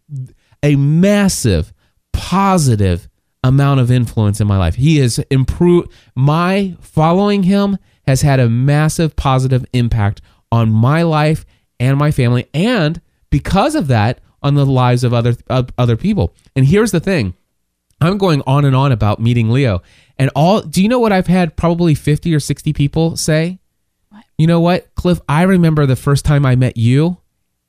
a 0.63 0.77
massive 0.77 1.73
positive 2.13 3.09
amount 3.43 3.81
of 3.81 3.91
influence 3.91 4.41
in 4.41 4.47
my 4.47 4.57
life. 4.57 4.77
He 4.77 4.99
has 4.99 5.19
improved 5.31 5.91
my 6.15 6.77
following 6.81 7.43
him 7.43 7.79
has 8.07 8.23
had 8.23 8.39
a 8.41 8.49
massive 8.49 9.17
positive 9.17 9.67
impact 9.73 10.23
on 10.53 10.71
my 10.71 11.03
life 11.03 11.45
and 11.81 11.99
my 11.99 12.11
family 12.13 12.49
and 12.55 13.01
because 13.29 13.75
of 13.75 13.89
that 13.89 14.21
on 14.41 14.55
the 14.55 14.65
lives 14.65 15.03
of 15.03 15.13
other 15.13 15.35
of 15.49 15.71
other 15.77 15.97
people. 15.97 16.33
And 16.55 16.65
here's 16.65 16.93
the 16.93 17.01
thing. 17.01 17.35
I'm 18.01 18.19
going 18.19 18.43
on 18.47 18.65
and 18.65 18.77
on 18.77 18.93
about 18.93 19.21
meeting 19.21 19.51
Leo. 19.51 19.83
And 20.19 20.31
all 20.35 20.61
do 20.61 20.83
you 20.83 20.89
know 20.89 20.99
what 20.99 21.13
I've 21.13 21.27
had 21.27 21.57
probably 21.57 21.95
50 21.95 22.35
or 22.35 22.41
60 22.41 22.73
people 22.73 23.17
say? 23.17 23.61
You 24.37 24.47
know 24.47 24.61
what, 24.61 24.95
Cliff, 24.95 25.21
I 25.29 25.43
remember 25.43 25.85
the 25.85 25.97
first 25.97 26.25
time 26.25 26.47
I 26.47 26.55
met 26.55 26.77
you 26.77 27.19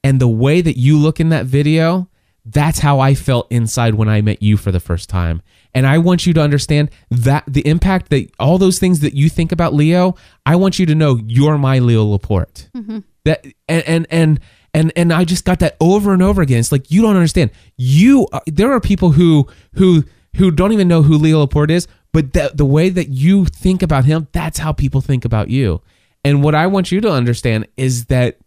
and 0.04 0.20
the 0.20 0.28
way 0.28 0.62
that 0.62 0.78
you 0.78 0.98
look 0.98 1.20
in 1.20 1.30
that 1.30 1.46
video, 1.46 2.10
that's 2.46 2.80
how 2.80 3.00
I 3.00 3.16
felt 3.16 3.52
inside 3.52 3.96
when 3.96 4.08
I 4.08 4.22
met 4.22 4.42
you 4.42 4.56
for 4.56 4.72
the 4.72 4.80
first 4.80 5.10
time. 5.10 5.42
And 5.74 5.86
I 5.86 5.98
want 5.98 6.26
you 6.26 6.34
to 6.34 6.42
understand 6.42 6.90
that 7.10 7.44
the 7.48 7.66
impact 7.68 8.10
that 8.10 8.32
all 8.40 8.58
those 8.58 8.80
things 8.80 9.02
that 9.02 9.14
you 9.14 9.30
think 9.30 9.52
about 9.52 9.74
Leo, 9.74 10.16
I 10.46 10.56
want 10.56 10.80
you 10.80 10.86
to 10.88 10.96
know 10.96 11.20
you're 11.26 11.58
my 11.58 11.80
Leo 11.80 12.04
Laporte. 12.06 12.70
Mm-hmm. 12.76 13.00
That 13.26 13.46
and 13.68 13.84
and 13.88 14.08
and 14.10 14.40
and 14.74 14.94
and 14.96 15.14
I 15.14 15.26
just 15.26 15.46
got 15.46 15.60
that 15.60 15.76
over 15.80 16.14
and 16.14 16.24
over 16.24 16.42
again. 16.42 16.60
It's 16.60 16.72
like 16.72 16.90
you 16.90 17.02
don't 17.02 17.16
understand. 17.16 17.52
You 17.78 18.28
are, 18.32 18.42
there 18.48 18.72
are 18.72 18.80
people 18.80 19.12
who 19.12 19.48
who 19.74 20.04
who 20.38 20.52
don't 20.52 20.72
even 20.72 20.88
know 20.88 21.02
who 21.02 21.18
Leo 21.18 21.40
Laporte 21.40 21.72
is, 21.72 21.88
but 22.12 22.34
the 22.34 22.52
the 22.54 22.66
way 22.66 22.90
that 22.90 23.10
you 23.10 23.46
think 23.46 23.84
about 23.84 24.06
him, 24.06 24.28
that's 24.32 24.60
how 24.60 24.72
people 24.72 25.02
think 25.02 25.26
about 25.26 25.50
you. 25.50 25.82
And 26.24 26.44
what 26.44 26.56
I 26.56 26.68
want 26.68 26.92
you 26.92 27.02
to 27.02 27.12
understand 27.12 27.68
is 27.78 28.06
that 28.06 28.38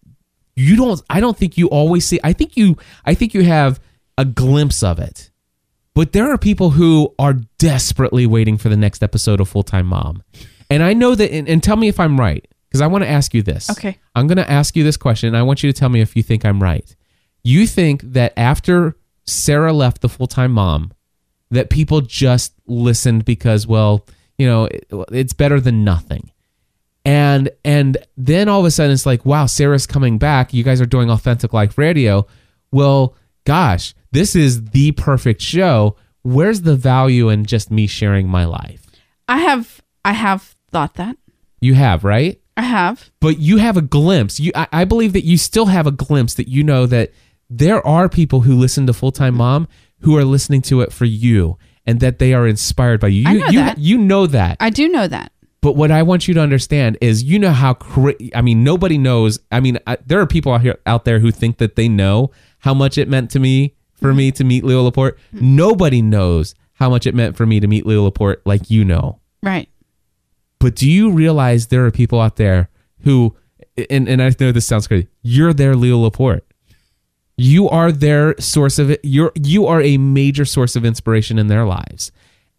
you 0.57 0.77
don't 0.77 1.01
I 1.09 1.21
don't 1.21 1.37
think 1.37 1.57
you 1.57 1.69
always 1.69 2.07
see 2.07 2.21
I 2.23 2.33
think 2.33 2.57
you 2.57 2.77
I 3.05 3.15
think 3.15 3.35
you 3.35 3.45
have 3.45 3.81
a 4.19 4.25
glimpse 4.25 4.83
of 4.83 4.99
it. 4.99 5.31
But 5.95 6.13
there 6.13 6.31
are 6.31 6.39
people 6.39 6.71
who 6.71 7.15
are 7.19 7.35
desperately 7.59 8.27
waiting 8.27 8.57
for 8.57 8.69
the 8.69 8.77
next 8.77 9.03
episode 9.03 9.41
of 9.41 9.49
Full 9.49 9.63
Time 9.63 9.87
Mom. 9.87 10.23
And 10.71 10.83
I 10.83 10.95
know 10.95 11.15
that 11.15 11.31
and, 11.31 11.49
and 11.49 11.63
tell 11.63 11.77
me 11.77 11.89
if 11.89 12.01
I'm 12.01 12.19
right 12.19 12.47
because 12.69 12.81
I 12.81 12.87
want 12.87 13.05
to 13.05 13.11
ask 13.11 13.35
you 13.35 13.43
this. 13.43 13.69
Okay. 13.71 13.99
I'm 14.15 14.27
going 14.27 14.39
to 14.39 14.51
ask 14.51 14.75
you 14.75 14.85
this 14.85 14.97
question 14.97 15.29
and 15.29 15.37
I 15.37 15.43
want 15.43 15.63
you 15.63 15.71
to 15.71 15.79
tell 15.79 15.91
me 15.91 16.01
if 16.01 16.17
you 16.17 16.23
think 16.23 16.45
I'm 16.45 16.63
right. 16.63 16.97
You 17.45 17.67
think 17.67 18.03
that 18.03 18.33
after 18.37 18.97
Sarah 19.27 19.73
left 19.73 20.01
the 20.01 20.09
Full 20.09 20.27
Time 20.27 20.53
Mom 20.53 20.93
that 21.53 21.71
people 21.71 22.01
just 22.01 22.55
listened 22.67 23.25
because 23.25 23.67
well, 23.67 24.07
you 24.39 24.47
know, 24.47 24.65
it, 24.65 24.87
it's 25.13 25.33
better 25.33 25.61
than 25.61 25.85
nothing. 25.85 26.33
And 27.05 27.51
and 27.65 27.99
then 28.17 28.49
all 28.49 28.61
of 28.61 28.67
a 28.67 28.71
sudden 28.71 28.93
it's 28.93 29.07
like 29.07 29.27
wow 29.27 29.47
sarah's 29.47 29.87
coming 29.87 30.19
back. 30.19 30.55
You 30.55 30.63
guys 30.63 30.81
are 30.81 30.87
doing 30.87 31.11
authentic 31.11 31.53
life 31.53 31.77
radio. 31.79 32.27
Well 32.71 33.17
gosh 33.45 33.95
this 34.13 34.37
is 34.37 34.67
the 34.67 34.93
perfect 34.93 35.41
show. 35.41 35.97
Where's 36.23 36.63
the 36.63 36.77
value 36.77 37.29
in 37.29 37.45
just 37.45 37.71
me 37.71 37.87
sharing 37.89 38.29
my 38.29 38.45
life? 38.45 38.87
I 39.27 39.39
have 39.39 39.81
I 40.05 40.13
have 40.13 40.55
thought 40.71 40.95
that. 40.95 41.17
you 41.61 41.75
have 41.75 42.05
right? 42.05 42.41
I 42.57 42.63
have. 42.63 43.11
but 43.19 43.39
you 43.39 43.57
have 43.57 43.77
a 43.77 43.83
glimpse. 43.83 44.39
You 44.39 44.53
I, 44.55 44.69
I 44.73 44.85
believe 44.85 45.13
that 45.15 45.25
you 45.25 45.37
still 45.37 45.67
have 45.67 45.89
a 45.89 45.91
glimpse 45.91 46.35
that 46.35 46.49
you 46.49 46.63
know 46.63 46.87
that 46.87 47.11
there 47.51 47.85
are 47.85 48.09
people 48.09 48.43
who 48.43 48.55
listen 48.55 48.87
to 48.87 48.93
full-time 48.93 49.35
mom 49.35 49.67
who 50.03 50.17
are 50.17 50.25
listening 50.25 50.63
to 50.63 50.81
it 50.81 50.93
for 50.93 51.05
you 51.05 51.59
and 51.87 52.01
that 52.01 52.19
they 52.19 52.33
are 52.35 52.47
inspired 52.47 53.01
by 53.01 53.09
you 53.09 53.25
I 53.27 53.33
you 53.33 53.39
know 53.39 53.47
you, 53.47 53.59
that. 53.59 53.79
you 53.79 53.99
know 53.99 54.27
that 54.27 54.57
I 54.61 54.71
do 54.71 54.89
know 54.89 55.07
that. 55.07 55.33
But 55.63 55.77
what 55.77 55.93
I 55.93 56.03
want 56.03 56.27
you 56.27 56.35
to 56.35 56.41
understand 56.41 56.99
is, 57.01 57.23
you 57.23 57.39
know 57.39 57.53
how 57.53 57.75
cra- 57.75 58.17
I 58.35 58.43
mean, 58.43 58.65
nobody 58.65 58.99
knows. 58.99 59.39
I 59.53 59.61
mean, 59.61 59.79
I, 59.87 59.97
there 60.05 60.21
are 60.21 60.27
people 60.27 60.53
out 60.53 60.63
here 60.63 60.79
out 60.87 61.05
there 61.05 61.21
who 61.21 61.31
think 61.31 61.59
that 61.59 61.77
they 61.77 61.89
know 61.89 62.33
how 62.59 62.75
much 62.75 62.99
it 62.99 63.09
meant 63.09 63.31
to 63.31 63.39
me 63.39 63.77
for 63.95 64.13
me 64.13 64.33
to 64.33 64.43
meet 64.43 64.65
Leo 64.65 64.83
Laporte. 64.83 65.17
Mm-hmm. 65.33 65.57
Nobody 65.57 66.03
knows 66.03 66.57
how 66.75 66.91
much 66.91 67.07
it 67.07 67.15
meant 67.15 67.37
for 67.37 67.47
me 67.47 67.61
to 67.61 67.69
meet 67.69 67.87
Leo 67.87 68.03
Laporte 68.03 68.43
like 68.45 68.71
you 68.71 68.85
know. 68.85 69.21
Right. 69.41 69.69
But 70.59 70.75
do 70.75 70.91
you 70.91 71.13
realize 71.13 71.69
there 71.69 71.87
are 71.87 71.93
people 71.93 72.21
out 72.21 72.37
there 72.37 72.69
who, 73.05 73.37
and, 73.89 74.09
and 74.09 74.21
I 74.21 74.33
know 74.41 74.51
this 74.51 74.67
sounds 74.67 74.89
crazy, 74.89 75.09
you're 75.23 75.53
their 75.53 75.77
Leo 75.77 75.99
Laporte. 75.99 76.45
You 77.37 77.69
are 77.69 77.91
their 77.91 78.39
source 78.41 78.79
of 78.79 78.91
it. 78.91 79.01
You're 79.03 79.33
you 79.35 79.67
are 79.67 79.81
a 79.81 79.97
major 79.97 80.45
source 80.45 80.77
of 80.77 80.85
inspiration 80.85 81.39
in 81.39 81.47
their 81.47 81.65
lives. 81.65 82.13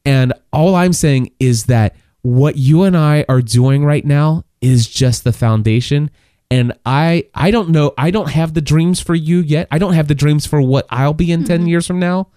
And 0.06 0.34
all 0.52 0.76
I'm 0.76 0.94
saying 0.94 1.32
is 1.40 1.66
that 1.66 1.96
what 2.22 2.58
you 2.58 2.84
and 2.84 2.98
I 2.98 3.26
are 3.30 3.42
doing 3.42 3.86
right 3.86 4.06
now 4.06 4.44
is 4.62 4.88
just 4.88 5.24
the 5.24 5.34
foundation. 5.34 6.10
And 6.50 6.74
I 6.86 7.28
I 7.34 7.52
don't 7.52 7.70
know, 7.70 7.94
I 7.98 8.12
don't 8.12 8.30
have 8.30 8.54
the 8.54 8.62
dreams 8.62 9.00
for 9.00 9.16
you 9.16 9.40
yet. 9.40 9.68
I 9.72 9.78
don't 9.78 9.94
have 9.94 10.08
the 10.08 10.16
dreams 10.16 10.46
for 10.46 10.62
what 10.62 10.86
I'll 10.90 11.14
be 11.14 11.32
in 11.32 11.44
10 11.44 11.60
mm-hmm. 11.60 11.68
years 11.68 11.88
from 11.88 12.00
now. 12.00 12.30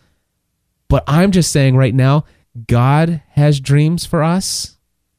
But 0.88 1.04
I'm 1.06 1.32
just 1.32 1.50
saying 1.50 1.76
right 1.76 1.94
now, 1.94 2.24
God 2.66 3.22
has 3.30 3.60
dreams 3.60 4.06
for 4.06 4.22
us. 4.22 4.76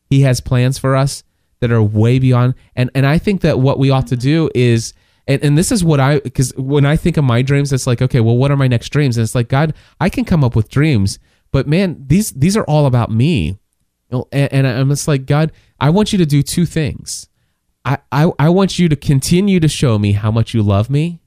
He 0.10 0.22
has 0.22 0.40
plans 0.40 0.78
for 0.78 0.96
us 0.96 1.24
that 1.60 1.72
are 1.72 1.84
way 1.84 2.20
beyond 2.20 2.54
and 2.76 2.92
and 2.94 3.06
I 3.06 3.18
think 3.18 3.42
that 3.42 3.60
what 3.60 3.80
we 3.80 3.90
ought 3.90 4.08
to 4.08 4.16
mm-hmm. 4.16 4.22
do 4.22 4.50
is 4.54 4.94
and, 5.28 5.44
and 5.44 5.58
this 5.58 5.72
is 5.72 5.84
what 5.84 6.00
I 6.00 6.20
because 6.20 6.56
when 6.56 6.86
I 6.86 6.96
think 6.96 7.18
of 7.18 7.24
my 7.24 7.42
dreams, 7.42 7.74
it's 7.74 7.88
like, 7.88 8.02
okay, 8.02 8.20
well, 8.20 8.38
what 8.38 8.52
are 8.52 8.58
my 8.58 8.68
next 8.68 8.90
dreams? 8.90 9.18
And 9.18 9.24
it's 9.24 9.36
like, 9.36 9.50
God, 9.50 9.74
I 10.00 10.10
can 10.10 10.26
come 10.26 10.44
up 10.44 10.56
with 10.56 10.70
dreams, 10.70 11.20
but 11.52 11.68
man, 11.68 12.04
these 12.08 12.32
these 12.32 12.56
are 12.56 12.64
all 12.64 12.86
about 12.86 13.12
me. 13.12 13.60
And, 14.10 14.28
and 14.32 14.68
I'm 14.68 14.90
just 14.90 15.08
like, 15.08 15.26
God, 15.26 15.52
I 15.82 15.90
want 15.90 16.14
you 16.14 16.18
to 16.20 16.26
do 16.26 16.42
two 16.42 16.66
things. 16.66 17.28
I, 17.84 17.98
I 18.12 18.32
I 18.40 18.50
want 18.50 18.80
you 18.80 18.88
to 18.88 18.96
continue 18.96 19.60
to 19.60 19.68
show 19.68 20.00
me 20.00 20.14
how 20.14 20.32
much 20.32 20.54
you 20.54 20.64
love 20.64 20.90
me. 20.90 21.22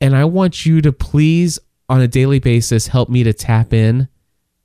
And 0.00 0.16
I 0.16 0.24
want 0.24 0.64
you 0.64 0.80
to 0.82 0.92
please 0.92 1.58
on 1.88 2.00
a 2.00 2.08
daily 2.08 2.38
basis 2.38 2.88
help 2.88 3.08
me 3.08 3.24
to 3.24 3.32
tap 3.32 3.72
in 3.72 4.08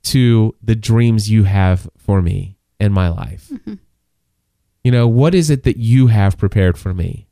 to 0.02 0.54
the 0.62 0.76
dreams 0.76 1.30
you 1.30 1.44
have 1.44 1.88
for 1.98 2.22
me 2.22 2.56
in 2.78 2.92
my 2.92 3.08
life. 3.08 3.48
Mm-hmm. 3.52 3.74
You 4.84 4.92
know, 4.92 5.06
what 5.08 5.34
is 5.34 5.50
it 5.50 5.64
that 5.64 5.76
you 5.76 6.06
have 6.06 6.38
prepared 6.38 6.78
for 6.78 6.94
me? 6.94 7.26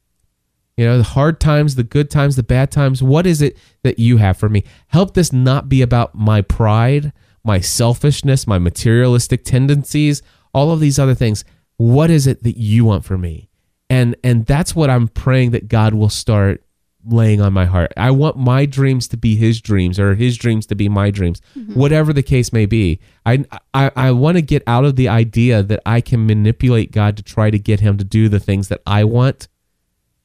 You 0.78 0.84
know, 0.84 0.96
the 0.96 1.02
hard 1.02 1.40
times, 1.40 1.74
the 1.74 1.82
good 1.82 2.08
times, 2.08 2.36
the 2.36 2.44
bad 2.44 2.70
times, 2.70 3.02
what 3.02 3.26
is 3.26 3.42
it 3.42 3.58
that 3.82 3.98
you 3.98 4.18
have 4.18 4.36
for 4.36 4.48
me? 4.48 4.62
Help 4.86 5.14
this 5.14 5.32
not 5.32 5.68
be 5.68 5.82
about 5.82 6.14
my 6.14 6.40
pride, 6.40 7.12
my 7.42 7.58
selfishness, 7.58 8.46
my 8.46 8.60
materialistic 8.60 9.42
tendencies, 9.42 10.22
all 10.54 10.70
of 10.70 10.78
these 10.78 10.96
other 10.96 11.16
things. 11.16 11.44
What 11.78 12.12
is 12.12 12.28
it 12.28 12.44
that 12.44 12.58
you 12.58 12.84
want 12.84 13.04
for 13.04 13.18
me? 13.18 13.50
And 13.90 14.14
and 14.22 14.46
that's 14.46 14.76
what 14.76 14.88
I'm 14.88 15.08
praying 15.08 15.50
that 15.50 15.66
God 15.66 15.94
will 15.94 16.10
start 16.10 16.62
laying 17.04 17.40
on 17.40 17.52
my 17.52 17.64
heart. 17.64 17.92
I 17.96 18.12
want 18.12 18.36
my 18.36 18.64
dreams 18.64 19.08
to 19.08 19.16
be 19.16 19.34
his 19.34 19.60
dreams 19.60 19.98
or 19.98 20.14
his 20.14 20.36
dreams 20.36 20.64
to 20.66 20.76
be 20.76 20.88
my 20.88 21.10
dreams. 21.10 21.42
Mm-hmm. 21.56 21.74
Whatever 21.74 22.12
the 22.12 22.22
case 22.22 22.52
may 22.52 22.66
be. 22.66 23.00
I 23.26 23.44
I, 23.74 23.90
I 23.96 24.10
want 24.12 24.36
to 24.36 24.42
get 24.42 24.62
out 24.68 24.84
of 24.84 24.94
the 24.94 25.08
idea 25.08 25.64
that 25.64 25.80
I 25.84 26.00
can 26.00 26.24
manipulate 26.24 26.92
God 26.92 27.16
to 27.16 27.24
try 27.24 27.50
to 27.50 27.58
get 27.58 27.80
him 27.80 27.98
to 27.98 28.04
do 28.04 28.28
the 28.28 28.38
things 28.38 28.68
that 28.68 28.80
I 28.86 29.02
want. 29.02 29.48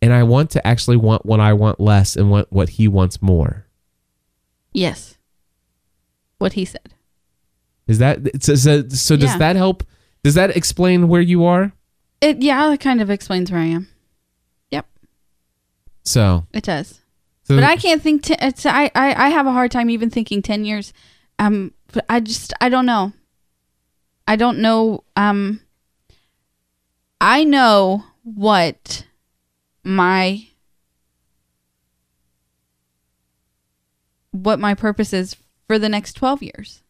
And 0.03 0.11
I 0.13 0.23
want 0.23 0.49
to 0.51 0.67
actually 0.67 0.97
want 0.97 1.25
what 1.25 1.39
I 1.39 1.53
want 1.53 1.79
less 1.79 2.17
and 2.17 2.29
want 2.29 2.51
what 2.51 2.67
he 2.69 2.89
wants 2.89 3.21
more. 3.21 3.65
Yes. 4.73 5.17
What 6.39 6.53
he 6.53 6.65
said. 6.65 6.93
Is 7.87 7.99
that 7.99 8.19
so? 8.43 8.55
So, 8.55 8.87
so 8.89 9.15
does 9.15 9.31
Yeah. 9.31 9.37
that 9.37 9.55
help? 9.55 9.83
Does 10.23 10.33
that 10.33 10.55
explain 10.57 11.07
where 11.07 11.21
you 11.21 11.45
are? 11.45 11.71
It 12.19 12.41
yeah, 12.41 12.71
it 12.73 12.81
kind 12.81 13.01
of 13.01 13.09
explains 13.09 13.49
where 13.49 13.61
I 13.61 13.65
am. 13.67 13.87
Yep, 14.71 14.87
So, 16.03 16.47
it 16.53 16.63
does. 16.63 16.99
so 17.43 17.55
But 17.55 17.63
I 17.63 17.77
can't 17.77 18.01
think. 18.01 18.23
T- 18.23 18.35
it's, 18.41 18.65
I, 18.65 18.91
I 18.95 19.27
I 19.27 19.29
have 19.29 19.47
a 19.47 19.51
hard 19.53 19.71
time 19.71 19.89
even 19.89 20.09
thinking 20.09 20.41
ten 20.41 20.65
years. 20.65 20.91
Um, 21.39 21.73
but 21.93 22.03
I 22.09 22.19
just 22.19 22.53
I 22.59 22.67
don't 22.69 22.85
know. 22.85 23.13
I 24.27 24.35
don't 24.35 24.59
know. 24.59 25.03
Um, 25.15 25.61
I 27.21 27.43
know 27.45 28.03
what 28.23 29.05
my 29.83 30.47
what 34.31 34.59
my 34.59 34.73
purpose 34.73 35.13
is 35.13 35.35
for 35.67 35.77
the 35.79 35.89
next 35.89 36.13
twelve 36.13 36.41
years. 36.41 36.81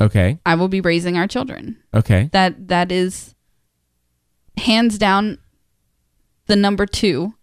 okay, 0.00 0.38
I 0.44 0.54
will 0.54 0.68
be 0.68 0.80
raising 0.80 1.16
our 1.16 1.26
children. 1.26 1.76
okay. 1.94 2.28
That 2.32 2.68
that 2.68 2.90
is 2.92 3.34
hands 4.56 4.98
down 4.98 5.38
the 6.46 6.56
number 6.56 6.86
two 6.86 7.34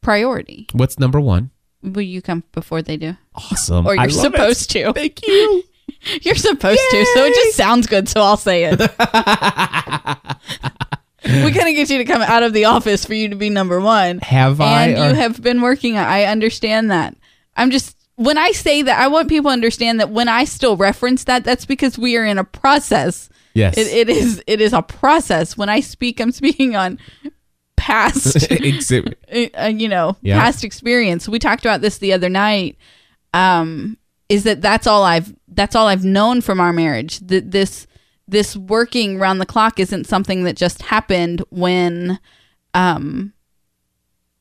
priority. 0.00 0.66
What's 0.72 0.98
number 0.98 1.20
one? 1.20 1.50
Will 1.82 2.02
you 2.02 2.22
come 2.22 2.44
before 2.52 2.82
they 2.82 2.96
do? 2.96 3.16
Awesome. 3.34 3.86
Or 3.86 3.94
you're 3.94 4.04
love 4.06 4.10
it. 4.10 4.20
supposed 4.20 4.70
to. 4.70 4.92
Thank 4.92 5.26
you. 5.26 5.62
You're 6.22 6.34
supposed 6.34 6.80
to, 6.90 7.04
so 7.14 7.24
it 7.24 7.34
just 7.34 7.56
sounds 7.56 7.86
good, 7.86 8.08
so 8.08 8.22
I'll 8.22 8.36
say 8.36 8.64
it. 8.64 8.80
we 11.24 11.52
couldn't 11.52 11.74
get 11.74 11.90
you 11.90 11.98
to 11.98 12.04
come 12.04 12.22
out 12.22 12.42
of 12.42 12.52
the 12.52 12.64
office 12.66 13.04
for 13.04 13.14
you 13.14 13.28
to 13.28 13.36
be 13.36 13.48
number 13.50 13.80
one. 13.80 14.18
Have 14.20 14.60
I, 14.60 14.88
And 14.88 14.98
or- 14.98 15.08
you 15.08 15.14
have 15.14 15.40
been 15.42 15.60
working. 15.60 15.96
I 15.96 16.24
understand 16.24 16.90
that. 16.90 17.16
I'm 17.56 17.70
just 17.70 17.96
when 18.16 18.36
I 18.38 18.52
say 18.52 18.82
that, 18.82 19.00
I 19.00 19.08
want 19.08 19.28
people 19.28 19.50
to 19.50 19.52
understand 19.54 19.98
that 20.00 20.10
when 20.10 20.28
I 20.28 20.44
still 20.44 20.76
reference 20.76 21.24
that, 21.24 21.44
that's 21.44 21.64
because 21.64 21.98
we 21.98 22.16
are 22.16 22.24
in 22.24 22.38
a 22.38 22.44
process. 22.44 23.28
Yes. 23.54 23.76
It, 23.76 23.86
it 23.88 24.08
is. 24.08 24.42
It 24.46 24.60
is 24.60 24.72
a 24.72 24.82
process. 24.82 25.56
When 25.56 25.68
I 25.68 25.80
speak, 25.80 26.20
I'm 26.20 26.32
speaking 26.32 26.76
on 26.76 26.98
past 27.76 28.36
uh, 28.52 29.64
you 29.74 29.88
know 29.88 30.16
Yeah. 30.22 30.40
past 30.40 30.62
experience 30.62 31.28
we 31.28 31.40
talked 31.40 31.64
about 31.64 31.80
this 31.80 31.98
the 31.98 32.12
other 32.12 32.28
night 32.28 32.76
um 33.34 33.96
is 34.28 34.44
that 34.44 34.60
that's 34.62 34.86
all 34.86 35.02
i've 35.02 35.34
that's 35.48 35.74
all 35.74 35.88
i've 35.88 36.04
known 36.04 36.42
from 36.42 36.60
our 36.60 36.72
marriage 36.72 37.18
that 37.26 37.50
this 37.50 37.88
this 38.32 38.56
working 38.56 39.18
round 39.18 39.40
the 39.40 39.46
clock 39.46 39.78
isn't 39.78 40.06
something 40.06 40.44
that 40.44 40.56
just 40.56 40.82
happened 40.82 41.44
when 41.50 42.18
um 42.74 43.32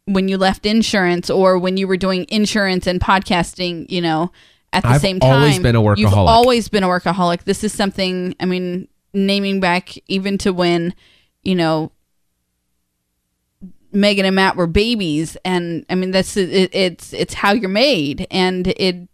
when 0.05 0.27
you 0.27 0.37
left 0.37 0.65
insurance 0.65 1.29
or 1.29 1.59
when 1.59 1.77
you 1.77 1.87
were 1.87 1.97
doing 1.97 2.25
insurance 2.29 2.87
and 2.87 2.99
podcasting 2.99 3.85
you 3.89 4.01
know 4.01 4.31
at 4.73 4.83
the 4.83 4.89
I've 4.89 5.01
same 5.01 5.19
time. 5.19 5.33
always 5.33 5.59
been 5.59 5.75
a 5.75 5.81
workaholic. 5.81 5.97
you've 5.99 6.13
always 6.13 6.69
been 6.69 6.83
a 6.83 6.87
workaholic. 6.87 7.43
This 7.43 7.63
is 7.63 7.73
something 7.73 8.35
i 8.39 8.45
mean 8.45 8.87
naming 9.13 9.59
back 9.59 9.95
even 10.07 10.37
to 10.39 10.51
when 10.51 10.95
you 11.43 11.53
know 11.55 11.91
Megan 13.93 14.25
and 14.25 14.35
Matt 14.35 14.55
were 14.55 14.67
babies, 14.67 15.35
and 15.43 15.85
I 15.89 15.95
mean 15.95 16.11
that's 16.11 16.37
it, 16.37 16.73
it's 16.73 17.11
it's 17.13 17.33
how 17.33 17.51
you're 17.51 17.69
made, 17.69 18.25
and 18.31 18.67
it 18.67 19.09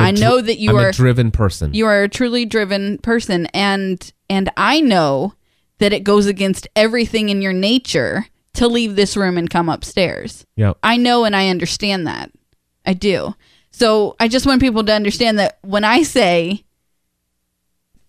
I 0.00 0.10
know 0.12 0.38
dri- 0.40 0.46
that 0.48 0.58
you 0.58 0.70
I'm 0.70 0.76
are- 0.76 0.88
a 0.88 0.92
driven 0.92 1.30
person. 1.30 1.74
you 1.74 1.86
are 1.86 2.02
a 2.02 2.08
truly 2.08 2.44
driven 2.44 2.98
person, 2.98 3.46
and 3.46 4.12
and 4.30 4.50
I 4.56 4.80
know 4.80 5.34
that 5.78 5.92
it 5.92 6.04
goes 6.04 6.26
against 6.26 6.68
everything 6.76 7.28
in 7.28 7.42
your 7.42 7.52
nature 7.52 8.26
to 8.54 8.68
leave 8.68 8.96
this 8.96 9.16
room 9.16 9.36
and 9.38 9.48
come 9.50 9.68
upstairs. 9.68 10.46
Yep. 10.56 10.78
I 10.82 10.96
know 10.96 11.24
and 11.24 11.34
I 11.34 11.48
understand 11.48 12.06
that. 12.06 12.30
I 12.86 12.92
do. 12.94 13.34
So 13.70 14.14
I 14.20 14.28
just 14.28 14.46
want 14.46 14.60
people 14.60 14.84
to 14.84 14.92
understand 14.92 15.38
that 15.38 15.58
when 15.62 15.82
I 15.84 16.02
say 16.02 16.64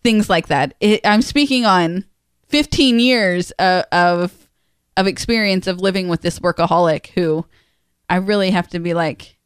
things 0.04 0.30
like 0.30 0.48
that, 0.48 0.76
it, 0.80 1.02
I'm 1.06 1.22
speaking 1.22 1.66
on 1.66 2.06
15 2.50 3.00
years 3.00 3.52
of, 3.52 3.86
of 3.92 4.50
of 4.96 5.08
experience 5.08 5.66
of 5.66 5.80
living 5.82 6.08
with 6.08 6.22
this 6.22 6.38
workaholic 6.40 7.08
who 7.08 7.46
I 8.10 8.18
really 8.18 8.52
have 8.52 8.68
to 8.70 8.80
be 8.80 8.94
like 8.94 9.38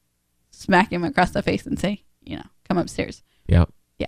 smack 0.51 0.91
him 0.91 1.05
across 1.05 1.31
the 1.31 1.41
face 1.41 1.65
and 1.65 1.79
say, 1.79 2.03
you 2.27 2.35
know, 2.35 2.43
come 2.67 2.77
upstairs. 2.77 3.23
Yep. 3.47 3.69
Yeah. 3.99 4.07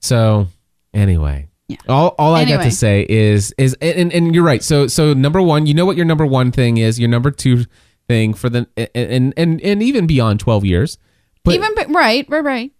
So 0.00 0.48
anyway, 0.92 1.48
Yeah. 1.68 1.76
all 1.88 2.14
all 2.18 2.34
I 2.34 2.44
got 2.44 2.62
to 2.64 2.70
say 2.70 3.06
is 3.08 3.54
is 3.58 3.74
and, 3.80 4.12
and 4.12 4.34
you're 4.34 4.44
right. 4.44 4.62
So 4.62 4.86
so 4.86 5.12
number 5.14 5.40
one, 5.42 5.66
you 5.66 5.74
know 5.74 5.86
what 5.86 5.96
your 5.96 6.06
number 6.06 6.26
one 6.26 6.52
thing 6.52 6.76
is. 6.78 6.98
Your 6.98 7.08
number 7.08 7.30
two 7.30 7.64
thing 8.08 8.34
for 8.34 8.48
the 8.50 8.66
and 8.94 9.32
and 9.36 9.60
and 9.60 9.82
even 9.82 10.06
beyond 10.06 10.40
twelve 10.40 10.64
years. 10.64 10.98
But 11.44 11.54
Even 11.54 11.74
right, 11.94 12.24
right, 12.30 12.44
right. 12.44 12.72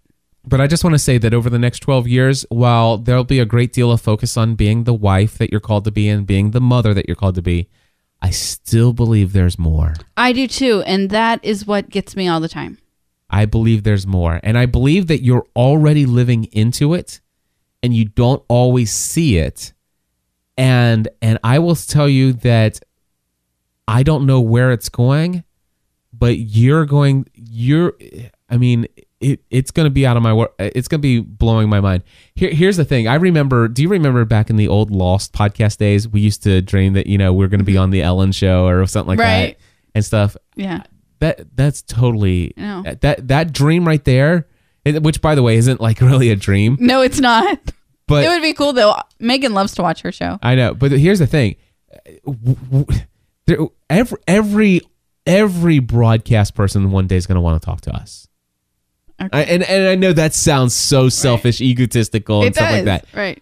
but 0.47 0.59
I 0.61 0.67
just 0.67 0.85
want 0.85 0.95
to 0.95 0.99
say 0.99 1.19
that 1.19 1.35
over 1.35 1.51
the 1.51 1.59
next 1.59 1.81
twelve 1.81 2.09
years, 2.09 2.47
while 2.49 2.97
there'll 2.97 3.25
be 3.25 3.39
a 3.41 3.45
great 3.45 3.73
deal 3.75 3.91
of 3.93 4.01
focus 4.01 4.37
on 4.39 4.55
being 4.55 4.85
the 4.85 4.95
wife 4.95 5.37
that 5.39 5.51
you're 5.51 5.61
called 5.61 5.85
to 5.85 5.91
be 5.91 6.09
and 6.09 6.27
being 6.27 6.53
the 6.53 6.61
mother 6.63 6.95
that 6.95 7.07
you're 7.07 7.15
called 7.17 7.35
to 7.35 7.43
be, 7.43 7.69
I 8.23 8.31
still 8.31 8.95
believe 8.95 9.35
there's 9.35 9.59
more. 9.59 9.93
I 10.17 10.33
do 10.33 10.47
too, 10.49 10.83
and 10.87 11.11
that 11.11 11.45
is 11.45 11.67
what 11.67 11.91
gets 11.91 12.17
me 12.17 12.27
all 12.27 12.41
the 12.41 12.49
time. 12.49 12.79
I 13.35 13.47
believe 13.47 13.83
there's 13.83 14.07
more. 14.07 14.39
And 14.45 14.57
I 14.57 14.67
believe 14.67 15.09
that 15.09 15.25
you're 15.25 15.45
already 15.57 16.07
living 16.07 16.45
into 16.53 16.95
it 16.95 17.21
and 17.83 17.93
you 17.93 18.05
don't 18.05 18.41
always 18.47 18.93
see 18.93 19.39
it. 19.39 19.73
And 20.57 21.09
and 21.21 21.41
I 21.43 21.59
will 21.59 21.75
tell 21.75 22.09
you 22.09 22.33
that 22.33 22.79
I 23.89 24.05
don't 24.05 24.25
know 24.25 24.41
where 24.41 24.71
it's 24.71 24.89
going, 24.89 25.43
but 26.13 26.39
you're 26.39 26.87
going 26.87 27.27
you're 27.35 27.95
I 28.49 28.57
mean 28.57 28.87
it, 29.19 29.41
it's 29.51 29.73
going 29.73 29.87
to 29.87 29.91
be 29.91 30.07
out 30.07 30.17
of 30.17 30.23
my 30.23 30.47
it's 30.61 30.87
going 30.87 31.01
to 31.01 31.03
be 31.03 31.19
blowing 31.19 31.69
my 31.69 31.81
mind. 31.81 32.05
Here, 32.37 32.51
here's 32.51 32.77
the 32.77 32.85
thing. 32.85 33.09
I 33.09 33.17
remember. 33.17 33.67
Do 33.67 33.83
you 33.83 33.89
remember 33.89 34.25
back 34.25 34.49
in 34.49 34.55
the 34.55 34.69
old 34.69 34.93
Lost 34.93 35.33
podcast 35.33 35.79
days? 35.79 36.07
We 36.07 36.21
used 36.21 36.45
to 36.45 36.63
dream 36.63 36.93
that 36.93 37.09
you 37.09 37.19
know 37.19 37.33
we 37.33 37.45
are 37.45 37.49
going 37.49 37.59
to 37.59 37.65
be 37.65 37.73
mm-hmm. 37.73 37.83
on 37.83 37.91
the 37.91 38.03
Ellen 38.03 38.31
show 38.31 38.69
or 38.69 38.87
something 38.87 39.09
like 39.09 39.19
Right. 39.19 39.59
that 39.59 39.65
and 39.93 40.05
stuff 40.05 40.37
Yeah. 40.55 40.85
That 41.25 41.57
that's 41.57 41.83
totally 41.83 42.53
No. 42.57 42.83
that 43.01 43.29
that 43.29 43.53
dream 43.53 43.87
right 43.87 44.05
there 44.05 44.47
which 44.85 45.21
by 45.23 45.35
the 45.35 45.43
way 45.43 45.57
isn't 45.57 45.81
like 45.81 46.01
really 46.11 46.31
a 46.31 46.37
dream 46.37 46.77
No, 46.79 47.01
it's 47.01 47.19
not. 47.21 47.59
but 48.07 48.25
it 48.25 48.29
would 48.29 48.43
be 48.43 48.53
cool 48.53 48.73
though. 48.75 48.95
Megan 49.19 49.55
loves 49.55 49.75
to 49.77 49.83
watch 49.83 50.03
her 50.03 50.13
show. 50.13 50.39
i 50.43 50.55
know 50.55 50.75
but 50.75 50.93
here's 50.93 51.19
the 51.19 51.27
thing 51.27 51.57
there, 53.47 53.59
every 53.91 54.19
every 54.27 54.81
every 55.27 55.79
broadcast 55.79 56.55
person 56.55 56.91
one 56.91 57.07
day 57.07 57.17
is 57.17 57.27
going 57.27 57.37
to 57.37 57.41
want 57.41 57.61
to 57.61 57.65
talk 57.65 57.81
to 57.83 57.95
us 57.95 58.29
Okay. 59.21 59.29
I, 59.33 59.43
and 59.45 59.63
and 59.63 59.87
i 59.89 59.95
know 59.95 60.13
that 60.13 60.35
sounds 60.35 60.75
so 60.75 61.09
selfish 61.09 61.61
egotistical 61.61 62.41
and 62.41 62.49
it 62.49 62.55
stuff 62.57 62.69
does. 62.71 62.75
like 62.79 62.85
that 62.85 63.07
Right. 63.17 63.41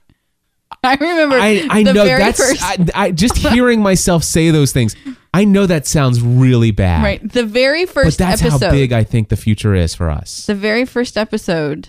I 0.85 0.95
remember. 0.97 1.37
I, 1.39 1.67
I 1.71 1.83
know 1.85 1.93
that's 2.05 2.41
I, 2.63 2.77
I 2.95 3.11
just 3.13 3.37
hearing 3.55 3.81
myself 3.81 4.25
say 4.25 4.51
those 4.51 4.73
things 4.73 4.97
i 5.35 5.45
know 5.45 5.67
that 5.67 5.87
sounds 5.87 6.21
really 6.21 6.71
bad 6.71 7.03
right. 7.03 7.33
The 7.33 7.45
very 7.45 7.87
first 7.87 8.19
but 8.19 8.25
that's 8.27 8.43
episode. 8.43 8.67
how 8.67 8.71
big 8.73 8.93
i 8.93 9.03
think 9.05 9.29
the 9.29 9.37
future 9.37 9.75
is 9.75 9.95
for 9.95 10.11
us 10.11 10.47
the 10.47 10.55
very 10.55 10.85
first 10.85 11.17
episode 11.17 11.89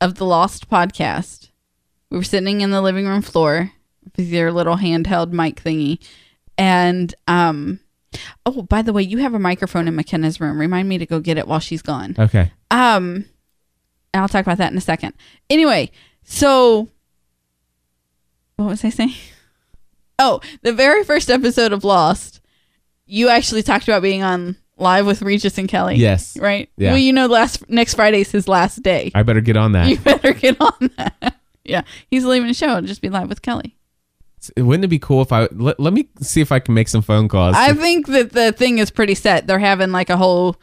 of 0.00 0.14
the 0.14 0.24
Lost 0.24 0.70
podcast. 0.70 1.50
We 2.10 2.16
were 2.16 2.24
sitting 2.24 2.62
in 2.62 2.70
the 2.70 2.80
living 2.80 3.06
room 3.06 3.20
floor 3.20 3.70
with 4.16 4.26
your 4.26 4.50
little 4.50 4.76
handheld 4.78 5.30
mic 5.32 5.62
thingy, 5.62 6.02
and 6.56 7.14
um. 7.28 7.80
Oh, 8.46 8.62
by 8.62 8.80
the 8.82 8.92
way, 8.94 9.02
you 9.02 9.18
have 9.18 9.34
a 9.34 9.38
microphone 9.38 9.86
in 9.86 9.94
McKenna's 9.94 10.40
room. 10.40 10.58
Remind 10.58 10.88
me 10.88 10.96
to 10.98 11.04
go 11.06 11.20
get 11.20 11.36
it 11.38 11.46
while 11.46 11.60
she's 11.60 11.82
gone. 11.82 12.16
okay 12.18 12.50
Um, 12.70 13.26
and 14.14 14.22
I'll 14.22 14.28
talk 14.28 14.40
about 14.42 14.56
that 14.58 14.72
in 14.72 14.78
a 14.78 14.80
second. 14.80 15.12
Anyway, 15.50 15.90
so 16.24 16.88
what 18.56 18.66
was 18.66 18.84
I 18.84 18.90
saying? 18.90 19.12
Oh, 20.22 20.40
the 20.62 20.72
very 20.74 21.02
first 21.04 21.30
episode 21.30 21.72
of 21.72 21.82
Lost, 21.82 22.39
you 23.10 23.28
actually 23.28 23.62
talked 23.62 23.88
about 23.88 24.02
being 24.02 24.22
on 24.22 24.56
live 24.76 25.04
with 25.06 25.20
Regis 25.22 25.58
and 25.58 25.68
Kelly. 25.68 25.96
Yes. 25.96 26.36
Right. 26.38 26.70
Yeah. 26.76 26.90
Well, 26.90 26.98
you 26.98 27.12
know, 27.12 27.26
last 27.26 27.68
next 27.68 27.94
Friday's 27.94 28.30
his 28.30 28.48
last 28.48 28.82
day. 28.82 29.10
i 29.14 29.22
better 29.22 29.40
get 29.40 29.56
on 29.56 29.72
that 29.72 29.88
You 29.88 29.98
better 30.10 30.32
get 30.32 30.56
on 30.60 30.90
that. 30.96 31.36
yeah, 31.64 31.82
he's 32.10 32.24
leaving 32.24 32.48
the 32.48 32.54
show. 32.54 32.76
And 32.76 32.86
just 32.86 33.02
be 33.02 33.08
live 33.10 33.28
with 33.28 33.42
Kelly. 33.42 33.76
Wouldn't 34.56 34.84
it 34.84 34.88
be 34.88 34.98
cool 34.98 35.20
if 35.20 35.32
I 35.32 35.48
let, 35.52 35.78
let 35.78 35.92
me 35.92 36.08
see 36.20 36.40
if 36.40 36.50
I 36.50 36.60
can 36.60 36.72
make 36.72 36.88
some 36.88 37.02
phone 37.02 37.28
calls? 37.28 37.54
I 37.56 37.74
think 37.74 38.06
that 38.06 38.32
the 38.32 38.52
thing 38.52 38.78
is 38.78 38.90
pretty 38.90 39.14
set. 39.14 39.46
They're 39.46 39.58
having 39.58 39.92
like 39.92 40.08
a 40.08 40.16
whole, 40.16 40.56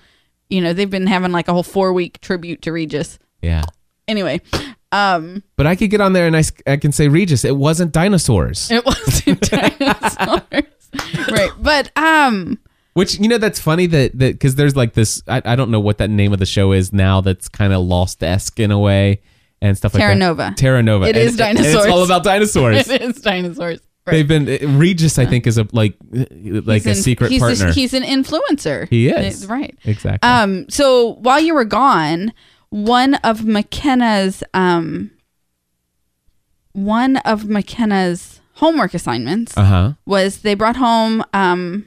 you 0.50 0.62
know, 0.62 0.74
they've 0.74 0.90
been 0.90 1.06
having 1.06 1.32
like 1.32 1.48
a 1.48 1.54
whole 1.54 1.62
four 1.64 1.94
week 1.94 2.20
tribute 2.22 2.64
to 2.64 2.72
Regis. 2.72 3.20
yeah, 3.42 3.66
Anyway, 4.08 4.42
um, 4.92 5.44
but 5.58 5.68
I 5.68 5.76
could 5.76 5.90
get 5.92 6.00
on 6.02 6.14
there 6.14 6.26
and 6.26 6.36
I 6.66 6.78
can 6.78 6.92
say 6.94 7.08
Regis, 7.10 7.44
it 7.46 7.56
wasn't 7.58 7.92
dinosaurs. 7.92 8.72
It 8.72 8.84
wasn't 8.86 9.42
dinosaurs. 9.52 10.64
right. 11.32 11.52
But 11.60 11.92
um 11.98 12.60
Which 12.94 13.20
you 13.20 13.28
know 13.28 13.38
that's 13.38 13.60
funny 13.60 13.86
that 13.88 14.18
that 14.20 14.34
because 14.34 14.56
there's 14.56 14.76
like 14.76 14.94
this 14.94 15.22
I, 15.28 15.42
I 15.46 15.56
don't 15.56 15.72
know 15.72 15.80
what 15.80 15.98
that 16.00 16.10
name 16.10 16.34
of 16.34 16.40
the 16.40 16.46
show 16.46 16.72
is 16.72 16.92
now 16.94 17.22
that's 17.22 17.48
kind 17.48 17.74
of 17.74 17.82
lost 17.84 18.24
esque 18.24 18.60
in 18.60 18.72
a 18.72 18.80
way 18.80 19.22
and 19.62 19.76
stuff 19.78 19.94
like 19.94 20.02
Terra 20.02 20.14
that. 20.14 20.20
Nova. 20.20 20.54
Terra 20.58 20.84
Nova. 20.84 21.06
It 21.06 21.16
And- 21.16 21.18
is 21.18 21.40
and 21.40 21.58
it's 21.60 21.68
dinosaurs. 21.74 21.92
all 21.92 22.04
about 22.04 22.24
dinosaurs. 22.24 22.88
it 22.90 23.02
is 23.02 23.22
dinosaurs. 23.22 23.80
Right. 24.06 24.14
They've 24.14 24.28
been 24.28 24.78
Regis. 24.80 25.20
I 25.20 25.26
think 25.26 25.46
is 25.48 25.58
a 25.58 25.68
like 25.74 25.96
like 26.12 26.84
He's 26.84 26.86
a 26.86 26.90
an- 26.92 26.96
secret 26.96 27.30
he's 27.32 27.42
partner. 27.42 27.72
he's 27.74 27.94
an 27.94 28.04
influencer. 28.04 28.88
he 28.90 29.10
is 29.10 29.46
Right. 29.48 29.78
exactly. 29.84 30.28
Um 30.30 30.70
so 30.70 31.16
while 31.16 31.40
you 31.42 31.54
were 31.54 31.66
gone, 31.66 32.32
one 32.70 33.16
of 33.16 33.44
McKenna's 33.46 34.44
um 34.54 35.12
one 36.74 37.18
of 37.18 37.46
McKenna's 37.50 38.37
homework 38.58 38.94
assignments 38.94 39.56
Uh 39.58 39.64
huh. 39.66 39.94
was 40.06 40.40
they 40.42 40.54
brought 40.56 40.76
home 40.76 41.24
um, 41.34 41.86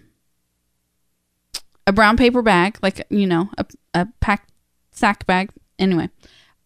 a 1.86 1.92
brown 1.92 2.16
paper 2.16 2.42
bag, 2.42 2.78
like 2.82 3.04
you 3.10 3.26
know, 3.26 3.50
a, 3.58 3.66
a 3.94 4.06
packed 4.20 4.50
sack 4.90 5.26
bag. 5.26 5.50
Anyway, 5.78 6.08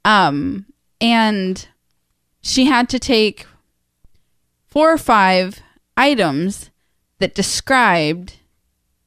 um, 0.05 0.67
and 1.01 1.69
she 2.43 2.65
had 2.67 2.89
to 2.91 2.99
take 2.99 3.47
four 4.67 4.93
or 4.93 4.99
five 4.99 5.61
items 5.97 6.71
that 7.21 7.35
described 7.35 8.39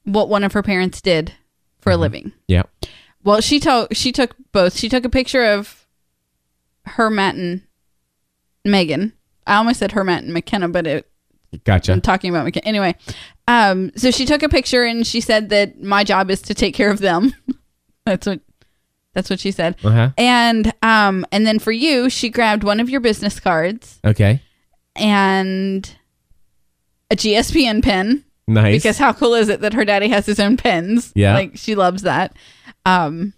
what 0.06 0.30
one 0.30 0.44
of 0.44 0.54
her 0.54 0.64
parents 0.64 1.02
did 1.02 1.34
for 1.82 1.92
a 1.92 1.98
living. 1.98 2.32
Yeah. 2.48 2.64
Well, 3.24 3.42
she 3.42 3.60
took 3.60 3.94
she 3.94 4.12
took 4.12 4.36
both. 4.54 4.76
She 4.78 4.88
took 4.90 5.04
a 5.06 5.10
picture 5.10 5.44
of 5.44 5.86
her, 6.86 7.10
Matt, 7.10 7.36
and 7.36 7.64
Megan. 8.64 9.12
I 9.48 9.56
almost 9.56 9.80
said 9.80 9.94
her, 9.94 10.04
Matt, 10.04 10.24
and 10.24 10.34
McKenna, 10.34 10.70
but 10.70 10.86
it 10.86 11.10
Gotcha. 11.64 11.94
I'm 11.94 12.02
talking 12.02 12.30
about 12.30 12.44
McKenna. 12.44 12.66
Anyway, 12.68 12.96
um, 13.48 13.92
so 13.96 14.12
she 14.12 14.26
took 14.26 14.44
a 14.44 14.50
picture 14.50 14.84
and 14.84 15.08
she 15.08 15.22
said 15.22 15.50
that 15.50 15.82
my 15.82 16.04
job 16.04 16.30
is 16.30 16.42
to 16.44 16.54
take 16.54 16.76
care 16.76 16.92
of 16.92 17.00
them. 17.00 17.34
that's 18.06 18.28
what 18.28 18.42
that's 19.14 19.30
what 19.30 19.40
she 19.40 19.52
said. 19.52 19.76
Uh-huh. 19.84 20.10
And 20.18 20.74
um, 20.84 21.26
and 21.32 21.48
then 21.48 21.58
for 21.60 21.72
you, 21.72 22.10
she 22.10 22.30
grabbed 22.30 22.64
one 22.64 22.80
of 22.80 22.90
your 22.90 23.00
business 23.00 23.40
cards 23.40 24.00
Okay. 24.06 24.42
and 24.96 25.90
a 27.10 27.16
GSPN 27.16 27.82
pen. 27.84 28.26
Nice. 28.50 28.82
Because 28.84 28.98
how 28.98 29.14
cool 29.14 29.34
is 29.34 29.50
it 29.50 29.62
that 29.62 29.74
her 29.74 29.86
daddy 29.86 30.10
has 30.10 30.26
his 30.26 30.40
own 30.40 30.58
pens? 30.58 31.12
Yeah. 31.16 31.34
like 31.34 31.52
she 31.56 31.76
loves 31.76 32.04
that. 32.04 32.36
Um, 32.86 33.34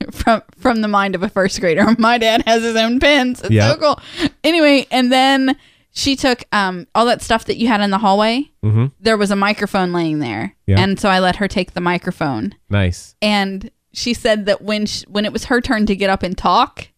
from 0.12 0.42
from 0.58 0.80
the 0.80 0.88
mind 0.88 1.14
of 1.14 1.22
a 1.22 1.28
first 1.28 1.60
grader, 1.60 1.86
my 1.98 2.18
dad 2.18 2.42
has 2.46 2.62
his 2.62 2.76
own 2.76 3.00
pens. 3.00 3.40
It's 3.40 3.50
Yeah. 3.50 3.72
so 3.72 3.76
cool. 3.78 4.00
Anyway, 4.44 4.86
and 4.90 5.10
then 5.12 5.56
she 5.92 6.16
took 6.16 6.44
um 6.52 6.86
all 6.94 7.06
that 7.06 7.22
stuff 7.22 7.44
that 7.46 7.56
you 7.56 7.66
had 7.68 7.80
in 7.80 7.90
the 7.90 7.98
hallway. 7.98 8.50
mm-hmm. 8.64 8.86
There 9.00 9.16
was 9.16 9.30
a 9.30 9.36
microphone 9.36 9.92
laying 9.92 10.18
there, 10.20 10.54
Yeah. 10.66 10.80
and 10.80 10.98
so 11.00 11.08
I 11.08 11.18
let 11.18 11.36
her 11.36 11.48
take 11.48 11.72
the 11.74 11.80
microphone. 11.80 12.54
Nice. 12.70 13.14
And 13.22 13.70
she 13.92 14.14
said 14.14 14.46
that 14.46 14.62
when 14.62 14.86
she, 14.86 15.04
when 15.08 15.24
it 15.24 15.32
was 15.32 15.46
her 15.46 15.60
turn 15.60 15.86
to 15.86 15.96
get 15.96 16.10
up 16.10 16.22
and 16.22 16.36
talk, 16.38 16.88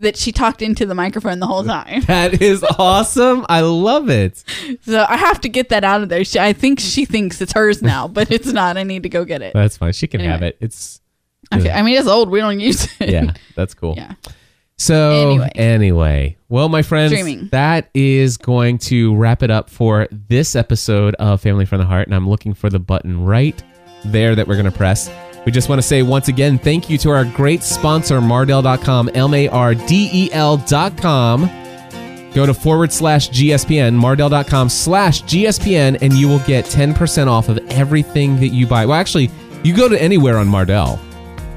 that 0.00 0.16
she 0.16 0.32
talked 0.32 0.62
into 0.62 0.86
the 0.86 0.94
microphone 0.94 1.38
the 1.40 1.46
whole 1.46 1.62
time. 1.76 2.00
That 2.02 2.40
is 2.40 2.64
awesome. 2.78 3.44
I 3.48 3.60
love 3.60 4.08
it. 4.08 4.42
So 4.82 5.04
I 5.08 5.16
have 5.16 5.40
to 5.42 5.48
get 5.48 5.68
that 5.68 5.84
out 5.84 6.02
of 6.02 6.08
there. 6.08 6.24
She, 6.24 6.38
I 6.38 6.52
think 6.52 6.80
she 6.80 7.04
thinks 7.04 7.40
it's 7.40 7.52
hers 7.52 7.82
now, 7.82 8.08
but 8.08 8.30
it's 8.30 8.46
not. 8.52 8.76
I 8.76 8.82
need 8.82 9.02
to 9.04 9.08
go 9.08 9.24
get 9.24 9.42
it. 9.42 9.52
That's 9.54 9.76
fine. 9.76 9.92
She 9.92 10.06
can 10.06 10.20
have 10.20 10.42
it. 10.42 10.56
It's 10.60 11.00
Okay. 11.54 11.70
I 11.70 11.82
mean, 11.82 11.96
it's 11.98 12.06
old. 12.08 12.30
We 12.30 12.40
don't 12.40 12.60
use 12.60 12.88
it. 13.00 13.08
yeah. 13.10 13.32
That's 13.56 13.74
cool. 13.74 13.94
yeah. 13.96 14.14
So 14.76 15.30
anyway. 15.30 15.50
Anyway. 15.56 16.36
well, 16.48 16.68
my 16.68 16.82
friends, 16.82 17.12
Streaming. 17.12 17.48
that 17.48 17.90
is 17.94 18.36
going 18.36 18.78
to 18.78 19.16
wrap 19.16 19.42
it 19.42 19.50
up 19.50 19.68
for 19.70 20.06
this 20.10 20.54
episode 20.54 21.14
of 21.16 21.40
Family 21.40 21.64
from 21.64 21.78
the 21.78 21.84
Heart, 21.86 22.06
and 22.06 22.14
I'm 22.14 22.28
looking 22.28 22.54
for 22.54 22.70
the 22.70 22.78
button 22.78 23.24
right 23.24 23.60
there 24.04 24.36
that 24.36 24.46
we're 24.46 24.54
going 24.54 24.70
to 24.70 24.70
press. 24.70 25.10
We 25.44 25.52
just 25.52 25.68
want 25.68 25.80
to 25.80 25.86
say 25.86 26.02
once 26.02 26.28
again, 26.28 26.58
thank 26.58 26.88
you 26.90 26.98
to 26.98 27.10
our 27.10 27.24
great 27.24 27.62
sponsor, 27.64 28.20
Mardel.com, 28.20 29.10
M-A-R-D-E-L.com. 30.28 31.50
Go 32.34 32.44
to 32.46 32.52
forward 32.54 32.92
slash 32.92 33.30
GSPN, 33.30 33.98
Mardel.com 33.98 34.68
slash 34.68 35.22
GSPN, 35.24 35.98
and 36.02 36.12
you 36.12 36.28
will 36.28 36.40
get 36.40 36.66
10% 36.66 37.26
off 37.26 37.48
of 37.48 37.58
everything 37.70 38.36
that 38.36 38.48
you 38.48 38.66
buy. 38.66 38.84
Well, 38.86 38.98
actually, 39.00 39.30
you 39.64 39.74
go 39.74 39.88
to 39.88 40.00
anywhere 40.00 40.36
on 40.38 40.46
Mardel. 40.46 41.00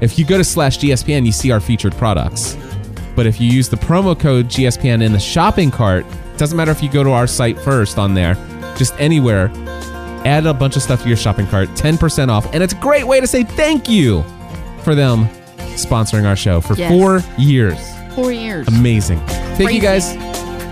If 0.02 0.18
you 0.18 0.26
go 0.26 0.38
to 0.38 0.44
slash 0.44 0.80
GSPN, 0.80 1.26
you 1.26 1.32
see 1.32 1.52
our 1.52 1.60
featured 1.60 1.94
products. 1.94 2.58
But 3.16 3.26
if 3.28 3.40
you 3.40 3.50
use 3.50 3.70
the 3.70 3.78
promo 3.78 4.18
code 4.20 4.48
GSPN 4.48 5.04
in 5.04 5.12
the 5.12 5.20
shopping 5.20 5.70
cart, 5.70 6.06
doesn't 6.38 6.58
matter 6.58 6.72
if 6.72 6.82
you 6.82 6.90
go 6.90 7.04
to 7.04 7.12
our 7.12 7.28
site 7.28 7.60
first 7.60 7.98
on 7.98 8.14
there, 8.14 8.34
just 8.78 8.94
anywhere, 9.00 9.52
add 10.26 10.46
a 10.46 10.54
bunch 10.54 10.76
of 10.76 10.82
stuff 10.82 11.04
to 11.04 11.08
your 11.08 11.18
shopping 11.18 11.46
cart, 11.48 11.70
10% 11.70 12.30
off. 12.30 12.52
And 12.54 12.64
it's 12.64 12.74
a 12.74 12.78
great 12.78 13.06
way 13.06 13.20
to 13.20 13.28
say 13.28 13.44
thank 13.44 13.90
you 13.90 14.24
for 14.84 14.96
them 14.96 15.26
sponsoring 15.76 16.26
our 16.26 16.36
show 16.36 16.62
for 16.62 16.74
Yes. 16.76 16.90
four 16.92 17.22
years. 17.38 17.78
Four 18.16 18.32
years. 18.32 18.68
Amazing. 18.68 19.20
Thank 19.56 19.72
you 19.74 19.82
guys. 19.82 20.16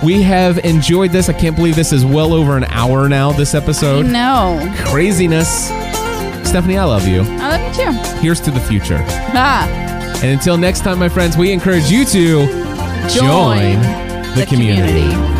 We 0.03 0.21
have 0.23 0.59
enjoyed 0.59 1.11
this. 1.11 1.29
I 1.29 1.33
can't 1.33 1.55
believe 1.55 1.75
this 1.75 1.91
is 1.91 2.05
well 2.05 2.33
over 2.33 2.55
an 2.57 2.63
hour 2.65 3.09
now, 3.09 3.31
this 3.33 3.53
episode. 3.53 4.05
No. 4.07 4.73
Craziness. 4.85 5.69
Stephanie, 6.49 6.77
I 6.79 6.83
love 6.83 7.07
you. 7.07 7.21
I 7.21 7.57
love 7.57 7.77
you 7.77 7.83
too. 7.85 8.19
Here's 8.21 8.41
to 8.41 8.49
the 8.51 8.59
future. 8.59 8.97
Ah, 9.35 9.67
And 10.23 10.31
until 10.31 10.57
next 10.57 10.79
time, 10.81 10.97
my 10.99 11.07
friends, 11.07 11.37
we 11.37 11.51
encourage 11.51 11.91
you 11.91 12.03
to 12.05 12.47
join, 13.07 13.79
the 14.35 14.45
community. 14.47 15.01
community. 15.11 15.38